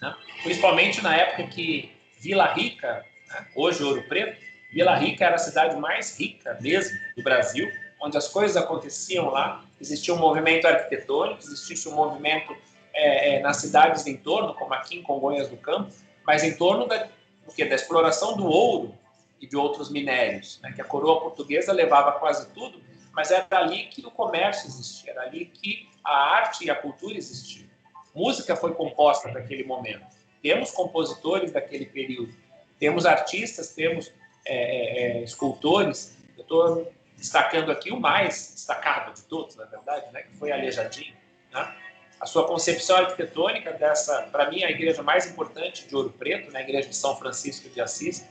né, 0.02 0.16
principalmente 0.44 1.02
na 1.02 1.16
época 1.16 1.48
que 1.48 1.92
Vila 2.20 2.54
Rica, 2.54 3.06
né, 3.28 3.48
hoje 3.56 3.84
Ouro 3.84 4.04
Preto, 4.08 4.38
Vila 4.72 4.96
Rica 4.96 5.26
era 5.26 5.36
a 5.36 5.40
cidade 5.40 5.76
mais 5.78 6.18
rica 6.20 6.58
mesmo 6.62 6.98
do 7.16 7.24
Brasil, 7.24 7.72
onde 8.02 8.18
as 8.18 8.28
coisas 8.28 8.56
aconteciam 8.58 9.30
lá. 9.30 9.64
Existia 9.80 10.14
um 10.14 10.18
movimento 10.18 10.68
arquitetônico, 10.68 11.40
existia 11.40 11.92
um 11.92 11.96
movimento 11.96 12.56
é, 12.94 13.36
é, 13.36 13.40
nas 13.40 13.58
cidades 13.58 14.06
em 14.08 14.18
torno, 14.18 14.54
como 14.54 14.74
aqui 14.74 14.98
em 14.98 15.04
Congonhas 15.04 15.48
do 15.48 15.58
Campo, 15.58 15.92
mas 16.26 16.44
em 16.44 16.56
torno 16.58 16.88
da, 16.88 17.08
do 17.48 17.70
da 17.70 17.76
exploração 17.76 18.36
do 18.36 18.46
ouro 18.46 18.94
e 19.40 19.48
de 19.48 19.56
outros 19.56 19.90
minérios, 19.90 20.60
né? 20.62 20.72
que 20.74 20.82
a 20.82 20.86
coroa 20.86 21.22
portuguesa 21.22 21.72
levava 21.72 22.14
quase 22.14 22.48
tudo, 22.50 22.82
mas 23.14 23.32
era 23.32 23.48
ali 23.52 23.86
que 23.86 24.06
o 24.06 24.12
comércio 24.12 24.68
existia, 24.68 25.12
era 25.12 25.24
ali 25.24 25.46
que 25.46 25.90
a 26.04 26.36
arte 26.36 26.66
e 26.66 26.70
a 26.70 26.76
cultura 26.76 27.18
existiam. 27.18 27.68
Música 28.14 28.56
foi 28.56 28.74
composta 28.74 29.32
naquele 29.32 29.64
momento. 29.64 30.06
Temos 30.42 30.72
compositores 30.72 31.52
daquele 31.52 31.86
período, 31.86 32.34
temos 32.80 33.06
artistas, 33.06 33.74
temos 33.74 34.12
é, 34.46 34.56
é, 34.56 35.18
é 35.20 35.24
escultores. 35.24 36.18
Eu 36.36 36.42
estou 36.42 36.92
destacando 37.16 37.72
aqui 37.72 37.92
o 37.92 38.00
mais 38.00 38.54
destacado 38.54 39.14
de 39.14 39.24
todos, 39.24 39.56
na 39.56 39.66
verdade, 39.66 40.12
né? 40.12 40.24
que 40.24 40.36
foi 40.38 40.52
Aleijadinho. 40.52 41.16
Né? 41.52 41.76
A 42.20 42.26
sua 42.26 42.48
concepção 42.48 42.98
arquitetônica 42.98 43.74
dessa, 43.74 44.24
para 44.32 44.50
mim, 44.50 44.64
a 44.64 44.72
igreja 44.72 45.04
mais 45.04 45.30
importante 45.30 45.88
de 45.88 45.96
Ouro 45.96 46.10
Preto, 46.10 46.52
né? 46.52 46.60
a 46.60 46.64
igreja 46.64 46.90
de 46.90 46.96
São 46.96 47.16
Francisco 47.16 47.70
de 47.70 47.80
Assis, 47.80 48.26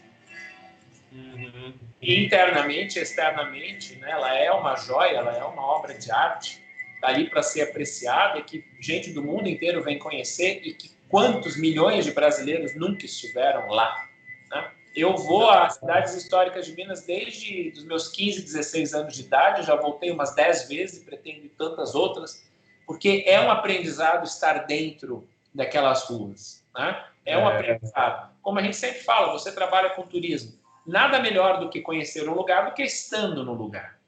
Uhum. 1.17 1.73
E 2.01 2.25
internamente, 2.25 2.99
externamente, 2.99 3.97
né, 3.97 4.11
ela 4.11 4.35
é 4.37 4.51
uma 4.53 4.77
joia, 4.77 5.17
ela 5.17 5.35
é 5.35 5.45
uma 5.45 5.63
obra 5.63 5.95
de 5.95 6.11
arte, 6.11 6.63
tá 7.01 7.09
ali 7.09 7.29
para 7.31 7.43
ser 7.43 7.63
apreciada 7.63 8.43
que 8.43 8.65
gente 8.81 9.13
do 9.13 9.23
mundo 9.23 9.49
inteiro 9.49 9.83
vem 9.83 9.99
conhecer 9.99 10.61
e 10.63 10.75
que 10.75 10.91
quantos 11.09 11.57
milhões 11.57 12.05
de 12.05 12.13
brasileiros 12.13 12.77
nunca 12.77 13.07
estiveram 13.07 13.69
lá. 13.69 14.09
Né? 14.51 14.71
Eu 14.95 15.17
vou 15.17 15.49
às 15.49 15.75
cidades 15.75 16.15
históricas 16.15 16.67
de 16.67 16.75
Minas 16.75 17.03
desde 17.03 17.73
os 17.75 17.85
meus 17.85 18.09
15, 18.09 18.43
16 18.43 18.95
anos 18.95 19.15
de 19.15 19.23
idade, 19.23 19.67
já 19.67 19.75
voltei 19.75 20.11
umas 20.11 20.35
10 20.35 20.69
vezes 20.69 21.03
e 21.03 21.05
pretendo 21.05 21.49
tantas 21.51 21.95
outras, 21.95 22.45
porque 22.87 23.25
é 23.27 23.41
um 23.41 23.51
aprendizado 23.51 24.25
estar 24.25 24.67
dentro 24.67 25.29
daquelas 25.55 26.05
ruas. 26.05 26.65
Né? 26.75 27.05
É 27.25 27.37
um 27.37 27.49
é. 27.49 27.55
aprendizado. 27.55 28.31
Como 28.41 28.59
a 28.59 28.63
gente 28.63 28.77
sempre 28.77 29.01
fala, 29.01 29.33
você 29.33 29.53
trabalha 29.53 29.91
com 29.91 30.03
turismo 30.03 30.57
nada 30.87 31.19
melhor 31.19 31.59
do 31.59 31.69
que 31.69 31.81
conhecer 31.81 32.29
um 32.29 32.35
lugar 32.35 32.67
do 32.67 32.75
que 32.75 32.83
estando 32.83 33.45
no 33.45 33.53
lugar. 33.53 33.99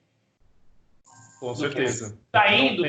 Com 1.41 1.55
certeza. 1.55 2.19
Saindo, 2.35 2.85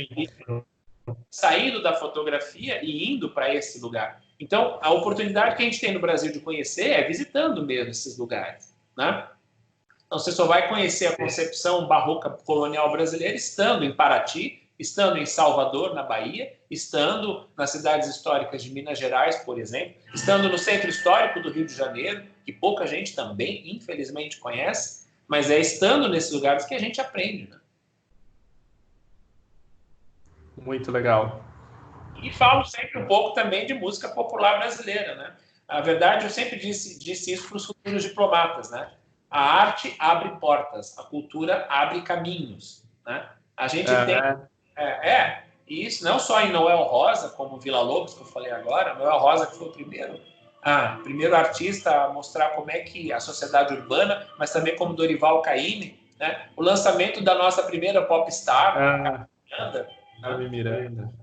saindo 1.30 1.82
da 1.82 1.94
fotografia 1.94 2.84
e 2.84 3.12
indo 3.12 3.32
para 3.32 3.54
esse 3.54 3.80
lugar. 3.80 4.22
Então, 4.40 4.78
a 4.82 4.92
oportunidade 4.92 5.56
que 5.56 5.64
a 5.64 5.66
gente 5.66 5.82
tem 5.82 5.94
no 5.94 6.00
Brasil 6.00 6.32
de 6.32 6.40
conhecer 6.40 6.92
é 6.92 7.08
visitando 7.08 7.66
mesmo 7.66 7.90
esses 7.90 8.18
lugares, 8.18 8.76
né? 8.96 9.28
Então, 10.06 10.18
você 10.18 10.32
só 10.32 10.48
vai 10.48 10.68
conhecer 10.68 11.08
a 11.08 11.16
concepção 11.16 11.88
barroca 11.88 12.30
colonial 12.30 12.92
brasileira 12.92 13.36
estando 13.36 13.84
em 13.84 13.94
Paraty, 13.94 14.59
estando 14.80 15.18
em 15.18 15.26
Salvador, 15.26 15.94
na 15.94 16.04
Bahia, 16.04 16.58
estando 16.72 17.50
nas 17.58 17.72
cidades 17.72 18.08
históricas 18.08 18.64
de 18.64 18.72
Minas 18.72 18.98
Gerais, 18.98 19.36
por 19.44 19.60
exemplo, 19.60 19.96
estando 20.16 20.48
no 20.48 20.58
centro 20.58 20.90
histórico 20.90 21.42
do 21.42 21.52
Rio 21.52 21.66
de 21.66 21.76
Janeiro, 21.76 22.26
que 22.46 22.54
pouca 22.54 22.88
gente 22.88 23.14
também, 23.14 23.76
infelizmente, 23.76 24.40
conhece, 24.40 25.10
mas 25.28 25.52
é 25.52 25.60
estando 25.60 26.08
nesses 26.08 26.32
lugares 26.32 26.66
que 26.66 26.74
a 26.74 26.80
gente 26.80 27.02
aprende. 27.02 27.50
Né? 27.50 27.60
Muito 30.58 30.90
legal. 30.92 31.44
E 32.24 32.32
falo 32.32 32.64
sempre 32.64 33.00
um 33.00 33.06
pouco 33.06 33.34
também 33.34 33.66
de 33.66 33.74
música 33.74 34.10
popular 34.10 34.60
brasileira. 34.60 35.16
Né? 35.16 35.36
A 35.68 35.82
verdade, 35.82 36.26
eu 36.26 36.30
sempre 36.30 36.58
disse, 36.58 36.98
disse 36.98 37.34
isso 37.34 37.48
para 37.48 37.58
os 37.58 37.66
futuros 37.66 38.04
diplomatas. 38.04 38.72
Né? 38.72 38.92
A 39.30 39.40
arte 39.40 39.94
abre 40.00 40.40
portas, 40.40 40.98
a 40.98 41.04
cultura 41.04 41.66
abre 41.70 42.02
caminhos. 42.02 42.84
Né? 43.06 43.30
A 43.56 43.68
gente 43.68 43.92
é, 43.92 44.06
tem 44.06 44.16
é, 44.80 45.10
é, 45.10 45.44
e 45.68 45.86
isso 45.86 46.04
não 46.04 46.18
só 46.18 46.42
em 46.42 46.52
Noel 46.52 46.84
Rosa, 46.84 47.30
como 47.30 47.60
Vila 47.60 47.82
Lobos, 47.82 48.14
que 48.14 48.22
eu 48.22 48.26
falei 48.26 48.52
agora, 48.52 48.96
Noel 48.96 49.20
Rosa 49.20 49.46
que 49.46 49.56
foi 49.56 49.68
o 49.68 49.72
primeiro, 49.72 50.20
ah, 50.64 51.00
primeiro 51.04 51.36
artista 51.36 52.06
a 52.06 52.10
mostrar 52.10 52.50
como 52.50 52.72
é 52.72 52.80
que 52.80 53.14
a 53.14 53.20
sociedade 53.20 53.74
urbana, 53.74 54.28
mas 54.38 54.52
também 54.52 54.76
como 54.76 54.94
Dorival 54.94 55.42
Caymmi, 55.42 56.00
né? 56.20 56.48
o 56.56 56.64
lançamento 56.64 57.22
da 57.22 57.36
nossa 57.36 57.64
primeira 57.64 58.02
popstar, 58.02 58.78
ah, 58.78 59.28
Miranda. 59.46 59.90
Né? 60.22 60.50
Miranda. 60.50 61.14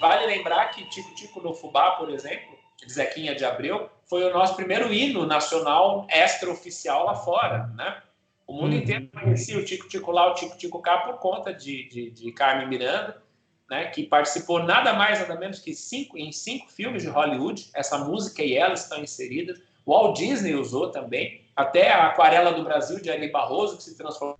Vale 0.00 0.26
lembrar 0.26 0.70
que 0.70 0.88
Tico 0.88 1.14
Tico 1.14 1.40
no 1.40 1.52
Fubá, 1.52 1.92
por 1.92 2.08
exemplo, 2.10 2.56
de 2.78 2.92
Zequinha 2.92 3.34
de 3.34 3.44
Abreu, 3.44 3.90
foi 4.08 4.24
o 4.24 4.32
nosso 4.32 4.54
primeiro 4.54 4.92
hino 4.92 5.26
nacional 5.26 6.06
extra-oficial 6.08 7.04
lá 7.04 7.14
fora, 7.14 7.66
né? 7.74 8.00
O 8.46 8.52
mundo 8.52 8.74
uhum. 8.74 8.78
inteiro 8.78 9.08
conhecia 9.12 9.58
o 9.58 9.64
Tico 9.64 9.88
Tico 9.88 10.12
lá, 10.12 10.30
o 10.30 10.34
Tico 10.34 10.56
Tico 10.56 10.80
cá 10.80 10.98
por 10.98 11.18
conta 11.18 11.52
de, 11.52 11.88
de, 11.88 12.10
de 12.10 12.32
Carmen 12.32 12.68
Miranda, 12.68 13.20
né, 13.68 13.86
que 13.86 14.04
participou 14.04 14.62
nada 14.62 14.92
mais, 14.92 15.18
nada 15.18 15.38
menos 15.38 15.58
que 15.58 15.74
cinco, 15.74 16.16
em 16.16 16.30
cinco 16.30 16.70
filmes 16.70 17.02
de 17.02 17.08
Hollywood. 17.08 17.68
Essa 17.74 17.98
música 17.98 18.42
e 18.42 18.54
ela 18.56 18.74
estão 18.74 19.02
inseridas. 19.02 19.58
O 19.84 19.92
Walt 19.92 20.16
Disney 20.16 20.54
usou 20.54 20.90
também. 20.90 21.44
Até 21.56 21.90
a 21.90 22.06
Aquarela 22.06 22.52
do 22.52 22.62
Brasil, 22.62 23.00
de 23.00 23.10
Ari 23.10 23.30
Barroso, 23.30 23.78
que 23.78 23.82
se 23.82 23.96
transformou 23.96 24.38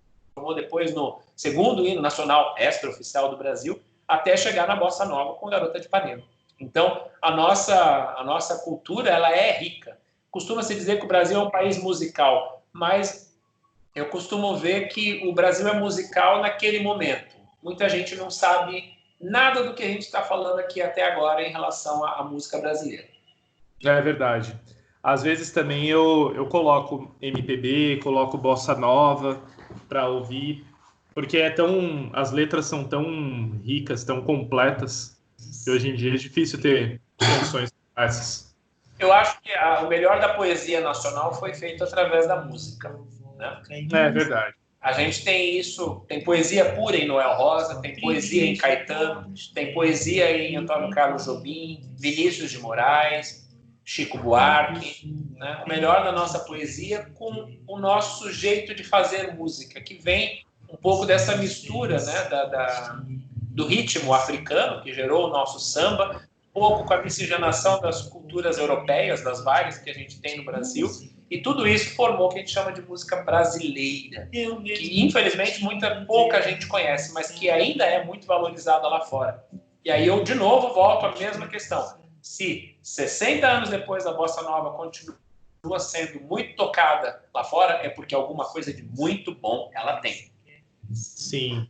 depois 0.54 0.94
no 0.94 1.20
segundo 1.34 1.86
hino 1.86 2.00
nacional 2.00 2.54
extra-oficial 2.58 3.30
do 3.30 3.36
Brasil, 3.36 3.80
até 4.06 4.36
chegar 4.36 4.68
na 4.68 4.76
Bossa 4.76 5.04
Nova 5.04 5.34
com 5.34 5.48
Garota 5.48 5.80
de 5.80 5.86
Ipanema. 5.86 6.22
Então, 6.60 7.08
a 7.20 7.30
nossa, 7.30 8.14
a 8.16 8.22
nossa 8.22 8.58
cultura 8.58 9.10
ela 9.10 9.30
é 9.30 9.58
rica. 9.58 9.98
Costuma-se 10.30 10.74
dizer 10.74 10.98
que 10.98 11.04
o 11.04 11.08
Brasil 11.08 11.38
é 11.38 11.42
um 11.42 11.50
país 11.50 11.82
musical, 11.82 12.62
mas 12.72 13.25
eu 13.96 14.06
costumo 14.06 14.54
ver 14.58 14.88
que 14.88 15.26
o 15.26 15.32
Brasil 15.32 15.66
é 15.66 15.72
musical 15.72 16.42
naquele 16.42 16.80
momento. 16.80 17.34
Muita 17.62 17.88
gente 17.88 18.14
não 18.14 18.30
sabe 18.30 18.94
nada 19.18 19.64
do 19.64 19.72
que 19.72 19.82
a 19.82 19.86
gente 19.86 20.02
está 20.02 20.22
falando 20.22 20.58
aqui 20.58 20.82
até 20.82 21.10
agora 21.10 21.42
em 21.42 21.50
relação 21.50 22.04
à, 22.04 22.20
à, 22.20 22.22
música 22.22 22.58
brasileira. 22.58 23.06
É 23.82 24.00
verdade. 24.02 24.54
Às 25.02 25.22
vezes 25.22 25.50
também 25.50 25.86
eu, 25.86 26.30
eu 26.36 26.46
coloco 26.46 27.16
MPB, 27.22 28.00
coloco 28.02 28.36
bossa 28.36 28.74
nova 28.74 29.40
para 29.88 30.06
ouvir, 30.06 30.66
porque 31.14 31.38
é 31.38 31.48
tão 31.48 32.10
as 32.12 32.32
letras 32.32 32.66
são 32.66 32.84
tão 32.84 33.58
ricas, 33.64 34.04
tão 34.04 34.20
completas, 34.20 35.18
que 35.64 35.70
hoje 35.70 35.88
em 35.88 35.94
dia 35.94 36.12
é 36.12 36.16
difícil 36.16 36.60
ter 36.60 37.00
canções 37.18 37.72
essas. 37.96 38.54
Eu 38.98 39.10
acho 39.10 39.40
que 39.40 39.52
a, 39.52 39.80
o 39.80 39.88
melhor 39.88 40.20
da 40.20 40.34
poesia 40.34 40.82
nacional 40.82 41.34
foi 41.34 41.54
feito 41.54 41.82
através 41.82 42.28
da 42.28 42.44
música. 42.44 42.94
Né? 43.36 43.62
É 43.92 44.10
verdade. 44.10 44.54
A 44.80 44.92
gente 44.92 45.24
tem 45.24 45.58
isso, 45.58 46.04
tem 46.08 46.22
poesia 46.22 46.74
pura 46.74 46.96
em 46.96 47.08
Noel 47.08 47.36
Rosa, 47.36 47.80
tem 47.80 47.98
poesia 48.00 48.46
em 48.46 48.56
Caetano, 48.56 49.34
tem 49.52 49.74
poesia 49.74 50.30
em 50.30 50.56
Antônio 50.56 50.90
Carlos 50.90 51.24
Jobim, 51.24 51.90
Vinícius 51.98 52.52
de 52.52 52.58
Moraes, 52.58 53.48
Chico 53.84 54.16
Buarque. 54.18 55.12
Né? 55.36 55.62
O 55.64 55.68
melhor 55.68 56.04
da 56.04 56.12
nossa 56.12 56.38
poesia 56.40 57.10
com 57.14 57.52
o 57.66 57.78
nosso 57.78 58.30
jeito 58.32 58.74
de 58.74 58.84
fazer 58.84 59.34
música, 59.34 59.80
que 59.80 59.94
vem 59.94 60.44
um 60.70 60.76
pouco 60.76 61.04
dessa 61.04 61.36
mistura 61.36 62.00
né? 62.00 62.24
da, 62.28 62.44
da 62.44 63.02
do 63.56 63.66
ritmo 63.66 64.12
africano, 64.12 64.82
que 64.82 64.92
gerou 64.92 65.28
o 65.28 65.30
nosso 65.30 65.58
samba, 65.58 66.22
um 66.54 66.60
pouco 66.60 66.84
com 66.84 66.92
a 66.92 67.02
miscigenação 67.02 67.80
das 67.80 68.02
culturas 68.02 68.58
europeias, 68.58 69.24
das 69.24 69.42
várias 69.42 69.78
que 69.78 69.88
a 69.88 69.94
gente 69.94 70.20
tem 70.20 70.36
no 70.36 70.44
Brasil, 70.44 70.88
e 71.30 71.38
tudo 71.38 71.66
isso 71.66 71.94
formou 71.96 72.26
o 72.26 72.28
que 72.28 72.36
a 72.36 72.38
gente 72.38 72.52
chama 72.52 72.72
de 72.72 72.80
música 72.82 73.16
brasileira, 73.16 74.28
que 74.32 74.46
infelizmente 75.04 75.62
muita 75.62 76.04
pouca 76.04 76.40
gente 76.40 76.66
conhece, 76.66 77.12
mas 77.12 77.30
que 77.30 77.50
ainda 77.50 77.84
é 77.84 78.04
muito 78.04 78.26
valorizada 78.26 78.86
lá 78.86 79.00
fora. 79.00 79.44
E 79.84 79.90
aí 79.90 80.06
eu 80.06 80.22
de 80.22 80.34
novo 80.34 80.72
volto 80.72 81.06
à 81.06 81.18
mesma 81.18 81.48
questão. 81.48 81.98
Se 82.22 82.76
60 82.82 83.46
anos 83.46 83.70
depois 83.70 84.06
a 84.06 84.12
bossa 84.12 84.42
nova 84.42 84.70
continua 84.76 85.16
sendo 85.78 86.20
muito 86.20 86.54
tocada 86.54 87.24
lá 87.34 87.42
fora, 87.42 87.74
é 87.82 87.88
porque 87.88 88.14
alguma 88.14 88.44
coisa 88.44 88.72
de 88.72 88.82
muito 88.82 89.34
bom 89.34 89.70
ela 89.74 89.96
tem. 89.96 90.30
Sim. 90.92 91.68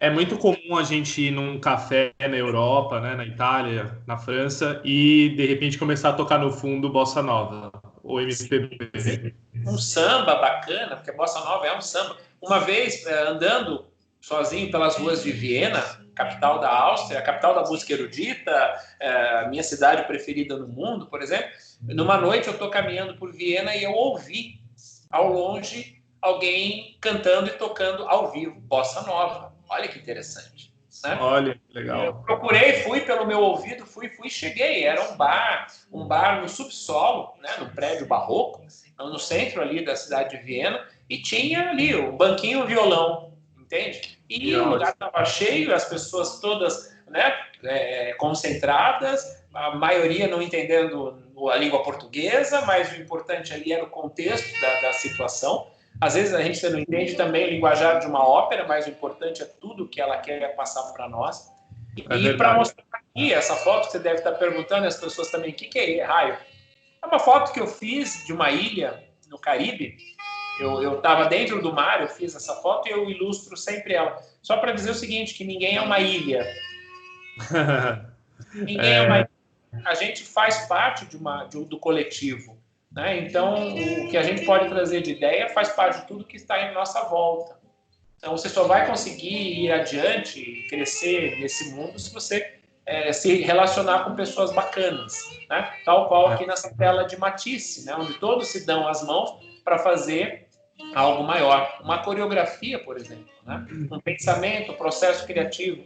É 0.00 0.10
muito 0.10 0.36
comum 0.36 0.76
a 0.76 0.82
gente 0.82 1.22
ir 1.22 1.30
num 1.30 1.58
café 1.58 2.12
na 2.18 2.36
Europa, 2.36 3.00
né, 3.00 3.14
na 3.14 3.24
Itália, 3.24 3.96
na 4.06 4.18
França, 4.18 4.82
e 4.84 5.34
de 5.36 5.46
repente 5.46 5.78
começar 5.78 6.10
a 6.10 6.12
tocar 6.14 6.38
no 6.38 6.50
fundo 6.50 6.90
bossa 6.90 7.22
nova 7.22 7.70
ou 8.08 8.20
MPB? 8.20 9.34
Um 9.66 9.78
samba 9.78 10.36
bacana, 10.36 10.96
porque 10.96 11.10
a 11.10 11.14
bossa 11.14 11.40
nova 11.40 11.66
é 11.66 11.76
um 11.76 11.80
samba. 11.80 12.16
Uma 12.40 12.60
vez 12.60 13.04
eh, 13.06 13.28
andando 13.28 13.86
sozinho 14.20 14.70
pelas 14.70 14.96
ruas 14.96 15.22
de 15.22 15.30
Viena, 15.30 15.82
capital 16.14 16.58
da 16.58 16.68
Áustria, 16.70 17.22
capital 17.22 17.54
da 17.54 17.62
música 17.62 17.92
erudita, 17.92 18.52
a 19.00 19.48
minha 19.48 19.62
cidade 19.62 20.04
preferida 20.06 20.56
no 20.56 20.66
mundo, 20.66 21.06
por 21.06 21.22
exemplo, 21.22 21.48
numa 21.82 22.18
noite 22.18 22.48
eu 22.48 22.54
estou 22.54 22.68
caminhando 22.70 23.16
por 23.16 23.32
Viena 23.32 23.76
e 23.76 23.84
eu 23.84 23.92
ouvi 23.92 24.60
ao 25.08 25.32
longe 25.32 26.02
alguém 26.20 26.96
cantando 27.00 27.48
e 27.48 27.52
tocando 27.52 28.08
ao 28.08 28.32
vivo 28.32 28.60
bossa 28.60 29.02
nova. 29.02 29.54
Olha 29.68 29.86
que 29.86 29.98
interessante. 29.98 30.74
Né? 31.04 31.18
Olha, 31.20 31.60
legal. 31.70 32.04
Eu 32.04 32.14
procurei, 32.14 32.82
fui 32.82 33.00
pelo 33.00 33.26
meu 33.26 33.40
ouvido, 33.40 33.86
fui, 33.86 34.08
fui, 34.08 34.28
cheguei. 34.28 34.84
Era 34.84 35.10
um 35.10 35.16
bar, 35.16 35.66
um 35.92 36.06
bar 36.06 36.40
no 36.40 36.48
subsolo, 36.48 37.34
né, 37.40 37.50
no 37.58 37.70
prédio 37.70 38.06
barroco, 38.06 38.64
no 38.98 39.18
centro 39.18 39.62
ali 39.62 39.84
da 39.84 39.94
cidade 39.94 40.36
de 40.36 40.42
Viena, 40.42 40.84
e 41.08 41.18
tinha 41.22 41.70
ali 41.70 41.94
o 41.94 42.10
um 42.10 42.16
banquinho, 42.16 42.62
um 42.62 42.66
violão, 42.66 43.32
entende? 43.58 44.18
E 44.28 44.54
o 44.56 44.70
lugar 44.70 44.92
estava 44.92 45.24
cheio, 45.24 45.74
as 45.74 45.84
pessoas 45.84 46.40
todas, 46.40 46.96
né, 47.06 47.34
é, 47.62 48.12
concentradas, 48.14 49.24
a 49.54 49.74
maioria 49.74 50.26
não 50.26 50.42
entendendo 50.42 51.22
a 51.50 51.56
língua 51.56 51.82
portuguesa, 51.82 52.62
mas 52.62 52.92
o 52.92 53.00
importante 53.00 53.54
ali 53.54 53.72
era 53.72 53.84
o 53.84 53.90
contexto 53.90 54.60
da, 54.60 54.80
da 54.80 54.92
situação. 54.92 55.68
Às 56.00 56.14
vezes 56.14 56.32
a 56.32 56.42
gente 56.42 56.64
não 56.68 56.78
entende 56.78 57.14
também 57.14 57.46
o 57.46 57.50
linguajar 57.50 57.98
de 57.98 58.06
uma 58.06 58.26
ópera, 58.26 58.66
mas 58.66 58.86
o 58.86 58.90
importante 58.90 59.42
é 59.42 59.46
tudo 59.46 59.88
que 59.88 60.00
ela 60.00 60.18
quer 60.18 60.54
passar 60.54 60.82
para 60.92 61.08
nós. 61.08 61.50
É 62.08 62.16
e 62.16 62.36
para 62.36 62.54
mostrar 62.54 62.84
aqui, 62.92 63.32
essa 63.32 63.56
foto 63.56 63.86
que 63.86 63.92
você 63.92 63.98
deve 63.98 64.16
estar 64.16 64.32
perguntando, 64.32 64.86
as 64.86 64.96
pessoas 64.96 65.30
também, 65.30 65.50
o 65.50 65.54
que, 65.54 65.66
que 65.66 65.78
é 65.78 66.04
raio? 66.04 66.38
É 67.02 67.06
uma 67.06 67.18
foto 67.18 67.52
que 67.52 67.60
eu 67.60 67.66
fiz 67.66 68.24
de 68.26 68.32
uma 68.32 68.50
ilha 68.50 69.02
no 69.28 69.38
Caribe. 69.38 69.96
Eu 70.60 70.96
estava 70.96 71.26
dentro 71.26 71.62
do 71.62 71.72
mar, 71.72 72.00
eu 72.00 72.08
fiz 72.08 72.34
essa 72.34 72.54
foto 72.56 72.88
e 72.88 72.90
eu 72.90 73.08
ilustro 73.08 73.56
sempre 73.56 73.94
ela. 73.94 74.16
Só 74.42 74.56
para 74.56 74.72
dizer 74.72 74.90
o 74.90 74.94
seguinte, 74.94 75.34
que 75.34 75.44
ninguém 75.44 75.76
é 75.76 75.80
uma 75.80 76.00
ilha. 76.00 76.44
ninguém 78.54 78.80
é, 78.80 78.94
é 78.94 79.02
uma 79.02 79.18
ilha. 79.20 79.30
A 79.84 79.94
gente 79.94 80.24
faz 80.24 80.66
parte 80.66 81.06
de 81.06 81.16
uma, 81.16 81.44
de, 81.44 81.64
do 81.64 81.78
coletivo. 81.78 82.57
Né? 82.90 83.18
Então, 83.20 83.68
o 83.68 84.08
que 84.08 84.16
a 84.16 84.22
gente 84.22 84.44
pode 84.44 84.68
trazer 84.68 85.02
de 85.02 85.12
ideia 85.12 85.48
faz 85.50 85.70
parte 85.70 86.00
de 86.00 86.06
tudo 86.06 86.24
que 86.24 86.36
está 86.36 86.60
em 86.62 86.74
nossa 86.74 87.02
volta. 87.04 87.58
Então, 88.16 88.36
você 88.36 88.48
só 88.48 88.64
vai 88.64 88.86
conseguir 88.86 89.60
ir 89.60 89.72
adiante 89.72 90.40
e 90.40 90.66
crescer 90.68 91.38
nesse 91.38 91.72
mundo 91.72 91.98
se 91.98 92.12
você 92.12 92.58
é, 92.84 93.12
se 93.12 93.42
relacionar 93.42 94.04
com 94.04 94.14
pessoas 94.14 94.50
bacanas, 94.50 95.14
né? 95.50 95.70
tal 95.84 96.08
qual 96.08 96.28
aqui 96.28 96.46
nessa 96.46 96.74
tela 96.74 97.04
de 97.04 97.18
Matisse, 97.18 97.84
né? 97.84 97.94
onde 97.94 98.14
todos 98.14 98.48
se 98.48 98.64
dão 98.64 98.88
as 98.88 99.06
mãos 99.06 99.38
para 99.62 99.78
fazer 99.78 100.48
algo 100.94 101.22
maior. 101.22 101.80
Uma 101.82 101.98
coreografia, 101.98 102.82
por 102.82 102.96
exemplo, 102.96 103.26
né? 103.44 103.66
um 103.92 104.00
pensamento, 104.00 104.72
um 104.72 104.76
processo 104.76 105.26
criativo. 105.26 105.84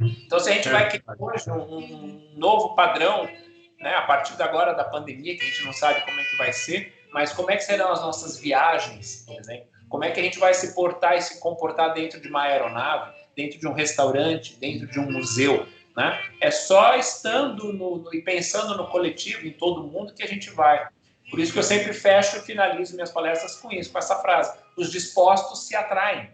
Então, 0.00 0.40
se 0.40 0.48
a 0.48 0.52
gente 0.54 0.68
vai 0.68 0.88
criar 0.88 1.14
hoje 1.18 1.50
um, 1.50 1.76
um 1.76 2.32
novo 2.36 2.74
padrão 2.74 3.28
né, 3.80 3.94
a 3.94 4.02
partir 4.02 4.36
de 4.36 4.42
agora 4.42 4.72
da 4.74 4.84
pandemia, 4.84 5.36
que 5.36 5.42
a 5.44 5.48
gente 5.48 5.64
não 5.64 5.72
sabe 5.72 6.00
como 6.02 6.18
é 6.20 6.24
que 6.24 6.36
vai 6.36 6.52
ser, 6.52 7.06
mas 7.12 7.32
como 7.32 7.50
é 7.50 7.56
que 7.56 7.64
serão 7.64 7.92
as 7.92 8.00
nossas 8.00 8.38
viagens, 8.38 9.24
por 9.26 9.38
exemplo? 9.38 9.66
Como 9.88 10.04
é 10.04 10.10
que 10.10 10.20
a 10.20 10.22
gente 10.22 10.38
vai 10.38 10.52
se 10.52 10.74
portar 10.74 11.16
e 11.16 11.22
se 11.22 11.40
comportar 11.40 11.94
dentro 11.94 12.20
de 12.20 12.28
uma 12.28 12.42
aeronave, 12.42 13.12
dentro 13.34 13.58
de 13.58 13.66
um 13.66 13.72
restaurante, 13.72 14.56
dentro 14.56 14.86
de 14.86 14.98
um 15.00 15.10
museu, 15.10 15.66
né? 15.96 16.20
É 16.40 16.50
só 16.50 16.96
estando 16.96 17.72
no, 17.72 17.98
no, 17.98 18.14
e 18.14 18.20
pensando 18.20 18.76
no 18.76 18.86
coletivo, 18.88 19.46
em 19.46 19.52
todo 19.52 19.82
mundo, 19.82 20.12
que 20.12 20.22
a 20.22 20.26
gente 20.26 20.50
vai. 20.50 20.86
Por 21.30 21.40
isso 21.40 21.52
que 21.52 21.58
eu 21.58 21.62
sempre 21.62 21.92
fecho 21.92 22.36
e 22.36 22.40
finalizo 22.40 22.94
minhas 22.94 23.10
palestras 23.10 23.56
com 23.56 23.70
isso, 23.72 23.90
com 23.90 23.98
essa 23.98 24.16
frase: 24.16 24.58
os 24.76 24.90
dispostos 24.90 25.66
se 25.66 25.74
atraem. 25.74 26.30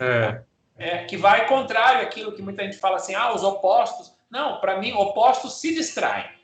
É. 0.00 0.42
é 0.76 1.04
que 1.04 1.16
vai 1.16 1.46
contrário 1.46 2.02
àquilo 2.02 2.32
que 2.32 2.42
muita 2.42 2.62
gente 2.64 2.78
fala 2.78 2.96
assim: 2.96 3.14
ah, 3.14 3.34
os 3.34 3.42
opostos. 3.42 4.16
Não, 4.30 4.60
para 4.60 4.78
mim, 4.78 4.92
opostos 4.92 5.60
se 5.60 5.74
distraem. 5.74 6.37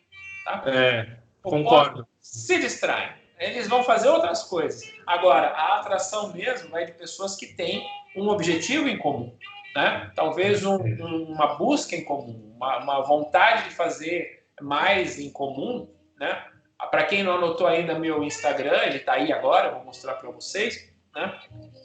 Tá? 0.45 0.63
É, 0.67 1.17
concordo. 1.43 2.07
Se 2.21 2.59
distraem. 2.59 3.13
Eles 3.39 3.69
vão 3.69 3.83
fazer 3.83 4.09
outras 4.09 4.45
coisas. 4.45 4.83
Agora, 5.07 5.49
a 5.49 5.81
atração 5.81 6.33
mesmo 6.33 6.71
vai 6.71 6.87
de 6.87 6.93
pessoas 6.93 7.35
que 7.35 7.47
têm 7.47 7.85
um 8.17 8.29
objetivo 8.29 8.89
em 8.89 8.97
comum. 8.97 9.37
Né? 9.75 10.13
Talvez 10.15 10.65
um, 10.65 10.77
um, 10.77 11.33
uma 11.33 11.57
busca 11.57 11.97
em 11.97 12.05
comum, 12.05 12.55
uma, 12.57 12.79
uma, 12.79 13.01
vontade 13.03 13.69
de 13.69 13.75
fazer 13.75 14.45
mais 14.61 15.19
em 15.19 15.31
comum. 15.31 15.91
Né? 16.19 16.45
Para 16.91 17.05
quem 17.05 17.25
não 17.25 17.37
anotou 17.37 17.67
ainda 17.67 17.99
meu 17.99 18.23
Instagram, 18.23 18.83
ele 18.85 18.99
está 18.99 19.15
aí 19.15 19.33
agora, 19.33 19.73
vou 19.73 19.85
mostrar 19.85 20.15
para 20.15 20.31
vocês. 20.31 20.93
Né? 21.15 21.41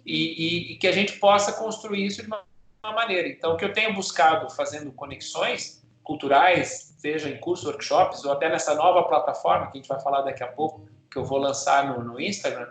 E, 0.05 0.14
e, 0.16 0.74
e, 0.74 0.76
que 0.78 0.88
a 0.88 0.91
gente 0.91 1.14
possa 1.14 1.53
construir 1.53 2.05
isso 2.05 2.22
de 2.22 2.28
uma, 2.28 2.43
uma 2.84 2.93
maneira. 2.93 3.28
Então, 3.28 3.53
o 3.53 3.57
que 3.57 3.66
eu 3.66 3.74
tenho 3.74 3.93
buscado 3.93 4.49
fazendo 4.51 4.91
conexões 4.91 5.84
culturais, 6.03 6.88
seja 6.99 7.29
em 7.29 7.37
cursos, 7.37 7.65
workshops, 7.65 8.25
ou 8.25 8.31
até 8.31 8.49
nessa 8.49 8.75
nova 8.75 9.03
plataforma 9.03 9.71
que 9.71 9.77
a 9.77 9.81
gente 9.81 9.87
vai 9.87 9.99
falar 10.01 10.21
daqui 10.21 10.43
a 10.43 10.47
pouco, 10.47 10.85
que 11.09 11.17
eu 11.17 11.23
vou 11.23 11.39
lançar 11.39 11.87
no, 11.87 12.03
no 12.03 12.19
Instagram, 12.19 12.67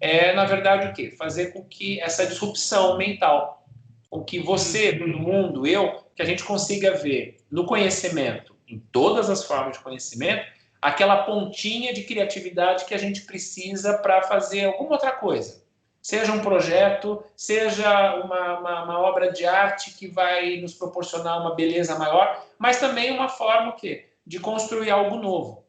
é, 0.00 0.34
na 0.34 0.44
verdade, 0.44 0.88
o 0.88 0.92
quê? 0.92 1.14
Fazer 1.16 1.52
com 1.52 1.64
que 1.64 2.00
essa 2.00 2.26
disrupção 2.26 2.98
mental, 2.98 3.64
com 4.10 4.22
que 4.22 4.40
você, 4.40 4.96
todo 4.96 5.18
mundo, 5.18 5.66
eu, 5.66 6.04
que 6.14 6.22
a 6.22 6.24
gente 6.24 6.44
consiga 6.44 6.94
ver 6.94 7.38
no 7.50 7.64
conhecimento, 7.64 8.54
em 8.68 8.78
todas 8.92 9.30
as 9.30 9.44
formas 9.44 9.76
de 9.76 9.82
conhecimento, 9.82 10.44
aquela 10.82 11.24
pontinha 11.24 11.92
de 11.92 12.02
criatividade 12.02 12.84
que 12.84 12.94
a 12.94 12.98
gente 12.98 13.22
precisa 13.22 13.98
para 13.98 14.22
fazer 14.22 14.66
alguma 14.66 14.92
outra 14.92 15.12
coisa 15.12 15.67
seja 16.08 16.32
um 16.32 16.40
projeto, 16.40 17.22
seja 17.36 18.14
uma, 18.14 18.60
uma, 18.60 18.84
uma, 18.84 18.98
obra 18.98 19.30
de 19.30 19.44
arte 19.44 19.90
que 19.90 20.08
vai 20.08 20.56
nos 20.56 20.72
proporcionar 20.72 21.38
uma 21.38 21.54
beleza 21.54 21.98
maior, 21.98 22.46
mas 22.58 22.80
também 22.80 23.10
uma 23.10 23.28
forma 23.28 23.72
o 23.72 23.72
quê? 23.74 24.08
de 24.26 24.40
construir 24.40 24.90
algo 24.90 25.16
novo, 25.16 25.66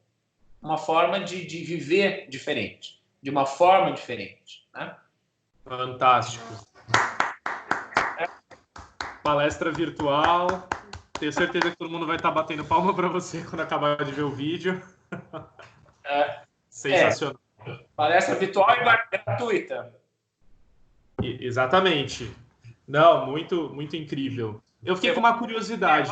uma 0.61 0.77
forma 0.77 1.19
de, 1.19 1.45
de 1.45 1.61
viver 1.65 2.29
diferente, 2.29 3.03
de 3.21 3.29
uma 3.29 3.45
forma 3.45 3.91
diferente. 3.91 4.65
Né? 4.73 4.95
Fantástico. 5.65 6.45
É. 8.17 8.25
Palestra 9.21 9.73
virtual. 9.73 10.69
Tenho 11.19 11.33
certeza 11.33 11.69
que 11.69 11.75
todo 11.75 11.89
mundo 11.89 12.07
vai 12.07 12.15
estar 12.15 12.31
batendo 12.31 12.63
palma 12.63 12.95
para 12.95 13.09
você 13.09 13.43
quando 13.43 13.59
acabar 13.59 14.05
de 14.05 14.13
ver 14.13 14.23
o 14.23 14.31
vídeo. 14.31 14.81
É. 16.05 16.43
Sensacional. 16.69 17.41
É. 17.67 17.79
Palestra 17.93 18.35
virtual 18.35 18.69
e 18.71 18.83
gratuita. 18.85 19.98
Exatamente. 21.23 22.29
Não, 22.87 23.25
muito, 23.25 23.69
muito 23.69 23.95
incrível. 23.95 24.61
Eu 24.83 24.95
fiquei 24.95 25.13
com 25.13 25.19
uma 25.19 25.37
curiosidade. 25.37 26.11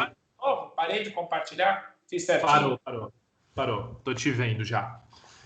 Parei 0.78 1.02
de 1.02 1.10
compartilhar? 1.10 1.96
Fiz 2.08 2.24
certinho. 2.24 2.52
Parou, 2.52 2.80
parou. 2.80 3.14
Parou. 3.56 4.02
Tô 4.04 4.14
te 4.14 4.30
vendo 4.30 4.64
já. 4.64 5.02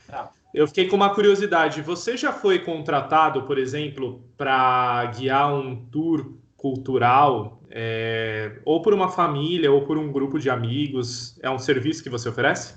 Tá. 0.06 0.30
Eu 0.54 0.68
fiquei 0.68 0.90
com 0.90 0.98
uma 0.98 1.16
curiosidade. 1.16 1.82
Você 1.82 2.18
já 2.18 2.34
foi 2.34 2.60
contratado, 2.60 3.44
por 3.44 3.58
exemplo, 3.58 4.22
para 4.36 5.06
guiar 5.06 5.54
um 5.54 5.86
tour 5.86 6.34
cultural, 6.58 7.62
é, 7.72 8.60
ou 8.66 8.82
por 8.82 8.94
uma 8.94 9.10
família, 9.10 9.72
ou 9.72 9.86
por 9.86 9.98
um 9.98 10.12
grupo 10.12 10.38
de 10.38 10.50
amigos? 10.50 11.40
É 11.42 11.50
um 11.50 11.58
serviço 11.58 12.04
que 12.04 12.10
você 12.10 12.28
oferece? 12.28 12.76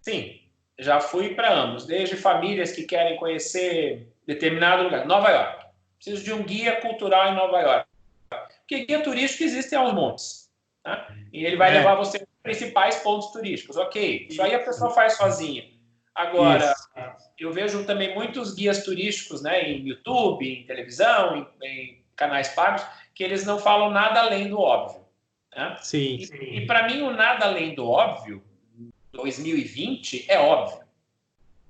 Sim, 0.00 0.38
já 0.78 1.00
fui 1.00 1.34
para 1.34 1.52
ambos. 1.52 1.84
Desde 1.84 2.14
famílias 2.14 2.70
que 2.70 2.84
querem 2.84 3.16
conhecer 3.16 4.08
determinado 4.24 4.84
lugar. 4.84 5.04
Nova 5.04 5.28
York 5.28 5.61
preciso 6.02 6.24
de 6.24 6.32
um 6.32 6.42
guia 6.42 6.80
cultural 6.80 7.32
em 7.32 7.36
Nova 7.36 7.60
York. 7.60 7.86
Porque 8.58 8.84
guia 8.84 9.02
turístico 9.02 9.44
existe 9.44 9.74
aos 9.74 9.94
montes. 9.94 10.50
Né? 10.84 11.06
E 11.32 11.44
ele 11.44 11.56
vai 11.56 11.70
é. 11.70 11.78
levar 11.78 11.94
você 11.94 12.18
para 12.18 12.26
os 12.26 12.42
principais 12.42 12.96
pontos 12.96 13.30
turísticos. 13.30 13.76
Ok, 13.76 14.26
isso 14.28 14.42
aí 14.42 14.54
a 14.54 14.64
pessoa 14.64 14.90
faz 14.90 15.16
sozinha. 15.16 15.70
Agora, 16.14 16.72
isso. 16.72 17.24
eu 17.38 17.52
vejo 17.52 17.86
também 17.86 18.14
muitos 18.14 18.54
guias 18.54 18.84
turísticos 18.84 19.42
né, 19.42 19.62
em 19.62 19.86
YouTube, 19.86 20.46
em 20.46 20.66
televisão, 20.66 21.36
em, 21.62 21.66
em 21.66 22.04
canais 22.16 22.48
pagos, 22.48 22.84
que 23.14 23.22
eles 23.22 23.46
não 23.46 23.58
falam 23.58 23.90
nada 23.90 24.20
além 24.20 24.48
do 24.48 24.58
óbvio. 24.58 25.06
Né? 25.56 25.76
Sim. 25.80 26.18
E, 26.18 26.58
e 26.58 26.66
para 26.66 26.86
mim, 26.86 27.02
o 27.02 27.12
nada 27.12 27.46
além 27.46 27.74
do 27.74 27.88
óbvio, 27.88 28.42
2020, 29.12 30.26
é 30.28 30.38
óbvio. 30.38 30.84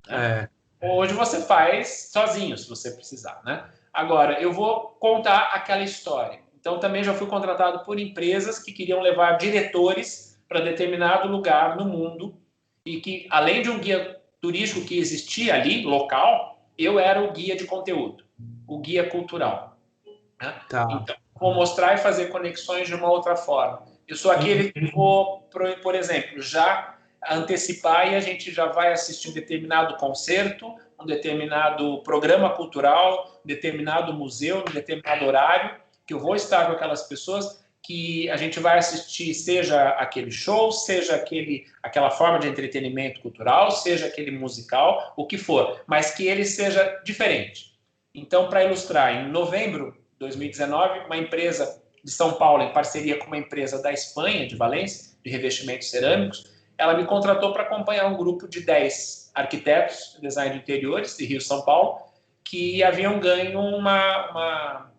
Né? 0.08 0.48
É. 0.80 0.88
Hoje 0.88 1.12
você 1.12 1.40
faz 1.42 2.10
sozinho, 2.10 2.58
se 2.58 2.68
você 2.68 2.90
precisar, 2.90 3.40
né? 3.44 3.70
Agora, 3.92 4.40
eu 4.40 4.52
vou 4.52 4.96
contar 4.98 5.50
aquela 5.52 5.82
história. 5.82 6.40
Então, 6.58 6.78
também 6.78 7.04
já 7.04 7.12
fui 7.12 7.26
contratado 7.26 7.84
por 7.84 7.98
empresas 7.98 8.58
que 8.58 8.72
queriam 8.72 9.00
levar 9.00 9.32
diretores 9.32 10.40
para 10.48 10.60
determinado 10.60 11.28
lugar 11.28 11.76
no 11.76 11.84
mundo 11.84 12.40
e 12.86 13.00
que, 13.00 13.26
além 13.30 13.62
de 13.62 13.70
um 13.70 13.78
guia 13.78 14.20
turístico 14.40 14.86
que 14.86 14.98
existia 14.98 15.54
ali, 15.54 15.82
local, 15.82 16.66
eu 16.78 16.98
era 16.98 17.22
o 17.22 17.32
guia 17.32 17.56
de 17.56 17.64
conteúdo, 17.64 18.24
o 18.66 18.78
guia 18.78 19.08
cultural. 19.08 19.76
Né? 20.40 20.54
Tá. 20.68 20.86
Então, 20.90 21.16
vou 21.38 21.54
mostrar 21.54 21.94
e 21.94 21.98
fazer 21.98 22.26
conexões 22.26 22.86
de 22.86 22.94
uma 22.94 23.10
outra 23.10 23.36
forma. 23.36 23.82
Eu 24.06 24.16
sou 24.16 24.30
aquele 24.30 24.72
que 24.72 24.90
vou, 24.92 25.42
por 25.82 25.94
exemplo, 25.94 26.40
já 26.40 26.96
antecipar 27.28 28.12
e 28.12 28.16
a 28.16 28.20
gente 28.20 28.50
já 28.50 28.66
vai 28.66 28.92
assistir 28.92 29.30
um 29.30 29.32
determinado 29.32 29.96
concerto 29.96 30.74
um 31.02 31.06
determinado 31.06 32.02
programa 32.02 32.50
cultural, 32.50 33.40
determinado 33.44 34.12
museu, 34.12 34.64
um 34.68 34.72
determinado 34.72 35.24
horário, 35.24 35.76
que 36.06 36.14
eu 36.14 36.20
vou 36.20 36.34
estar 36.34 36.66
com 36.66 36.72
aquelas 36.72 37.02
pessoas 37.02 37.62
que 37.82 38.30
a 38.30 38.36
gente 38.36 38.60
vai 38.60 38.78
assistir, 38.78 39.34
seja 39.34 39.88
aquele 39.90 40.30
show, 40.30 40.70
seja 40.70 41.16
aquele, 41.16 41.66
aquela 41.82 42.10
forma 42.10 42.38
de 42.38 42.46
entretenimento 42.46 43.20
cultural, 43.20 43.72
seja 43.72 44.06
aquele 44.06 44.30
musical, 44.30 45.12
o 45.16 45.26
que 45.26 45.36
for, 45.36 45.82
mas 45.86 46.12
que 46.12 46.28
ele 46.28 46.44
seja 46.44 47.00
diferente. 47.04 47.72
Então, 48.14 48.48
para 48.48 48.64
ilustrar, 48.64 49.16
em 49.16 49.28
novembro 49.28 49.92
de 50.12 50.18
2019, 50.20 51.06
uma 51.06 51.16
empresa 51.16 51.82
de 52.04 52.10
São 52.10 52.34
Paulo, 52.34 52.62
em 52.62 52.72
parceria 52.72 53.18
com 53.18 53.26
uma 53.26 53.38
empresa 53.38 53.82
da 53.82 53.92
Espanha, 53.92 54.46
de 54.46 54.54
Valência, 54.54 55.16
de 55.24 55.30
revestimentos 55.30 55.90
cerâmicos, 55.90 56.44
ela 56.78 56.94
me 56.94 57.04
contratou 57.04 57.52
para 57.52 57.62
acompanhar 57.62 58.06
um 58.06 58.16
grupo 58.16 58.48
de 58.48 58.60
10 58.60 59.21
arquitetos 59.34 60.14
de 60.14 60.22
design 60.22 60.54
de 60.54 60.60
interiores 60.60 61.16
de 61.16 61.24
Rio 61.24 61.40
São 61.40 61.62
Paulo, 61.62 62.00
que 62.44 62.82
haviam 62.82 63.18
ganho 63.18 63.60
uma, 63.60 64.30
uma, 64.30 64.92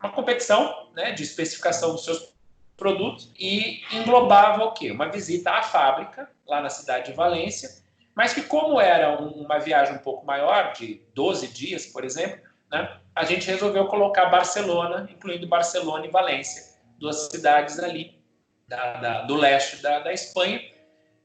uma 0.00 0.12
competição 0.12 0.90
né, 0.94 1.12
de 1.12 1.22
especificação 1.22 1.92
dos 1.92 2.04
seus 2.04 2.34
produtos 2.76 3.32
e 3.38 3.82
englobava 3.92 4.64
o 4.64 4.72
quê? 4.72 4.90
Uma 4.90 5.10
visita 5.10 5.50
à 5.50 5.62
fábrica, 5.62 6.30
lá 6.46 6.60
na 6.60 6.70
cidade 6.70 7.10
de 7.10 7.16
Valência, 7.16 7.68
mas 8.14 8.32
que 8.32 8.42
como 8.42 8.80
era 8.80 9.18
uma 9.18 9.58
viagem 9.58 9.94
um 9.94 9.98
pouco 9.98 10.26
maior, 10.26 10.72
de 10.72 11.02
12 11.14 11.48
dias, 11.48 11.86
por 11.86 12.04
exemplo, 12.04 12.40
né, 12.70 12.98
a 13.14 13.24
gente 13.24 13.46
resolveu 13.46 13.86
colocar 13.86 14.26
Barcelona, 14.26 15.08
incluindo 15.10 15.46
Barcelona 15.46 16.06
e 16.06 16.10
Valência, 16.10 16.78
duas 16.98 17.28
cidades 17.30 17.78
ali 17.78 18.20
da, 18.66 18.94
da, 18.94 19.22
do 19.22 19.34
leste 19.34 19.82
da, 19.82 20.00
da 20.00 20.12
Espanha, 20.12 20.60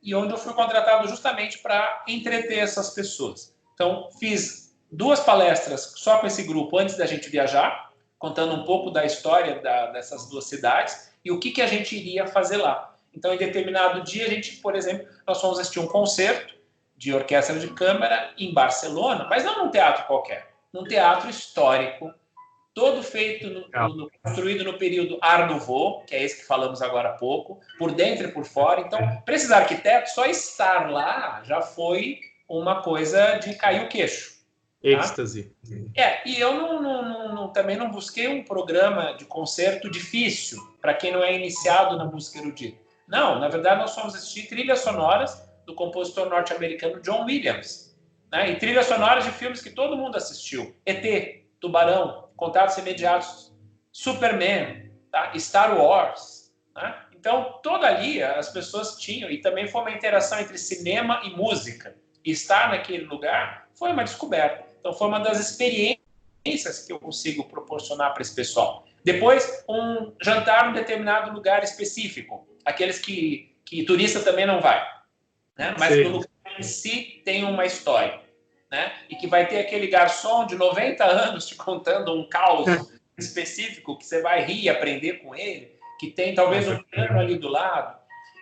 e 0.04 0.14
onde 0.14 0.34
eu 0.34 0.38
fui 0.38 0.54
contratado 0.54 1.08
justamente 1.08 1.60
para 1.60 2.04
entreter 2.08 2.60
essas 2.60 2.90
pessoas. 2.90 3.56
Então, 3.74 4.10
fiz 4.20 4.76
duas 4.92 5.20
palestras 5.22 5.94
só 5.96 6.20
com 6.20 6.28
esse 6.28 6.44
grupo 6.44 6.78
antes 6.78 6.98
da 6.98 7.06
gente 7.06 7.30
viajar, 7.30 7.92
contando 8.20 8.54
um 8.54 8.66
pouco 8.66 8.92
da 8.92 9.06
história 9.06 9.62
da, 9.62 9.88
dessas 9.88 10.30
duas 10.30 10.46
cidades 10.46 11.12
e 11.24 11.32
o 11.32 11.40
que, 11.40 11.52
que 11.52 11.62
a 11.62 11.68
gente 11.68 11.96
iria 11.96 12.28
fazer 12.28 12.58
lá. 12.58 12.94
Então, 13.16 13.34
em 13.34 13.38
determinado 13.38 14.04
dia, 14.04 14.26
a 14.26 14.30
gente, 14.30 14.58
por 14.58 14.76
exemplo, 14.76 15.08
nós 15.26 15.40
fomos 15.40 15.60
assistir 15.60 15.80
um 15.80 15.88
concerto 15.88 16.54
de 16.98 17.14
orquestra 17.14 17.58
de 17.60 17.68
câmara 17.70 18.34
em 18.38 18.54
Barcelona, 18.54 19.26
mas 19.30 19.44
não 19.44 19.64
num 19.64 19.72
teatro 19.72 20.06
qualquer, 20.06 20.54
num 20.72 20.84
teatro 20.84 21.30
histórico, 21.30 22.14
todo 22.74 23.04
feito, 23.04 23.50
no, 23.50 23.68
no, 23.96 24.12
construído 24.24 24.64
no 24.64 24.78
período 24.78 25.18
Art 25.22 25.50
Nouveau, 25.50 26.04
que 26.06 26.16
é 26.16 26.24
esse 26.24 26.42
que 26.42 26.48
falamos 26.48 26.82
agora 26.82 27.10
há 27.10 27.14
pouco, 27.14 27.60
por 27.78 27.92
dentro 27.92 28.28
e 28.28 28.32
por 28.32 28.46
fora. 28.46 28.82
Então, 28.82 29.00
para 29.24 29.36
esses 29.36 29.52
arquitetos, 29.52 30.14
só 30.14 30.26
estar 30.26 30.90
lá 30.90 31.42
já 31.44 31.62
foi 31.62 32.20
uma 32.48 32.82
coisa 32.82 33.38
de 33.38 33.56
cair 33.56 33.84
o 33.84 33.90
queixo. 33.90 34.34
Tá? 34.82 34.90
Êxtase. 34.90 35.56
É, 35.96 36.28
e 36.28 36.40
eu 36.40 36.54
não, 36.54 36.82
não, 36.82 37.36
não, 37.36 37.48
também 37.54 37.78
não 37.78 37.90
busquei 37.90 38.28
um 38.28 38.44
programa 38.44 39.14
de 39.14 39.26
concerto 39.26 39.90
difícil, 39.90 40.60
para 40.82 40.94
quem 40.94 41.12
não 41.12 41.24
é 41.24 41.34
iniciado 41.36 41.98
na 41.98 42.06
música 42.06 42.40
erudita. 42.40 42.78
Não, 43.08 43.40
na 43.40 43.48
verdade, 43.48 43.80
nós 43.80 43.96
fomos 43.96 44.16
assistir 44.16 44.48
trilhas 44.48 44.80
sonoras 44.80 45.42
do 45.66 45.74
compositor 45.74 46.28
norte-americano 46.30 47.02
John 47.02 47.26
Williams. 47.26 47.96
Né? 48.32 48.52
E 48.52 48.56
trilhas 48.58 48.88
sonoras 48.88 49.24
de 49.24 49.32
filmes 49.32 49.62
que 49.62 49.70
todo 49.70 49.96
mundo 49.96 50.18
assistiu. 50.18 50.76
ET, 50.86 51.44
Tubarão, 51.60 52.23
Contatos 52.44 52.78
Imediatos, 52.78 53.54
Superman, 53.90 54.92
tá? 55.10 55.32
Star 55.40 55.80
Wars. 55.80 56.54
Né? 56.76 56.94
Então, 57.14 57.58
toda 57.64 57.88
ali 57.88 58.22
as 58.22 58.50
pessoas 58.50 58.98
tinham, 58.98 59.32
e 59.32 59.38
também 59.38 59.66
foi 59.66 59.80
uma 59.80 59.92
interação 59.92 60.38
entre 60.42 60.58
cinema 60.58 61.22
e 61.24 61.30
música. 61.30 61.96
E 62.26 62.32
estar 62.32 62.70
naquele 62.70 63.06
lugar 63.06 63.70
foi 63.74 63.94
uma 63.94 64.04
descoberta. 64.04 64.66
Então, 64.78 64.92
foi 64.92 65.08
uma 65.08 65.20
das 65.20 65.40
experiências 65.40 66.86
que 66.86 66.92
eu 66.92 67.00
consigo 67.00 67.46
proporcionar 67.46 68.12
para 68.12 68.22
esse 68.22 68.36
pessoal. 68.36 68.86
Depois, 69.06 69.64
um 69.70 70.12
jantar 70.22 70.70
em 70.70 70.74
determinado 70.74 71.32
lugar 71.32 71.64
específico, 71.64 72.46
aqueles 72.66 73.00
que, 73.00 73.56
que 73.64 73.86
turista 73.86 74.20
também 74.20 74.46
não 74.46 74.60
vai, 74.60 74.86
né? 75.58 75.74
mas 75.80 75.94
Sim. 75.94 76.04
o 76.08 76.10
lugar 76.10 76.60
em 76.60 76.64
si 76.64 77.22
tem 77.24 77.46
uma 77.46 77.66
história 77.66 78.23
né? 78.74 78.92
E 79.08 79.16
que 79.16 79.28
vai 79.28 79.48
ter 79.48 79.60
aquele 79.60 79.86
garçom 79.86 80.48
de 80.48 80.56
90 80.56 81.06
anos 81.06 81.46
te 81.46 81.54
contando 81.54 82.12
um 82.12 82.28
caos 82.28 82.66
específico 83.16 83.96
que 83.96 84.04
você 84.04 84.20
vai 84.20 84.44
rir 84.44 84.64
e 84.64 84.70
aprender 84.70 85.20
com 85.20 85.36
ele, 85.36 85.78
que 86.00 86.10
tem 86.10 86.34
talvez 86.34 86.68
um 86.68 86.82
piano 86.82 87.20
ali 87.20 87.38
do 87.38 87.48
lado. 87.48 87.96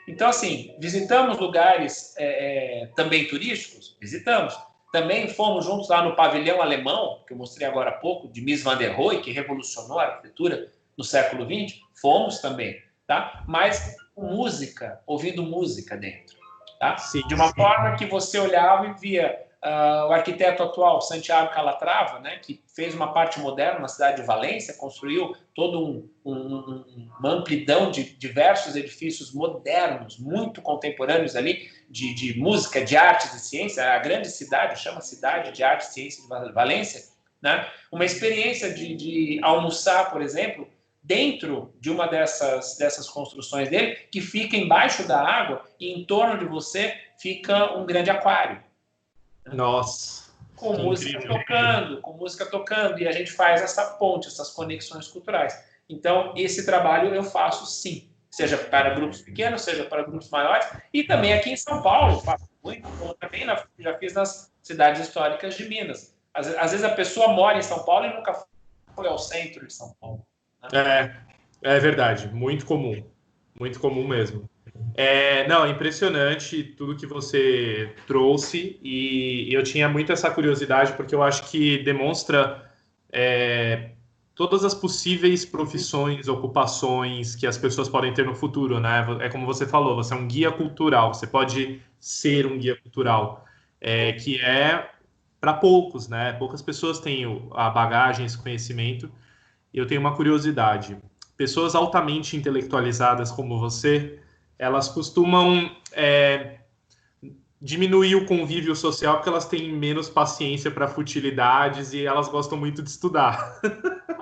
Então, 0.07 0.29
assim, 0.29 0.73
visitamos 0.79 1.37
lugares 1.37 2.15
é, 2.17 2.83
é, 2.83 2.85
também 2.95 3.27
turísticos? 3.27 3.97
Visitamos. 3.99 4.57
Também 4.93 5.27
fomos 5.27 5.65
juntos 5.65 5.89
lá 5.89 6.01
no 6.01 6.15
pavilhão 6.15 6.61
alemão, 6.61 7.21
que 7.27 7.33
eu 7.33 7.37
mostrei 7.37 7.67
agora 7.67 7.89
há 7.89 7.93
pouco, 7.93 8.29
de 8.29 8.39
Mies 8.39 8.63
van 8.63 8.77
der 8.77 8.95
Rohe, 8.95 9.19
que 9.19 9.31
revolucionou 9.31 9.99
a 9.99 10.05
arquitetura 10.05 10.71
no 10.97 11.03
século 11.03 11.43
XX. 11.45 11.77
Fomos 12.01 12.39
também, 12.39 12.81
tá? 13.05 13.43
Mas 13.45 13.97
com 14.15 14.27
música, 14.27 15.01
ouvindo 15.05 15.43
música 15.43 15.97
dentro, 15.97 16.37
tá? 16.79 16.97
Sim, 16.97 17.21
de 17.27 17.35
uma 17.35 17.49
sim. 17.49 17.55
forma 17.55 17.95
que 17.97 18.05
você 18.05 18.39
olhava 18.39 18.87
e 18.87 18.93
via 18.93 19.50
Uh, 19.63 20.09
o 20.09 20.11
arquiteto 20.11 20.63
atual, 20.63 20.99
Santiago 21.01 21.53
Calatrava, 21.53 22.19
né, 22.19 22.37
que 22.37 22.63
fez 22.75 22.95
uma 22.95 23.13
parte 23.13 23.39
moderna 23.39 23.79
na 23.79 23.87
cidade 23.87 24.19
de 24.19 24.25
Valência, 24.25 24.73
construiu 24.73 25.35
todo 25.53 25.85
um, 25.85 26.09
um, 26.25 27.07
uma 27.19 27.29
amplidão 27.29 27.91
de 27.91 28.03
diversos 28.17 28.75
edifícios 28.75 29.31
modernos, 29.31 30.17
muito 30.17 30.63
contemporâneos 30.63 31.35
ali, 31.35 31.69
de, 31.87 32.11
de 32.15 32.39
música, 32.39 32.83
de 32.83 32.97
artes 32.97 33.35
e 33.35 33.39
ciência. 33.39 33.93
A 33.93 33.99
grande 33.99 34.29
cidade 34.29 34.79
chama 34.79 34.99
Cidade 34.99 35.51
de 35.51 35.63
Arte 35.63 35.81
e 35.81 35.93
Ciência 35.93 36.23
de 36.23 36.51
Valência. 36.51 37.03
Né? 37.39 37.67
Uma 37.91 38.05
experiência 38.05 38.73
de, 38.73 38.95
de 38.95 39.39
almoçar, 39.43 40.09
por 40.09 40.23
exemplo, 40.23 40.67
dentro 41.03 41.71
de 41.79 41.91
uma 41.91 42.07
dessas, 42.07 42.77
dessas 42.77 43.07
construções 43.07 43.69
dele, 43.69 43.95
que 44.11 44.21
fica 44.21 44.57
embaixo 44.57 45.07
da 45.07 45.19
água 45.19 45.63
e 45.79 45.91
em 45.91 46.03
torno 46.03 46.39
de 46.39 46.45
você 46.45 46.95
fica 47.19 47.77
um 47.77 47.85
grande 47.85 48.09
aquário. 48.09 48.70
Nossa. 49.45 50.31
Com 50.55 50.77
música 50.77 51.17
incrível. 51.17 51.39
tocando, 51.39 52.01
com 52.01 52.13
música 52.13 52.45
tocando, 52.45 52.99
e 52.99 53.07
a 53.07 53.11
gente 53.11 53.31
faz 53.31 53.61
essa 53.61 53.83
ponte, 53.91 54.27
essas 54.27 54.51
conexões 54.51 55.07
culturais. 55.07 55.59
Então, 55.89 56.33
esse 56.37 56.65
trabalho 56.65 57.13
eu 57.13 57.23
faço 57.23 57.65
sim, 57.65 58.09
seja 58.29 58.57
para 58.57 58.93
grupos 58.93 59.21
pequenos, 59.21 59.63
seja 59.63 59.83
para 59.83 60.03
grupos 60.03 60.29
maiores, 60.29 60.67
e 60.93 61.03
também 61.03 61.33
aqui 61.33 61.51
em 61.51 61.57
São 61.57 61.81
Paulo, 61.81 62.19
faço 62.21 62.47
muito, 62.63 62.87
como 62.99 63.13
também 63.15 63.43
na, 63.43 63.61
já 63.79 63.97
fiz 63.97 64.13
nas 64.13 64.53
cidades 64.61 65.01
históricas 65.01 65.55
de 65.55 65.67
Minas. 65.67 66.15
Às, 66.33 66.47
às, 66.47 66.71
vezes 66.71 66.83
a 66.83 66.91
pessoa 66.91 67.29
mora 67.29 67.57
em 67.57 67.63
São 67.63 67.83
Paulo 67.83 68.05
e 68.05 68.13
nunca 68.13 68.45
foi 68.95 69.07
ao 69.07 69.17
centro 69.17 69.65
de 69.65 69.73
São 69.73 69.93
Paulo. 69.99 70.25
Né? 70.71 71.19
É, 71.63 71.75
é 71.75 71.79
verdade, 71.79 72.27
muito 72.29 72.65
comum, 72.65 73.03
muito 73.59 73.79
comum 73.79 74.07
mesmo. 74.07 74.49
É, 74.93 75.47
não, 75.47 75.67
impressionante 75.67 76.63
tudo 76.63 76.95
que 76.95 77.05
você 77.05 77.93
trouxe 78.07 78.79
e 78.83 79.49
eu 79.51 79.63
tinha 79.63 79.87
muito 79.87 80.11
essa 80.11 80.29
curiosidade 80.29 80.93
porque 80.93 81.15
eu 81.15 81.23
acho 81.23 81.49
que 81.49 81.77
demonstra 81.79 82.69
é, 83.11 83.91
todas 84.35 84.63
as 84.63 84.73
possíveis 84.73 85.45
profissões, 85.45 86.27
ocupações 86.27 87.35
que 87.35 87.45
as 87.45 87.57
pessoas 87.57 87.89
podem 87.89 88.13
ter 88.13 88.25
no 88.25 88.35
futuro, 88.35 88.79
né? 88.79 89.05
É 89.19 89.29
como 89.29 89.45
você 89.45 89.65
falou, 89.67 89.95
você 89.95 90.13
é 90.13 90.17
um 90.17 90.27
guia 90.27 90.51
cultural, 90.51 91.13
você 91.13 91.27
pode 91.27 91.81
ser 91.99 92.45
um 92.45 92.57
guia 92.57 92.75
cultural, 92.75 93.45
é, 93.79 94.13
que 94.13 94.39
é 94.39 94.89
para 95.39 95.53
poucos, 95.53 96.07
né? 96.07 96.33
Poucas 96.33 96.61
pessoas 96.61 96.99
têm 96.99 97.25
a 97.53 97.69
bagagem, 97.69 98.25
esse 98.25 98.37
conhecimento. 98.37 99.11
Eu 99.73 99.85
tenho 99.87 100.01
uma 100.01 100.15
curiosidade. 100.15 100.97
Pessoas 101.35 101.75
altamente 101.75 102.37
intelectualizadas 102.37 103.31
como 103.31 103.59
você 103.59 104.20
elas 104.61 104.87
costumam 104.87 105.75
é, 105.91 106.59
diminuir 107.59 108.13
o 108.13 108.27
convívio 108.27 108.75
social 108.75 109.15
porque 109.15 109.29
elas 109.29 109.47
têm 109.47 109.73
menos 109.73 110.07
paciência 110.07 110.69
para 110.69 110.87
futilidades 110.87 111.93
e 111.93 112.05
elas 112.05 112.29
gostam 112.29 112.59
muito 112.59 112.83
de 112.83 112.89
estudar. 112.91 113.59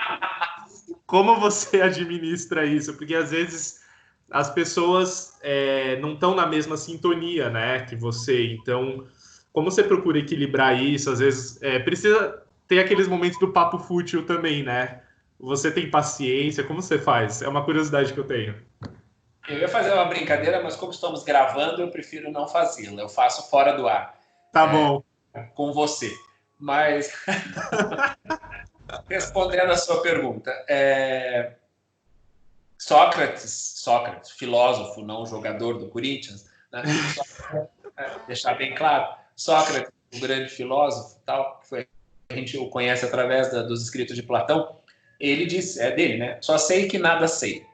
Como 1.06 1.38
você 1.38 1.82
administra 1.84 2.66
isso? 2.66 2.94
Porque 2.94 3.16
às 3.16 3.32
vezes 3.32 3.82
as 4.32 4.50
pessoas 4.50 5.38
é, 5.42 6.00
não 6.00 6.14
estão 6.14 6.34
na 6.34 6.48
mesma 6.48 6.78
sintonia, 6.78 7.50
né, 7.50 7.82
que 7.82 7.98
você. 7.98 8.54
Então, 8.54 9.06
como 9.52 9.70
você 9.70 9.84
procura 9.84 10.20
equilibrar 10.20 10.82
isso? 10.82 11.12
Às 11.12 11.20
vezes 11.20 11.62
é, 11.62 11.80
precisa 11.80 12.42
ter 12.66 12.80
aqueles 12.80 13.10
momentos 13.10 13.38
do 13.40 13.50
papo 13.50 13.78
fútil 13.78 14.26
também, 14.26 14.64
né? 14.64 15.02
Você 15.38 15.70
tem 15.70 15.90
paciência? 15.90 16.64
Como 16.64 16.82
você 16.82 16.98
faz? 16.98 17.42
É 17.42 17.48
uma 17.50 17.66
curiosidade 17.66 18.14
que 18.14 18.20
eu 18.20 18.24
tenho. 18.24 18.56
Eu 19.50 19.58
ia 19.58 19.68
fazer 19.68 19.92
uma 19.92 20.06
brincadeira, 20.06 20.62
mas 20.62 20.76
como 20.76 20.92
estamos 20.92 21.24
gravando, 21.24 21.82
eu 21.82 21.90
prefiro 21.90 22.32
não 22.32 22.48
fazê-la. 22.48 23.02
Eu 23.02 23.10
faço 23.10 23.50
fora 23.50 23.74
do 23.74 23.88
ar. 23.88 24.16
Tá 24.54 24.66
é, 24.66 24.72
bom. 24.72 25.04
Com 25.56 25.74
você. 25.74 26.12
Mas, 26.60 27.12
respondendo 29.10 29.72
a 29.72 29.78
sua 29.78 30.02
pergunta, 30.02 30.52
é... 30.70 31.54
Sócrates, 32.78 33.74
Sócrates, 33.78 34.32
filósofo, 34.32 35.02
não 35.02 35.26
jogador 35.26 35.80
do 35.80 35.90
Corinthians, 35.90 36.50
né? 36.72 36.84
é, 37.98 38.12
deixar 38.28 38.54
bem 38.54 38.74
claro, 38.74 39.14
Sócrates, 39.36 39.92
o 40.16 40.20
grande 40.20 40.50
filósofo, 40.50 41.20
tal, 41.26 41.60
que 41.60 41.68
foi, 41.68 41.88
a 42.30 42.36
gente 42.36 42.58
o 42.58 42.70
conhece 42.70 43.06
através 43.06 43.52
da, 43.52 43.64
dos 43.64 43.84
escritos 43.84 44.16
de 44.16 44.24
Platão, 44.24 44.78
ele 45.20 45.46
disse, 45.46 45.82
é 45.82 45.92
dele, 45.92 46.18
né? 46.18 46.38
Só 46.40 46.58
sei 46.58 46.88
que 46.88 46.98
nada 46.98 47.28
sei. 47.28 47.66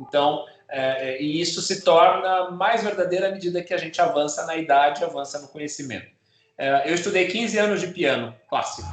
Então, 0.00 0.46
é, 0.74 1.10
é, 1.10 1.22
e 1.22 1.40
isso 1.40 1.62
se 1.62 1.84
torna 1.84 2.50
mais 2.50 2.82
verdadeiro 2.82 3.26
à 3.26 3.30
medida 3.30 3.62
que 3.62 3.72
a 3.72 3.78
gente 3.78 4.00
avança 4.00 4.44
na 4.44 4.56
idade, 4.56 5.04
avança 5.04 5.40
no 5.40 5.46
conhecimento. 5.46 6.08
É, 6.58 6.90
eu 6.90 6.94
estudei 6.94 7.28
15 7.28 7.56
anos 7.58 7.80
de 7.80 7.86
piano 7.88 8.34
clássico. 8.48 8.88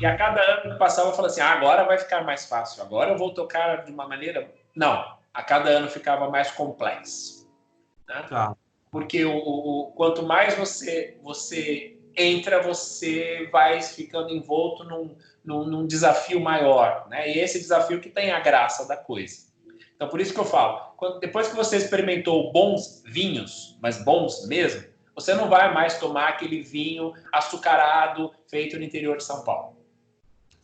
E 0.00 0.06
a 0.06 0.16
cada 0.16 0.40
ano 0.40 0.72
que 0.72 0.78
passava, 0.78 1.08
eu 1.08 1.12
falava 1.12 1.32
assim: 1.32 1.42
ah, 1.42 1.52
agora 1.52 1.84
vai 1.84 1.98
ficar 1.98 2.24
mais 2.24 2.46
fácil, 2.46 2.82
agora 2.82 3.10
eu 3.10 3.18
vou 3.18 3.34
tocar 3.34 3.84
de 3.84 3.92
uma 3.92 4.08
maneira. 4.08 4.50
Não, 4.74 5.16
a 5.34 5.42
cada 5.42 5.68
ano 5.68 5.88
ficava 5.88 6.30
mais 6.30 6.50
complexo. 6.50 7.46
Né? 8.08 8.24
Tá. 8.28 8.56
Porque 8.90 9.22
o, 9.24 9.36
o, 9.36 9.92
quanto 9.94 10.22
mais 10.22 10.54
você, 10.54 11.18
você 11.22 11.98
entra, 12.16 12.62
você 12.62 13.48
vai 13.52 13.82
ficando 13.82 14.30
envolto 14.30 14.82
num, 14.84 15.14
num, 15.44 15.64
num 15.66 15.86
desafio 15.86 16.40
maior. 16.40 17.06
Né? 17.10 17.30
E 17.30 17.38
esse 17.38 17.58
desafio 17.58 18.00
que 18.00 18.08
tem 18.08 18.32
a 18.32 18.40
graça 18.40 18.88
da 18.88 18.96
coisa. 18.96 19.45
Então, 19.96 20.08
por 20.08 20.20
isso 20.20 20.32
que 20.32 20.40
eu 20.40 20.44
falo: 20.44 20.92
quando, 20.96 21.18
depois 21.18 21.48
que 21.48 21.56
você 21.56 21.76
experimentou 21.76 22.52
bons 22.52 23.02
vinhos, 23.06 23.76
mas 23.82 24.04
bons 24.04 24.46
mesmo, 24.46 24.84
você 25.14 25.34
não 25.34 25.48
vai 25.48 25.72
mais 25.72 25.98
tomar 25.98 26.28
aquele 26.28 26.60
vinho 26.60 27.12
açucarado 27.32 28.32
feito 28.48 28.76
no 28.78 28.84
interior 28.84 29.16
de 29.16 29.24
São 29.24 29.42
Paulo. 29.42 29.76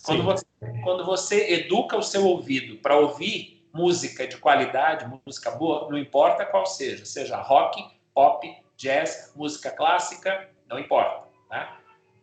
Quando 0.05 0.23
você, 0.23 0.47
quando 0.83 1.05
você 1.05 1.55
educa 1.55 1.97
o 1.97 2.03
seu 2.03 2.27
ouvido 2.27 2.77
para 2.77 2.97
ouvir 2.97 3.67
música 3.73 4.27
de 4.27 4.37
qualidade, 4.37 5.11
música 5.25 5.51
boa, 5.53 5.89
não 5.89 5.97
importa 5.97 6.45
qual 6.45 6.67
seja, 6.67 7.07
seja 7.07 7.41
rock, 7.41 7.83
pop, 8.13 8.47
jazz, 8.77 9.33
música 9.35 9.71
clássica, 9.71 10.51
não 10.69 10.79
importa. 10.79 11.29
Tá? 11.49 11.79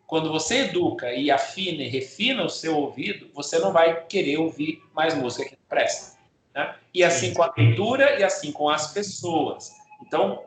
Quando 0.05 0.31
você 0.31 0.65
educa 0.65 1.11
e 1.13 1.31
afina 1.31 1.81
e 1.81 1.87
refina 1.87 2.43
o 2.43 2.49
seu 2.49 2.77
ouvido, 2.77 3.29
você 3.33 3.57
não 3.57 3.71
vai 3.71 4.05
querer 4.05 4.37
ouvir 4.37 4.83
mais 4.93 5.15
música 5.15 5.45
que 5.49 5.55
não 5.55 5.67
presta. 5.67 6.18
Né? 6.59 6.75
E 6.93 7.05
assim 7.05 7.33
com 7.33 7.41
a 7.41 7.53
leitura 7.55 8.19
e 8.19 8.23
assim 8.23 8.51
com 8.51 8.69
as 8.69 8.91
pessoas. 8.91 9.71
Então, 10.01 10.43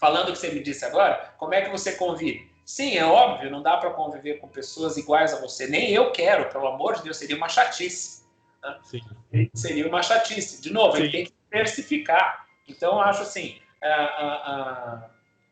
falando 0.00 0.30
o 0.30 0.32
que 0.32 0.38
você 0.38 0.50
me 0.50 0.60
disse 0.60 0.84
agora, 0.84 1.32
como 1.38 1.54
é 1.54 1.62
que 1.62 1.70
você 1.70 1.92
convive? 1.92 2.50
Sim, 2.64 2.96
é 2.96 3.04
óbvio, 3.04 3.48
não 3.48 3.62
dá 3.62 3.76
para 3.76 3.90
conviver 3.90 4.40
com 4.40 4.48
pessoas 4.48 4.96
iguais 4.96 5.32
a 5.32 5.40
você. 5.40 5.68
Nem 5.68 5.90
eu 5.90 6.10
quero, 6.10 6.48
pelo 6.50 6.66
amor 6.66 6.96
de 6.96 7.04
Deus, 7.04 7.16
seria 7.16 7.36
uma 7.36 7.48
chatice. 7.48 8.24
Né? 8.60 9.48
Seria 9.54 9.86
uma 9.86 10.02
chatice. 10.02 10.60
De 10.60 10.72
novo, 10.72 10.96
Sim. 10.96 11.04
ele 11.04 11.12
tem 11.12 11.24
que 11.26 11.32
diversificar. 11.44 12.44
Então, 12.66 13.00
acho 13.00 13.22
assim: 13.22 13.60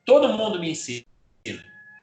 todo 0.05 0.33
mundo 0.33 0.59
me 0.59 0.73
ensina. 0.73 1.05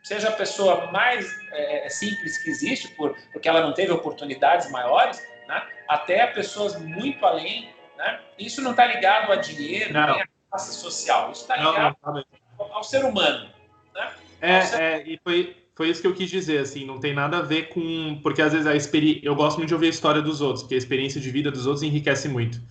Seja 0.01 0.30
a 0.30 0.34
pessoa 0.34 0.89
mais 0.91 1.28
é, 1.51 1.86
é, 1.86 1.89
simples 1.89 2.41
que 2.41 2.49
existe, 2.49 2.88
por, 2.95 3.18
porque 3.34 3.49
ela 3.49 3.62
não 3.62 3.74
teve 3.74 3.91
oportunidades 3.91 4.72
maiores, 4.72 5.22
né? 5.49 5.62
até 5.89 6.26
pessoas 6.28 6.80
muito 6.80 7.26
além. 7.26 7.76
Né? 7.98 8.20
Isso 8.38 8.62
não 8.62 8.72
está 8.72 8.86
ligado 8.86 9.32
a 9.32 9.36
dinheiro, 9.36 9.93
não. 9.93 10.14
nem 10.14 10.22
a 10.22 10.28
classe 10.50 10.76
social. 10.76 11.32
Isso 11.32 11.41
está 11.41 11.58
ligado 11.58 11.98
não, 12.04 12.14
não, 12.14 12.24
ao, 12.60 12.74
ao 12.78 12.84
ser 12.84 13.04
humano. 13.04 13.50
Né? 13.93 14.12
É, 14.41 14.58
é, 14.58 15.04
e 15.08 15.20
foi, 15.24 15.56
foi 15.76 15.89
isso 15.89 16.02
que 16.02 16.08
eu 16.08 16.14
quis 16.14 16.30
dizer, 16.30 16.60
assim, 16.60 16.86
não 16.86 17.00
tem 17.00 17.14
nada 17.14 17.39
a 17.39 17.41
ver 17.41 17.70
com. 17.70 18.20
Porque 18.22 18.41
às 18.41 18.54
vezes 18.54 18.68
a 18.68 18.76
experiência. 18.76 19.22
Eu 19.24 19.36
gosto 19.36 19.58
muito 19.58 19.70
de 19.70 19.74
ouvir 19.74 19.88
a 19.88 19.89
história 19.89 20.22
dos 20.22 20.41
outros, 20.41 20.64
porque 20.64 20.76
a 20.76 20.78
experiência 20.78 21.20
de 21.20 21.30
vida 21.32 21.52
dos 21.52 21.66
outros 21.66 21.84
enriquece 21.84 22.30
muito. 22.30 22.62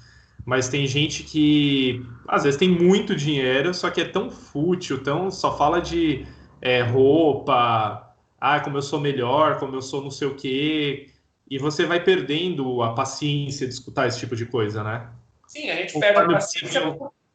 Mas 0.44 0.68
tem 0.68 0.86
gente 0.86 1.24
que 1.24 2.06
às 2.28 2.44
vezes 2.44 2.58
tem 2.58 2.68
muito 2.68 3.16
dinheiro, 3.16 3.74
só 3.74 3.90
que 3.90 4.00
é 4.00 4.04
tão 4.04 4.30
fútil, 4.30 5.02
tão 5.02 5.28
só 5.28 5.56
fala 5.58 5.80
de 5.80 6.24
é, 6.62 6.82
roupa, 6.82 8.14
ah, 8.40 8.60
como 8.60 8.76
eu 8.76 8.82
sou 8.82 9.00
melhor, 9.00 9.58
como 9.58 9.74
eu 9.74 9.82
sou 9.82 10.02
não 10.02 10.10
sei 10.10 10.28
o 10.28 10.36
quê. 10.36 11.10
E 11.48 11.58
você 11.58 11.86
vai 11.86 12.02
perdendo 12.02 12.82
a 12.82 12.94
paciência 12.94 13.66
de 13.66 13.72
escutar 13.72 14.08
esse 14.08 14.18
tipo 14.18 14.34
de 14.34 14.46
coisa, 14.46 14.82
né? 14.82 15.08
Sim, 15.46 15.70
a 15.70 15.76
gente 15.76 15.98
perde 15.98 16.20
a 16.20 16.26
paciência 16.26 16.80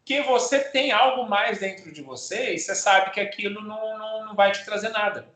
que 0.03 0.21
você 0.23 0.59
tem 0.59 0.91
algo 0.91 1.29
mais 1.29 1.59
dentro 1.59 1.91
de 1.91 2.01
você 2.01 2.55
e 2.55 2.59
você 2.59 2.75
sabe 2.75 3.11
que 3.11 3.19
aquilo 3.19 3.61
não, 3.61 3.97
não, 3.97 4.25
não 4.25 4.35
vai 4.35 4.51
te 4.51 4.65
trazer 4.65 4.89
nada. 4.89 5.27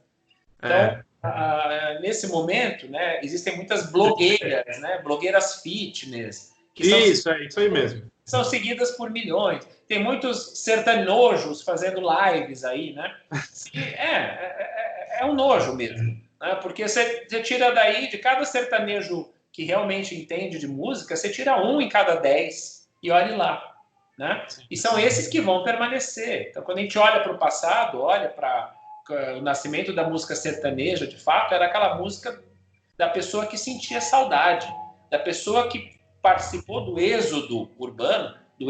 Então, 0.58 1.04
é. 1.24 2.00
nesse 2.02 2.28
momento, 2.28 2.88
né, 2.88 3.20
existem 3.24 3.56
muitas 3.56 3.92
blogueiras, 3.92 4.80
né, 4.80 5.02
blogueiras 5.04 5.62
fitness. 5.62 6.54
Que 6.74 6.84
isso, 6.84 7.24
são, 7.24 7.34
é 7.34 7.46
isso 7.46 7.60
aí 7.60 7.70
mesmo. 7.70 8.12
São 8.26 8.44
seguidas 8.44 8.92
por 8.92 9.10
milhões. 9.10 9.66
Tem 9.88 10.04
muitos 10.04 10.60
sertanojos 10.60 11.62
fazendo 11.62 12.02
lives 12.02 12.66
aí, 12.66 12.94
né? 12.94 13.16
É, 13.74 13.80
é, 13.80 15.18
é, 15.18 15.20
é 15.22 15.26
um 15.26 15.34
nojo 15.34 15.74
mesmo. 15.74 16.22
Né? 16.42 16.56
Porque 16.56 16.88
você, 16.88 17.26
você 17.28 17.42
tira 17.42 17.72
daí, 17.72 18.10
de 18.10 18.18
cada 18.18 18.44
sertanejo 18.46 19.32
que 19.52 19.64
realmente 19.64 20.16
entende 20.16 20.60
de 20.60 20.68
música, 20.68 21.16
você 21.16 21.30
tira 21.30 21.62
um 21.62 21.80
em 21.80 21.88
cada 21.88 22.16
dez 22.16 22.90
e 23.02 23.10
olhe 23.12 23.36
lá. 23.36 23.76
Né? 24.18 24.46
E 24.70 24.78
são 24.78 25.00
esses 25.00 25.28
que 25.28 25.42
vão 25.42 25.64
permanecer. 25.64 26.48
Então, 26.50 26.64
quando 26.64 26.80
a 26.80 26.82
gente 26.82 26.98
olha 26.98 27.22
para 27.22 27.32
o 27.32 27.38
passado, 27.38 28.02
olha 28.02 28.30
para 28.30 28.74
o 29.38 29.42
nascimento 29.42 29.94
da 29.94 30.10
música 30.10 30.36
sertaneja, 30.36 31.06
de 31.06 31.18
fato, 31.18 31.54
era 31.54 31.66
aquela 31.66 31.96
música 31.96 32.42
da 32.98 33.10
pessoa 33.10 33.46
que 33.46 33.58
sentia 33.58 34.02
saudade, 34.02 34.68
da 35.12 35.20
pessoa 35.20 35.68
que 35.68 35.96
participou 36.22 36.84
do 36.86 37.00
êxodo 37.00 37.70
urbano, 37.78 38.36
do 38.60 38.70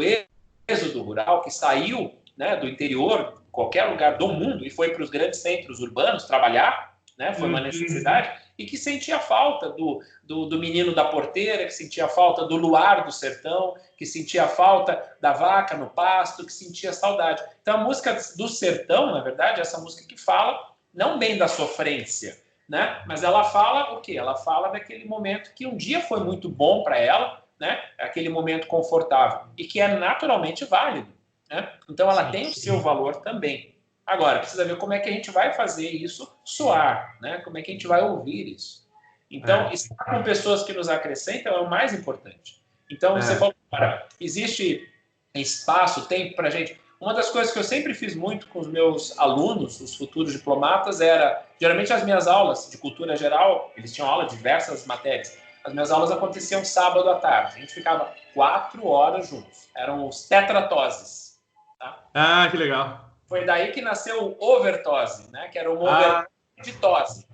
êxodo 0.68 1.02
rural, 1.02 1.42
que 1.42 1.50
saiu 1.50 2.14
né, 2.36 2.56
do 2.56 2.68
interior, 2.68 3.42
qualquer 3.50 3.84
lugar 3.84 4.18
do 4.18 4.28
mundo, 4.28 4.66
e 4.66 4.70
foi 4.70 4.90
para 4.90 5.02
os 5.02 5.08
grandes 5.08 5.40
centros 5.40 5.80
urbanos 5.80 6.24
trabalhar, 6.24 6.95
né, 7.16 7.32
foi 7.32 7.48
uma 7.48 7.58
uhum. 7.58 7.64
necessidade 7.64 8.30
e 8.58 8.64
que 8.64 8.76
sentia 8.76 9.18
falta 9.18 9.70
do, 9.70 10.00
do, 10.22 10.46
do, 10.46 10.58
menino 10.58 10.94
da 10.94 11.06
porteira, 11.06 11.64
que 11.64 11.72
sentia 11.72 12.08
falta 12.08 12.44
do 12.46 12.56
luar 12.56 13.04
do 13.04 13.12
sertão, 13.12 13.74
que 13.96 14.06
sentia 14.06 14.46
falta 14.48 15.16
da 15.20 15.32
vaca 15.32 15.76
no 15.76 15.88
pasto, 15.90 16.44
que 16.44 16.52
sentia 16.52 16.92
saudade. 16.92 17.42
Então 17.62 17.76
a 17.76 17.84
música 17.84 18.16
do 18.36 18.48
sertão, 18.48 19.12
na 19.12 19.20
verdade, 19.20 19.58
é 19.58 19.62
essa 19.62 19.80
música 19.80 20.06
que 20.06 20.20
fala 20.20 20.74
não 20.92 21.18
bem 21.18 21.36
da 21.36 21.48
sofrência, 21.48 22.38
né? 22.68 23.02
Mas 23.06 23.22
ela 23.22 23.44
fala 23.44 23.94
o 23.94 24.00
quê? 24.00 24.16
Ela 24.16 24.36
fala 24.36 24.68
daquele 24.68 25.04
momento 25.04 25.52
que 25.54 25.66
um 25.66 25.76
dia 25.76 26.00
foi 26.00 26.20
muito 26.20 26.48
bom 26.48 26.82
para 26.82 26.98
ela, 26.98 27.42
né? 27.60 27.78
Aquele 27.98 28.28
momento 28.28 28.66
confortável 28.66 29.48
e 29.56 29.64
que 29.64 29.80
é 29.80 29.88
naturalmente 29.88 30.64
válido, 30.64 31.12
né? 31.50 31.70
Então 31.88 32.10
ela 32.10 32.26
sim, 32.26 32.32
tem 32.32 32.44
sim. 32.44 32.50
o 32.50 32.54
seu 32.54 32.80
valor 32.80 33.16
também. 33.16 33.75
Agora, 34.06 34.38
precisa 34.38 34.64
ver 34.64 34.78
como 34.78 34.92
é 34.92 35.00
que 35.00 35.08
a 35.08 35.12
gente 35.12 35.30
vai 35.30 35.52
fazer 35.52 35.90
isso 35.90 36.32
soar, 36.44 37.18
né? 37.20 37.38
Como 37.38 37.58
é 37.58 37.62
que 37.62 37.72
a 37.72 37.74
gente 37.74 37.88
vai 37.88 38.02
ouvir 38.02 38.54
isso. 38.54 38.86
Então, 39.28 39.68
é. 39.68 39.74
estar 39.74 40.04
com 40.04 40.22
pessoas 40.22 40.62
que 40.62 40.72
nos 40.72 40.88
acrescentam 40.88 41.52
é 41.54 41.60
o 41.60 41.68
mais 41.68 41.92
importante. 41.92 42.62
Então, 42.90 43.16
é. 43.16 43.20
você 43.20 43.34
falou, 43.34 43.54
cara, 43.70 44.06
existe 44.20 44.88
espaço, 45.34 46.06
tempo 46.06 46.36
para 46.36 46.46
a 46.46 46.50
gente. 46.50 46.80
Uma 47.00 47.12
das 47.12 47.30
coisas 47.30 47.52
que 47.52 47.58
eu 47.58 47.64
sempre 47.64 47.92
fiz 47.94 48.14
muito 48.14 48.46
com 48.48 48.60
os 48.60 48.68
meus 48.68 49.18
alunos, 49.18 49.80
os 49.80 49.96
futuros 49.96 50.32
diplomatas, 50.32 51.00
era, 51.00 51.44
geralmente 51.60 51.92
as 51.92 52.04
minhas 52.04 52.28
aulas 52.28 52.70
de 52.70 52.78
cultura 52.78 53.16
geral, 53.16 53.72
eles 53.76 53.92
tinham 53.92 54.08
aula 54.08 54.26
de 54.26 54.36
diversas 54.36 54.86
matérias. 54.86 55.36
As 55.64 55.72
minhas 55.72 55.90
aulas 55.90 56.12
aconteciam 56.12 56.64
sábado 56.64 57.10
à 57.10 57.16
tarde. 57.16 57.56
A 57.56 57.60
gente 57.60 57.74
ficava 57.74 58.14
quatro 58.32 58.86
horas 58.86 59.28
juntos. 59.28 59.68
Eram 59.76 60.06
os 60.06 60.28
tetratoses. 60.28 61.40
Tá? 61.78 62.04
Ah, 62.14 62.48
que 62.48 62.56
legal. 62.56 63.05
Foi 63.26 63.44
daí 63.44 63.72
que 63.72 63.80
nasceu 63.80 64.24
o 64.24 64.36
overtose, 64.40 65.30
né? 65.30 65.48
Que 65.48 65.58
era 65.58 65.72
uma 65.72 65.90
ah, 65.90 66.26
overdose. 66.60 67.26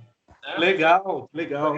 Né? 0.42 0.54
Legal, 0.58 1.28
legal. 1.32 1.76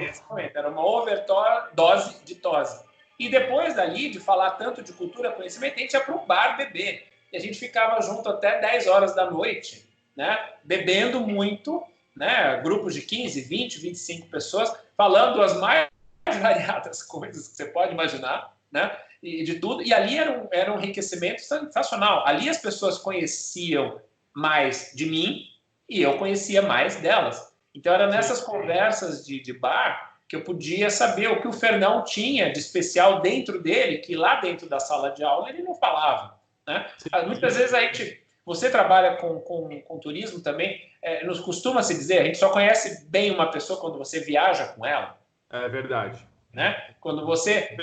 Era 0.55 0.69
uma 0.69 0.87
overdose 0.87 2.23
de 2.25 2.37
tose. 2.37 2.83
E 3.19 3.29
depois 3.29 3.75
dali, 3.75 4.11
de 4.11 4.19
falar 4.19 4.53
tanto 4.53 4.83
de 4.83 4.93
cultura, 4.93 5.33
conhecimento, 5.33 5.77
a 5.77 5.79
gente 5.79 5.95
ia 5.95 6.01
para 6.01 6.15
o 6.15 6.27
bar 6.27 6.57
beber. 6.57 7.07
E 7.33 7.37
a 7.37 7.41
gente 7.41 7.59
ficava 7.59 8.01
junto 8.01 8.29
até 8.29 8.61
10 8.61 8.87
horas 8.87 9.15
da 9.15 9.31
noite, 9.31 9.89
né? 10.17 10.39
Bebendo 10.63 11.21
muito, 11.21 11.83
né? 12.17 12.61
Grupos 12.63 12.95
de 12.95 13.03
15, 13.03 13.41
20, 13.43 13.81
25 13.81 14.29
pessoas, 14.29 14.73
falando 14.97 15.43
as 15.43 15.57
mais 15.59 15.89
variadas 16.41 17.03
coisas 17.03 17.49
que 17.49 17.57
você 17.57 17.67
pode 17.67 17.93
imaginar, 17.93 18.53
né? 18.71 18.97
E 19.25 19.43
de 19.43 19.59
tudo. 19.59 19.83
E 19.83 19.93
ali 19.93 20.19
era 20.19 20.31
um, 20.31 20.49
era 20.53 20.73
um 20.73 20.79
enriquecimento 20.79 21.41
sensacional. 21.41 22.27
Ali 22.27 22.49
as 22.49 22.59
pessoas 22.59 22.99
conheciam 22.99 24.01
mais 24.33 24.93
de 24.95 25.07
mim 25.07 25.47
e 25.89 26.03
eu 26.03 26.19
conhecia 26.19 26.63
mais 26.63 26.97
delas. 26.97 27.55
Então 27.75 27.93
era 27.93 28.07
nessas 28.07 28.41
conversas 28.41 29.25
de, 29.25 29.41
de 29.41 29.53
bar 29.53 30.15
que 30.29 30.37
eu 30.37 30.43
podia 30.43 30.91
saber 30.91 31.29
o 31.29 31.41
que 31.41 31.49
o 31.49 31.53
Fernão 31.53 32.03
tinha 32.05 32.53
de 32.53 32.59
especial 32.59 33.21
dentro 33.21 33.63
dele, 33.63 33.99
que 33.99 34.17
lá 34.17 34.41
dentro 34.41 34.69
da 34.69 34.81
sala 34.81 35.11
de 35.11 35.23
aula 35.23 35.49
ele 35.49 35.63
não 35.63 35.75
falava. 35.75 36.39
Né? 36.67 36.87
Muitas 37.27 37.57
vezes 37.57 37.75
a 37.75 37.81
gente, 37.81 38.23
você 38.45 38.71
trabalha 38.71 39.17
com, 39.17 39.41
com, 39.41 39.81
com 39.83 39.99
turismo 39.99 40.41
também, 40.41 40.81
é, 41.03 41.25
nos 41.27 41.41
costuma 41.41 41.83
se 41.83 41.95
dizer, 41.95 42.21
a 42.21 42.25
gente 42.25 42.39
só 42.39 42.51
conhece 42.51 43.07
bem 43.09 43.31
uma 43.31 43.51
pessoa 43.51 43.79
quando 43.79 43.99
você 43.99 44.21
viaja 44.21 44.69
com 44.69 44.87
ela. 44.87 45.19
É 45.51 45.69
verdade. 45.69 46.27
Né? 46.53 46.95
Quando 47.01 47.27
você 47.27 47.53
é 47.53 47.77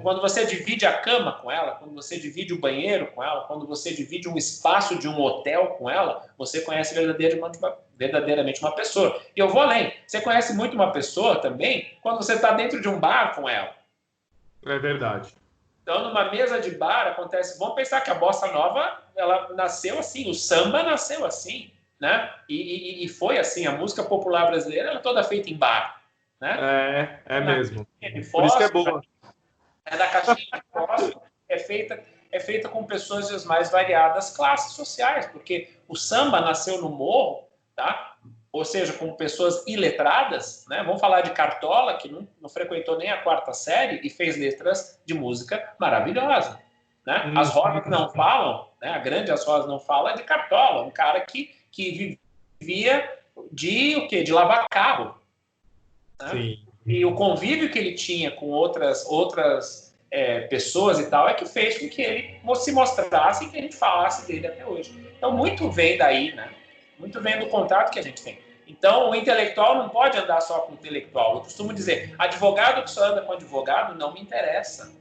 quando 0.00 0.22
você 0.22 0.46
divide 0.46 0.86
a 0.86 0.98
cama 0.98 1.32
com 1.32 1.50
ela, 1.50 1.72
quando 1.72 1.92
você 1.94 2.18
divide 2.18 2.54
o 2.54 2.58
banheiro 2.58 3.08
com 3.08 3.22
ela, 3.22 3.42
quando 3.42 3.66
você 3.66 3.92
divide 3.92 4.28
um 4.28 4.38
espaço 4.38 4.98
de 4.98 5.06
um 5.06 5.20
hotel 5.20 5.66
com 5.78 5.90
ela, 5.90 6.26
você 6.38 6.62
conhece 6.62 6.94
verdadeiramente 6.94 7.58
uma, 7.58 7.76
verdadeiramente 7.96 8.60
uma 8.62 8.74
pessoa. 8.74 9.20
E 9.36 9.40
eu 9.40 9.48
vou 9.48 9.60
além. 9.60 9.92
Você 10.06 10.20
conhece 10.22 10.54
muito 10.54 10.74
uma 10.74 10.92
pessoa 10.92 11.40
também 11.40 11.98
quando 12.00 12.16
você 12.16 12.34
está 12.34 12.52
dentro 12.52 12.80
de 12.80 12.88
um 12.88 12.98
bar 12.98 13.34
com 13.34 13.46
ela. 13.48 13.74
É 14.64 14.78
verdade. 14.78 15.34
Então, 15.82 16.08
numa 16.08 16.30
mesa 16.30 16.60
de 16.60 16.70
bar 16.70 17.08
acontece. 17.08 17.58
Vamos 17.58 17.74
pensar 17.74 18.00
que 18.00 18.10
a 18.10 18.14
bossa 18.14 18.46
nova 18.50 19.02
ela 19.14 19.52
nasceu 19.54 19.98
assim, 19.98 20.30
o 20.30 20.34
samba 20.34 20.82
nasceu 20.84 21.26
assim, 21.26 21.70
né? 22.00 22.32
E, 22.48 23.02
e, 23.02 23.04
e 23.04 23.08
foi 23.08 23.36
assim. 23.38 23.66
A 23.66 23.72
música 23.72 24.02
popular 24.02 24.46
brasileira 24.46 24.90
era 24.90 25.00
toda 25.00 25.22
feita 25.22 25.50
em 25.50 25.56
bar. 25.56 26.00
né? 26.40 27.20
É, 27.28 27.36
é 27.36 27.40
mesmo. 27.40 27.86
Por 28.30 28.44
isso 28.46 28.56
que 28.56 28.64
é 28.64 28.70
boa. 28.70 29.02
É 29.84 29.96
da 29.96 30.06
caixinha 30.08 30.36
de 30.54 30.62
fósforo, 30.72 31.22
é 31.48 31.58
feita 31.58 32.02
é 32.30 32.40
feita 32.40 32.66
com 32.66 32.84
pessoas 32.84 33.28
das 33.28 33.44
mais 33.44 33.70
variadas 33.70 34.34
classes 34.34 34.72
sociais, 34.72 35.26
porque 35.26 35.68
o 35.86 35.94
samba 35.94 36.40
nasceu 36.40 36.80
no 36.80 36.88
morro, 36.88 37.46
tá? 37.76 38.16
ou 38.52 38.66
seja, 38.66 38.92
com 38.92 39.14
pessoas 39.14 39.66
iletradas, 39.66 40.66
né? 40.68 40.82
Vamos 40.82 41.00
falar 41.00 41.22
de 41.22 41.30
Cartola, 41.30 41.96
que 41.96 42.12
não, 42.12 42.28
não, 42.38 42.50
frequentou 42.50 42.98
nem 42.98 43.10
a 43.10 43.22
quarta 43.22 43.54
série 43.54 44.06
e 44.06 44.10
fez 44.10 44.36
letras 44.36 45.00
de 45.06 45.14
música 45.14 45.74
maravilhosa, 45.80 46.60
né? 47.06 47.24
Hum. 47.26 47.38
As 47.38 47.48
Rosas 47.48 47.88
não 47.88 48.10
falam, 48.10 48.68
né? 48.80 48.90
A 48.90 48.98
grande 48.98 49.32
As 49.32 49.42
Rosas 49.44 49.66
não 49.66 49.80
fala 49.80 50.12
é 50.12 50.16
de 50.16 50.22
Cartola, 50.22 50.82
um 50.82 50.90
cara 50.90 51.22
que, 51.22 51.50
que 51.70 52.18
vivia 52.60 53.18
de 53.50 53.96
o 53.96 54.06
quê? 54.06 54.22
De 54.22 54.32
lavar 54.32 54.68
carro. 54.68 55.18
Né? 56.20 56.28
Sim. 56.28 56.66
E 56.84 57.04
o 57.04 57.14
convívio 57.14 57.70
que 57.70 57.78
ele 57.78 57.94
tinha 57.94 58.30
com 58.30 58.46
outras 58.46 59.06
outras 59.06 59.92
é, 60.12 60.42
pessoas 60.42 60.98
e 60.98 61.06
tal, 61.08 61.26
é 61.26 61.32
que 61.32 61.46
fez 61.46 61.78
com 61.78 61.88
que 61.88 62.02
ele 62.02 62.40
se 62.56 62.70
mostrasse 62.70 63.44
e 63.44 63.48
que 63.48 63.56
a 63.56 63.62
gente 63.62 63.74
falasse 63.74 64.26
dele 64.26 64.46
até 64.46 64.66
hoje. 64.66 64.92
Então, 65.16 65.32
muito 65.34 65.70
vem 65.70 65.96
daí, 65.96 66.34
né? 66.34 66.52
Muito 66.98 67.18
vem 67.20 67.40
do 67.40 67.46
contato 67.46 67.90
que 67.90 67.98
a 67.98 68.02
gente 68.02 68.22
tem. 68.22 68.38
Então, 68.68 69.10
o 69.10 69.14
intelectual 69.14 69.76
não 69.76 69.88
pode 69.88 70.18
andar 70.18 70.40
só 70.42 70.60
com 70.60 70.72
o 70.72 70.74
intelectual. 70.74 71.36
Eu 71.36 71.40
costumo 71.40 71.72
dizer, 71.72 72.14
advogado 72.18 72.84
que 72.84 72.90
só 72.90 73.06
anda 73.06 73.22
com 73.22 73.32
advogado 73.32 73.96
não 73.98 74.12
me 74.12 74.20
interessa. 74.20 74.92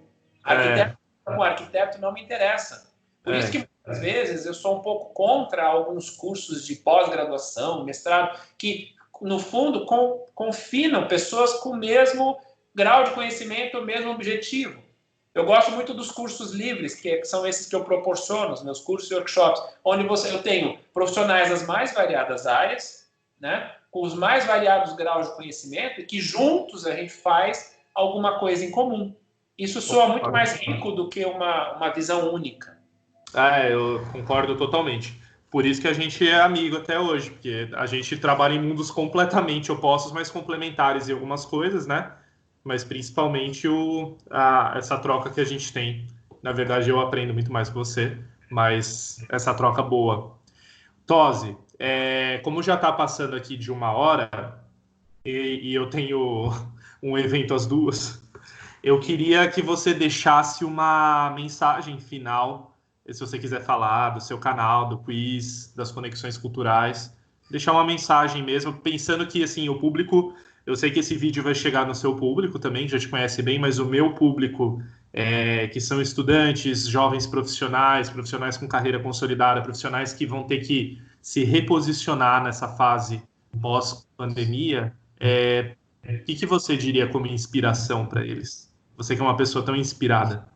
É. 0.46 0.54
Arquiteto 0.54 0.98
é. 1.28 1.36
com 1.36 1.44
arquiteto 1.44 2.02
não 2.02 2.14
me 2.14 2.24
interessa. 2.24 2.90
Por 3.22 3.34
é. 3.34 3.40
isso 3.40 3.52
que, 3.52 3.68
às 3.86 4.00
vezes, 4.00 4.46
eu 4.46 4.54
sou 4.54 4.78
um 4.78 4.82
pouco 4.82 5.14
contra 5.14 5.66
alguns 5.66 6.10
cursos 6.10 6.66
de 6.66 6.76
pós-graduação, 6.76 7.84
mestrado, 7.84 8.40
que, 8.58 8.96
no 9.22 9.40
fundo, 9.40 9.86
confinam 10.34 11.08
pessoas 11.08 11.54
com 11.54 11.70
o 11.70 11.78
mesmo 11.78 12.38
grau 12.74 13.04
de 13.04 13.12
conhecimento, 13.12 13.78
o 13.78 13.86
mesmo 13.86 14.12
objetivo. 14.12 14.82
Eu 15.34 15.46
gosto 15.46 15.72
muito 15.72 15.94
dos 15.94 16.12
cursos 16.12 16.52
livres, 16.52 16.96
que 16.96 17.24
são 17.24 17.48
esses 17.48 17.68
que 17.68 17.76
eu 17.76 17.84
proporciono, 17.84 18.54
os 18.54 18.64
meus 18.64 18.82
cursos 18.82 19.10
e 19.10 19.14
workshops, 19.14 19.62
onde 19.86 20.06
você, 20.06 20.34
eu 20.34 20.44
tenho 20.44 20.78
profissionais 20.94 21.50
das 21.50 21.66
mais 21.66 21.94
variadas 21.94 22.46
áreas, 22.46 23.10
né, 23.40 23.72
com 23.90 24.04
os 24.04 24.14
mais 24.14 24.46
variados 24.46 24.94
graus 24.94 25.30
de 25.30 25.36
conhecimento, 25.36 26.02
e 26.02 26.06
que 26.06 26.20
juntos 26.20 26.86
a 26.86 26.96
gente 26.96 27.14
faz 27.14 27.78
alguma 27.94 28.40
coisa 28.40 28.66
em 28.66 28.72
comum. 28.72 29.16
Isso 29.58 29.82
soa 29.82 30.08
muito 30.08 30.30
mais 30.32 30.54
rico 30.54 30.92
do 30.92 31.08
que 31.08 31.24
uma, 31.24 31.76
uma 31.76 31.90
visão 31.90 32.34
única. 32.34 32.78
É, 33.34 33.72
eu 33.72 34.04
concordo 34.12 34.58
totalmente. 34.58 35.21
Por 35.52 35.66
isso 35.66 35.82
que 35.82 35.88
a 35.88 35.94
gente 35.94 36.28
é 36.28 36.42
amigo 36.42 36.78
até 36.78 36.98
hoje, 36.98 37.30
porque 37.30 37.70
a 37.74 37.86
gente 37.86 38.18
trabalha 38.18 38.54
em 38.54 38.62
mundos 38.62 38.90
completamente 38.90 39.72
opostos, 39.72 40.12
mas 40.14 40.32
complementares 40.32 41.10
em 41.10 41.14
algumas 41.14 41.46
coisas, 41.46 41.86
né? 41.86 42.14
mas 42.64 42.84
principalmente 42.84 43.68
o, 43.68 44.18
a, 44.30 44.74
essa 44.76 44.98
troca 44.98 45.30
que 45.30 45.42
a 45.42 45.46
gente 45.46 45.72
tem. 45.74 46.08
Na 46.42 46.52
verdade, 46.52 46.90
eu 46.90 47.00
aprendo 47.00 47.34
muito 47.34 47.52
mais 47.52 47.70
com 47.70 47.84
você, 47.84 48.18
mas 48.50 49.26
essa 49.30 49.54
troca 49.54 49.82
boa. 49.82 50.38
Tose, 51.06 51.58
é, 51.80 52.40
como 52.40 52.62
já 52.62 52.76
está 52.76 52.92
passando 52.92 53.36
aqui 53.36 53.58
de 53.58 53.72
uma 53.72 53.92
hora 53.92 54.64
e, 55.26 55.60
e 55.64 55.76
eu 55.76 55.90
tenho 55.90 56.52
um 57.02 57.18
evento 57.18 57.54
às 57.54 57.66
duas, 57.66 58.22
eu 58.84 59.00
queria 59.00 59.48
que 59.50 59.62
você 59.62 59.94
deixasse 59.94 60.64
uma 60.64 61.32
mensagem 61.36 62.00
final, 62.00 62.71
se 63.10 63.20
você 63.20 63.40
quiser 63.40 63.62
falar 63.62 64.12
do 64.12 64.22
seu 64.22 64.38
canal, 64.38 64.90
do 64.90 64.98
quiz, 65.00 65.74
das 65.76 65.92
conexões 65.92 66.38
culturais, 66.38 67.16
deixar 67.50 67.72
uma 67.72 67.84
mensagem 67.84 68.44
mesmo, 68.44 68.74
pensando 68.74 69.26
que 69.28 69.44
assim 69.44 69.70
o 69.70 69.80
público 69.80 70.34
eu 70.66 70.76
sei 70.76 70.92
que 70.92 71.00
esse 71.00 71.16
vídeo 71.16 71.42
vai 71.42 71.56
chegar 71.56 71.88
no 71.88 71.96
seu 71.96 72.16
público 72.16 72.60
também, 72.60 72.88
já 72.88 73.00
te 73.00 73.08
conhece 73.08 73.42
bem, 73.42 73.58
mas 73.58 73.80
o 73.80 73.86
meu 73.86 74.14
público, 74.14 74.82
é, 75.12 75.68
que 75.68 75.82
são 75.82 76.02
estudantes, 76.02 76.88
jovens 76.88 77.26
profissionais, 77.26 78.10
profissionais 78.10 78.58
com 78.58 78.68
carreira 78.68 79.00
consolidada, 79.00 79.62
profissionais 79.62 80.14
que 80.14 80.26
vão 80.26 80.44
ter 80.44 80.60
que 80.60 81.02
se 81.22 81.44
reposicionar 81.44 82.44
nessa 82.44 82.68
fase 82.68 83.22
pós-pandemia, 83.60 84.94
é, 85.20 85.76
o 86.04 86.24
que, 86.26 86.36
que 86.36 86.46
você 86.46 86.78
diria 86.78 87.08
como 87.08 87.28
inspiração 87.28 88.06
para 88.06 88.26
eles? 88.26 88.72
Você 88.98 89.16
que 89.16 89.22
é 89.22 89.24
uma 89.24 89.38
pessoa 89.38 89.66
tão 89.66 89.76
inspirada. 89.76 90.48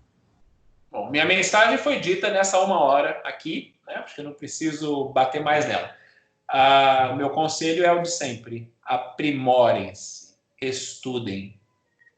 Bom, 0.96 1.10
minha 1.12 1.26
mensagem 1.26 1.78
foi 1.78 2.00
dita 2.00 2.30
nessa 2.30 2.58
uma 2.62 2.80
hora 2.80 3.22
aqui, 3.26 3.76
né? 3.86 3.96
Acho 3.96 4.16
que 4.16 4.22
eu 4.22 4.26
não 4.26 4.32
preciso 4.32 5.10
bater 5.10 5.42
mais 5.42 5.68
nela. 5.68 5.94
Ah, 6.48 7.10
o 7.12 7.18
meu 7.18 7.32
conselho 7.32 7.86
é 7.86 7.92
o 7.92 8.02
de 8.02 8.10
sempre: 8.10 8.72
aprimorem-se, 8.82 10.38
estudem, 10.62 11.60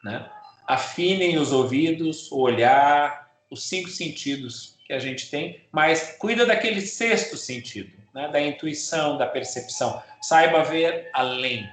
né? 0.04 0.30
afinem 0.68 1.40
os 1.40 1.52
ouvidos, 1.52 2.32
o 2.32 2.40
olhar, 2.40 3.32
os 3.50 3.68
cinco 3.68 3.90
sentidos 3.90 4.78
que 4.86 4.94
a 4.94 5.00
gente 5.00 5.32
tem, 5.32 5.60
mas 5.72 6.16
cuida 6.20 6.46
daquele 6.46 6.82
sexto 6.82 7.36
sentido, 7.36 7.98
né? 8.14 8.28
da 8.28 8.40
intuição, 8.40 9.18
da 9.18 9.26
percepção. 9.26 10.04
Saiba 10.22 10.64
ver 10.64 11.10
além 11.14 11.68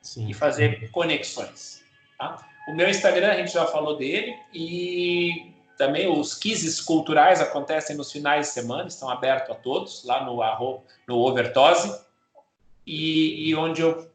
Sim. 0.00 0.30
e 0.30 0.32
fazer 0.32 0.90
conexões. 0.92 1.84
Tá? 2.16 2.38
O 2.68 2.74
meu 2.74 2.88
Instagram, 2.88 3.32
a 3.32 3.36
gente 3.36 3.52
já 3.52 3.66
falou 3.66 3.98
dele, 3.98 4.34
e 4.54 5.59
também 5.80 6.06
os 6.06 6.34
quizzes 6.34 6.78
culturais 6.78 7.40
acontecem 7.40 7.96
nos 7.96 8.12
finais 8.12 8.48
de 8.48 8.52
semana, 8.52 8.86
estão 8.86 9.08
abertos 9.08 9.50
a 9.50 9.54
todos, 9.54 10.04
lá 10.04 10.22
no, 10.22 10.42
no 11.08 11.16
Overtose. 11.16 12.04
E, 12.86 13.48
e 13.48 13.54
onde 13.54 13.80
eu. 13.80 14.10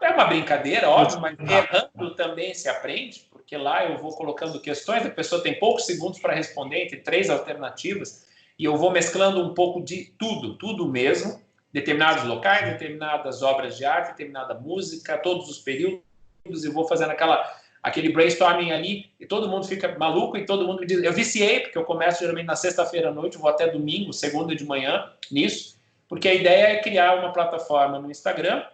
É 0.00 0.10
uma 0.10 0.26
brincadeira, 0.26 0.88
óbvio, 0.88 1.20
mas 1.20 1.36
errando 1.36 2.14
também 2.14 2.54
se 2.54 2.68
aprende, 2.68 3.26
porque 3.28 3.56
lá 3.56 3.86
eu 3.86 3.98
vou 3.98 4.14
colocando 4.14 4.60
questões, 4.60 5.04
a 5.04 5.10
pessoa 5.10 5.42
tem 5.42 5.58
poucos 5.58 5.84
segundos 5.84 6.20
para 6.20 6.32
responder 6.32 6.84
entre 6.84 6.98
três 6.98 7.28
alternativas, 7.28 8.28
e 8.56 8.64
eu 8.64 8.76
vou 8.76 8.92
mesclando 8.92 9.42
um 9.42 9.52
pouco 9.52 9.82
de 9.82 10.14
tudo, 10.16 10.56
tudo 10.58 10.86
mesmo, 10.86 11.42
determinados 11.72 12.24
locais, 12.24 12.70
determinadas 12.70 13.42
obras 13.42 13.76
de 13.76 13.84
arte, 13.84 14.10
determinada 14.10 14.54
música, 14.54 15.18
todos 15.18 15.48
os 15.48 15.58
períodos, 15.58 16.02
e 16.44 16.68
vou 16.68 16.86
fazendo 16.86 17.10
aquela 17.10 17.42
aquele 17.82 18.10
brainstorming 18.10 18.72
ali, 18.72 19.10
e 19.18 19.26
todo 19.26 19.48
mundo 19.48 19.66
fica 19.66 19.96
maluco, 19.98 20.36
e 20.36 20.44
todo 20.44 20.66
mundo 20.66 20.80
me 20.80 20.86
diz, 20.86 21.02
eu 21.02 21.12
viciei, 21.12 21.60
porque 21.60 21.78
eu 21.78 21.84
começo 21.84 22.20
geralmente 22.20 22.46
na 22.46 22.56
sexta-feira 22.56 23.08
à 23.08 23.12
noite, 23.12 23.38
vou 23.38 23.48
até 23.48 23.66
domingo, 23.68 24.12
segunda 24.12 24.54
de 24.54 24.64
manhã, 24.64 25.10
nisso, 25.30 25.78
porque 26.08 26.28
a 26.28 26.34
ideia 26.34 26.66
é 26.68 26.82
criar 26.82 27.14
uma 27.14 27.32
plataforma 27.32 27.98
no 27.98 28.10
Instagram, 28.10 28.64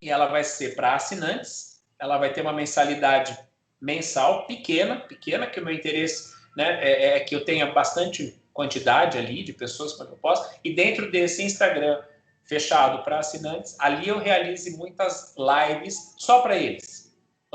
e 0.00 0.10
ela 0.10 0.26
vai 0.26 0.44
ser 0.44 0.74
para 0.74 0.94
assinantes, 0.94 1.82
ela 1.98 2.18
vai 2.18 2.32
ter 2.32 2.42
uma 2.42 2.52
mensalidade 2.52 3.36
mensal 3.80 4.46
pequena, 4.46 4.96
pequena, 4.96 5.46
que 5.46 5.58
o 5.58 5.64
meu 5.64 5.72
interesse 5.72 6.34
né, 6.56 6.78
é, 6.82 7.16
é 7.16 7.20
que 7.20 7.34
eu 7.34 7.44
tenha 7.44 7.66
bastante 7.66 8.38
quantidade 8.52 9.16
ali 9.16 9.42
de 9.42 9.52
pessoas 9.52 9.94
que 9.94 10.02
eu 10.02 10.18
posso, 10.20 10.58
e 10.62 10.74
dentro 10.74 11.10
desse 11.10 11.42
Instagram 11.42 12.02
fechado 12.44 13.02
para 13.02 13.18
assinantes, 13.18 13.74
ali 13.78 14.08
eu 14.08 14.18
realize 14.18 14.76
muitas 14.76 15.34
lives 15.36 16.14
só 16.18 16.42
para 16.42 16.56
eles 16.56 17.05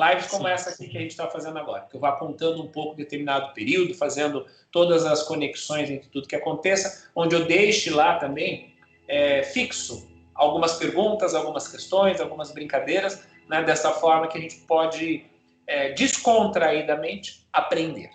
Lives 0.10 0.28
como 0.28 0.48
sim, 0.48 0.52
essa 0.52 0.70
aqui 0.70 0.86
sim. 0.86 0.90
que 0.90 0.98
a 0.98 1.02
gente 1.02 1.12
está 1.12 1.28
fazendo 1.28 1.60
agora, 1.60 1.82
que 1.90 1.96
eu 1.96 2.00
vou 2.00 2.10
apontando 2.10 2.64
um 2.64 2.68
pouco 2.68 2.96
determinado 2.96 3.54
período, 3.54 3.94
fazendo 3.94 4.46
todas 4.72 5.06
as 5.06 5.24
conexões 5.24 5.90
entre 5.90 6.10
tudo 6.10 6.28
que 6.28 6.36
aconteça, 6.36 7.10
onde 7.16 7.36
eu 7.36 7.46
deixe 7.46 7.90
lá 7.90 8.18
também 8.18 8.74
é, 9.08 9.44
fixo 9.44 10.10
algumas 10.34 10.74
perguntas, 10.78 11.36
algumas 11.36 11.68
questões, 11.68 12.20
algumas 12.20 12.52
brincadeiras, 12.52 13.28
né, 13.48 13.64
dessa 13.64 13.92
forma 13.92 14.28
que 14.28 14.38
a 14.38 14.42
gente 14.42 14.56
pode 14.62 15.26
é, 15.68 15.92
descontraídamente 15.94 17.46
aprender. 17.54 18.10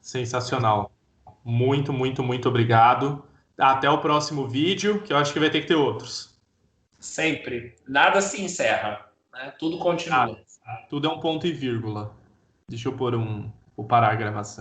Sensacional. 0.00 0.90
Muito, 1.44 1.92
muito, 1.92 2.22
muito 2.22 2.48
obrigado. 2.48 3.24
Até 3.56 3.88
o 3.88 3.98
próximo 3.98 4.48
vídeo, 4.48 5.00
que 5.02 5.12
eu 5.12 5.16
acho 5.16 5.32
que 5.32 5.38
vai 5.38 5.50
ter 5.50 5.60
que 5.60 5.68
ter 5.68 5.74
outros. 5.74 6.38
Sempre. 6.98 7.76
Nada 7.86 8.20
se 8.20 8.42
encerra. 8.42 9.06
Né? 9.32 9.52
Tudo 9.58 9.78
continua. 9.78 10.38
Ah. 10.38 10.51
Tudo 10.88 11.08
é 11.08 11.10
um 11.10 11.20
ponto 11.20 11.46
e 11.46 11.52
vírgula. 11.52 12.14
Deixa 12.68 12.88
eu 12.88 12.96
pôr 12.96 13.14
um. 13.14 13.50
Vou 13.76 13.86
parar 13.86 14.12
a 14.12 14.14
gravação. 14.14 14.60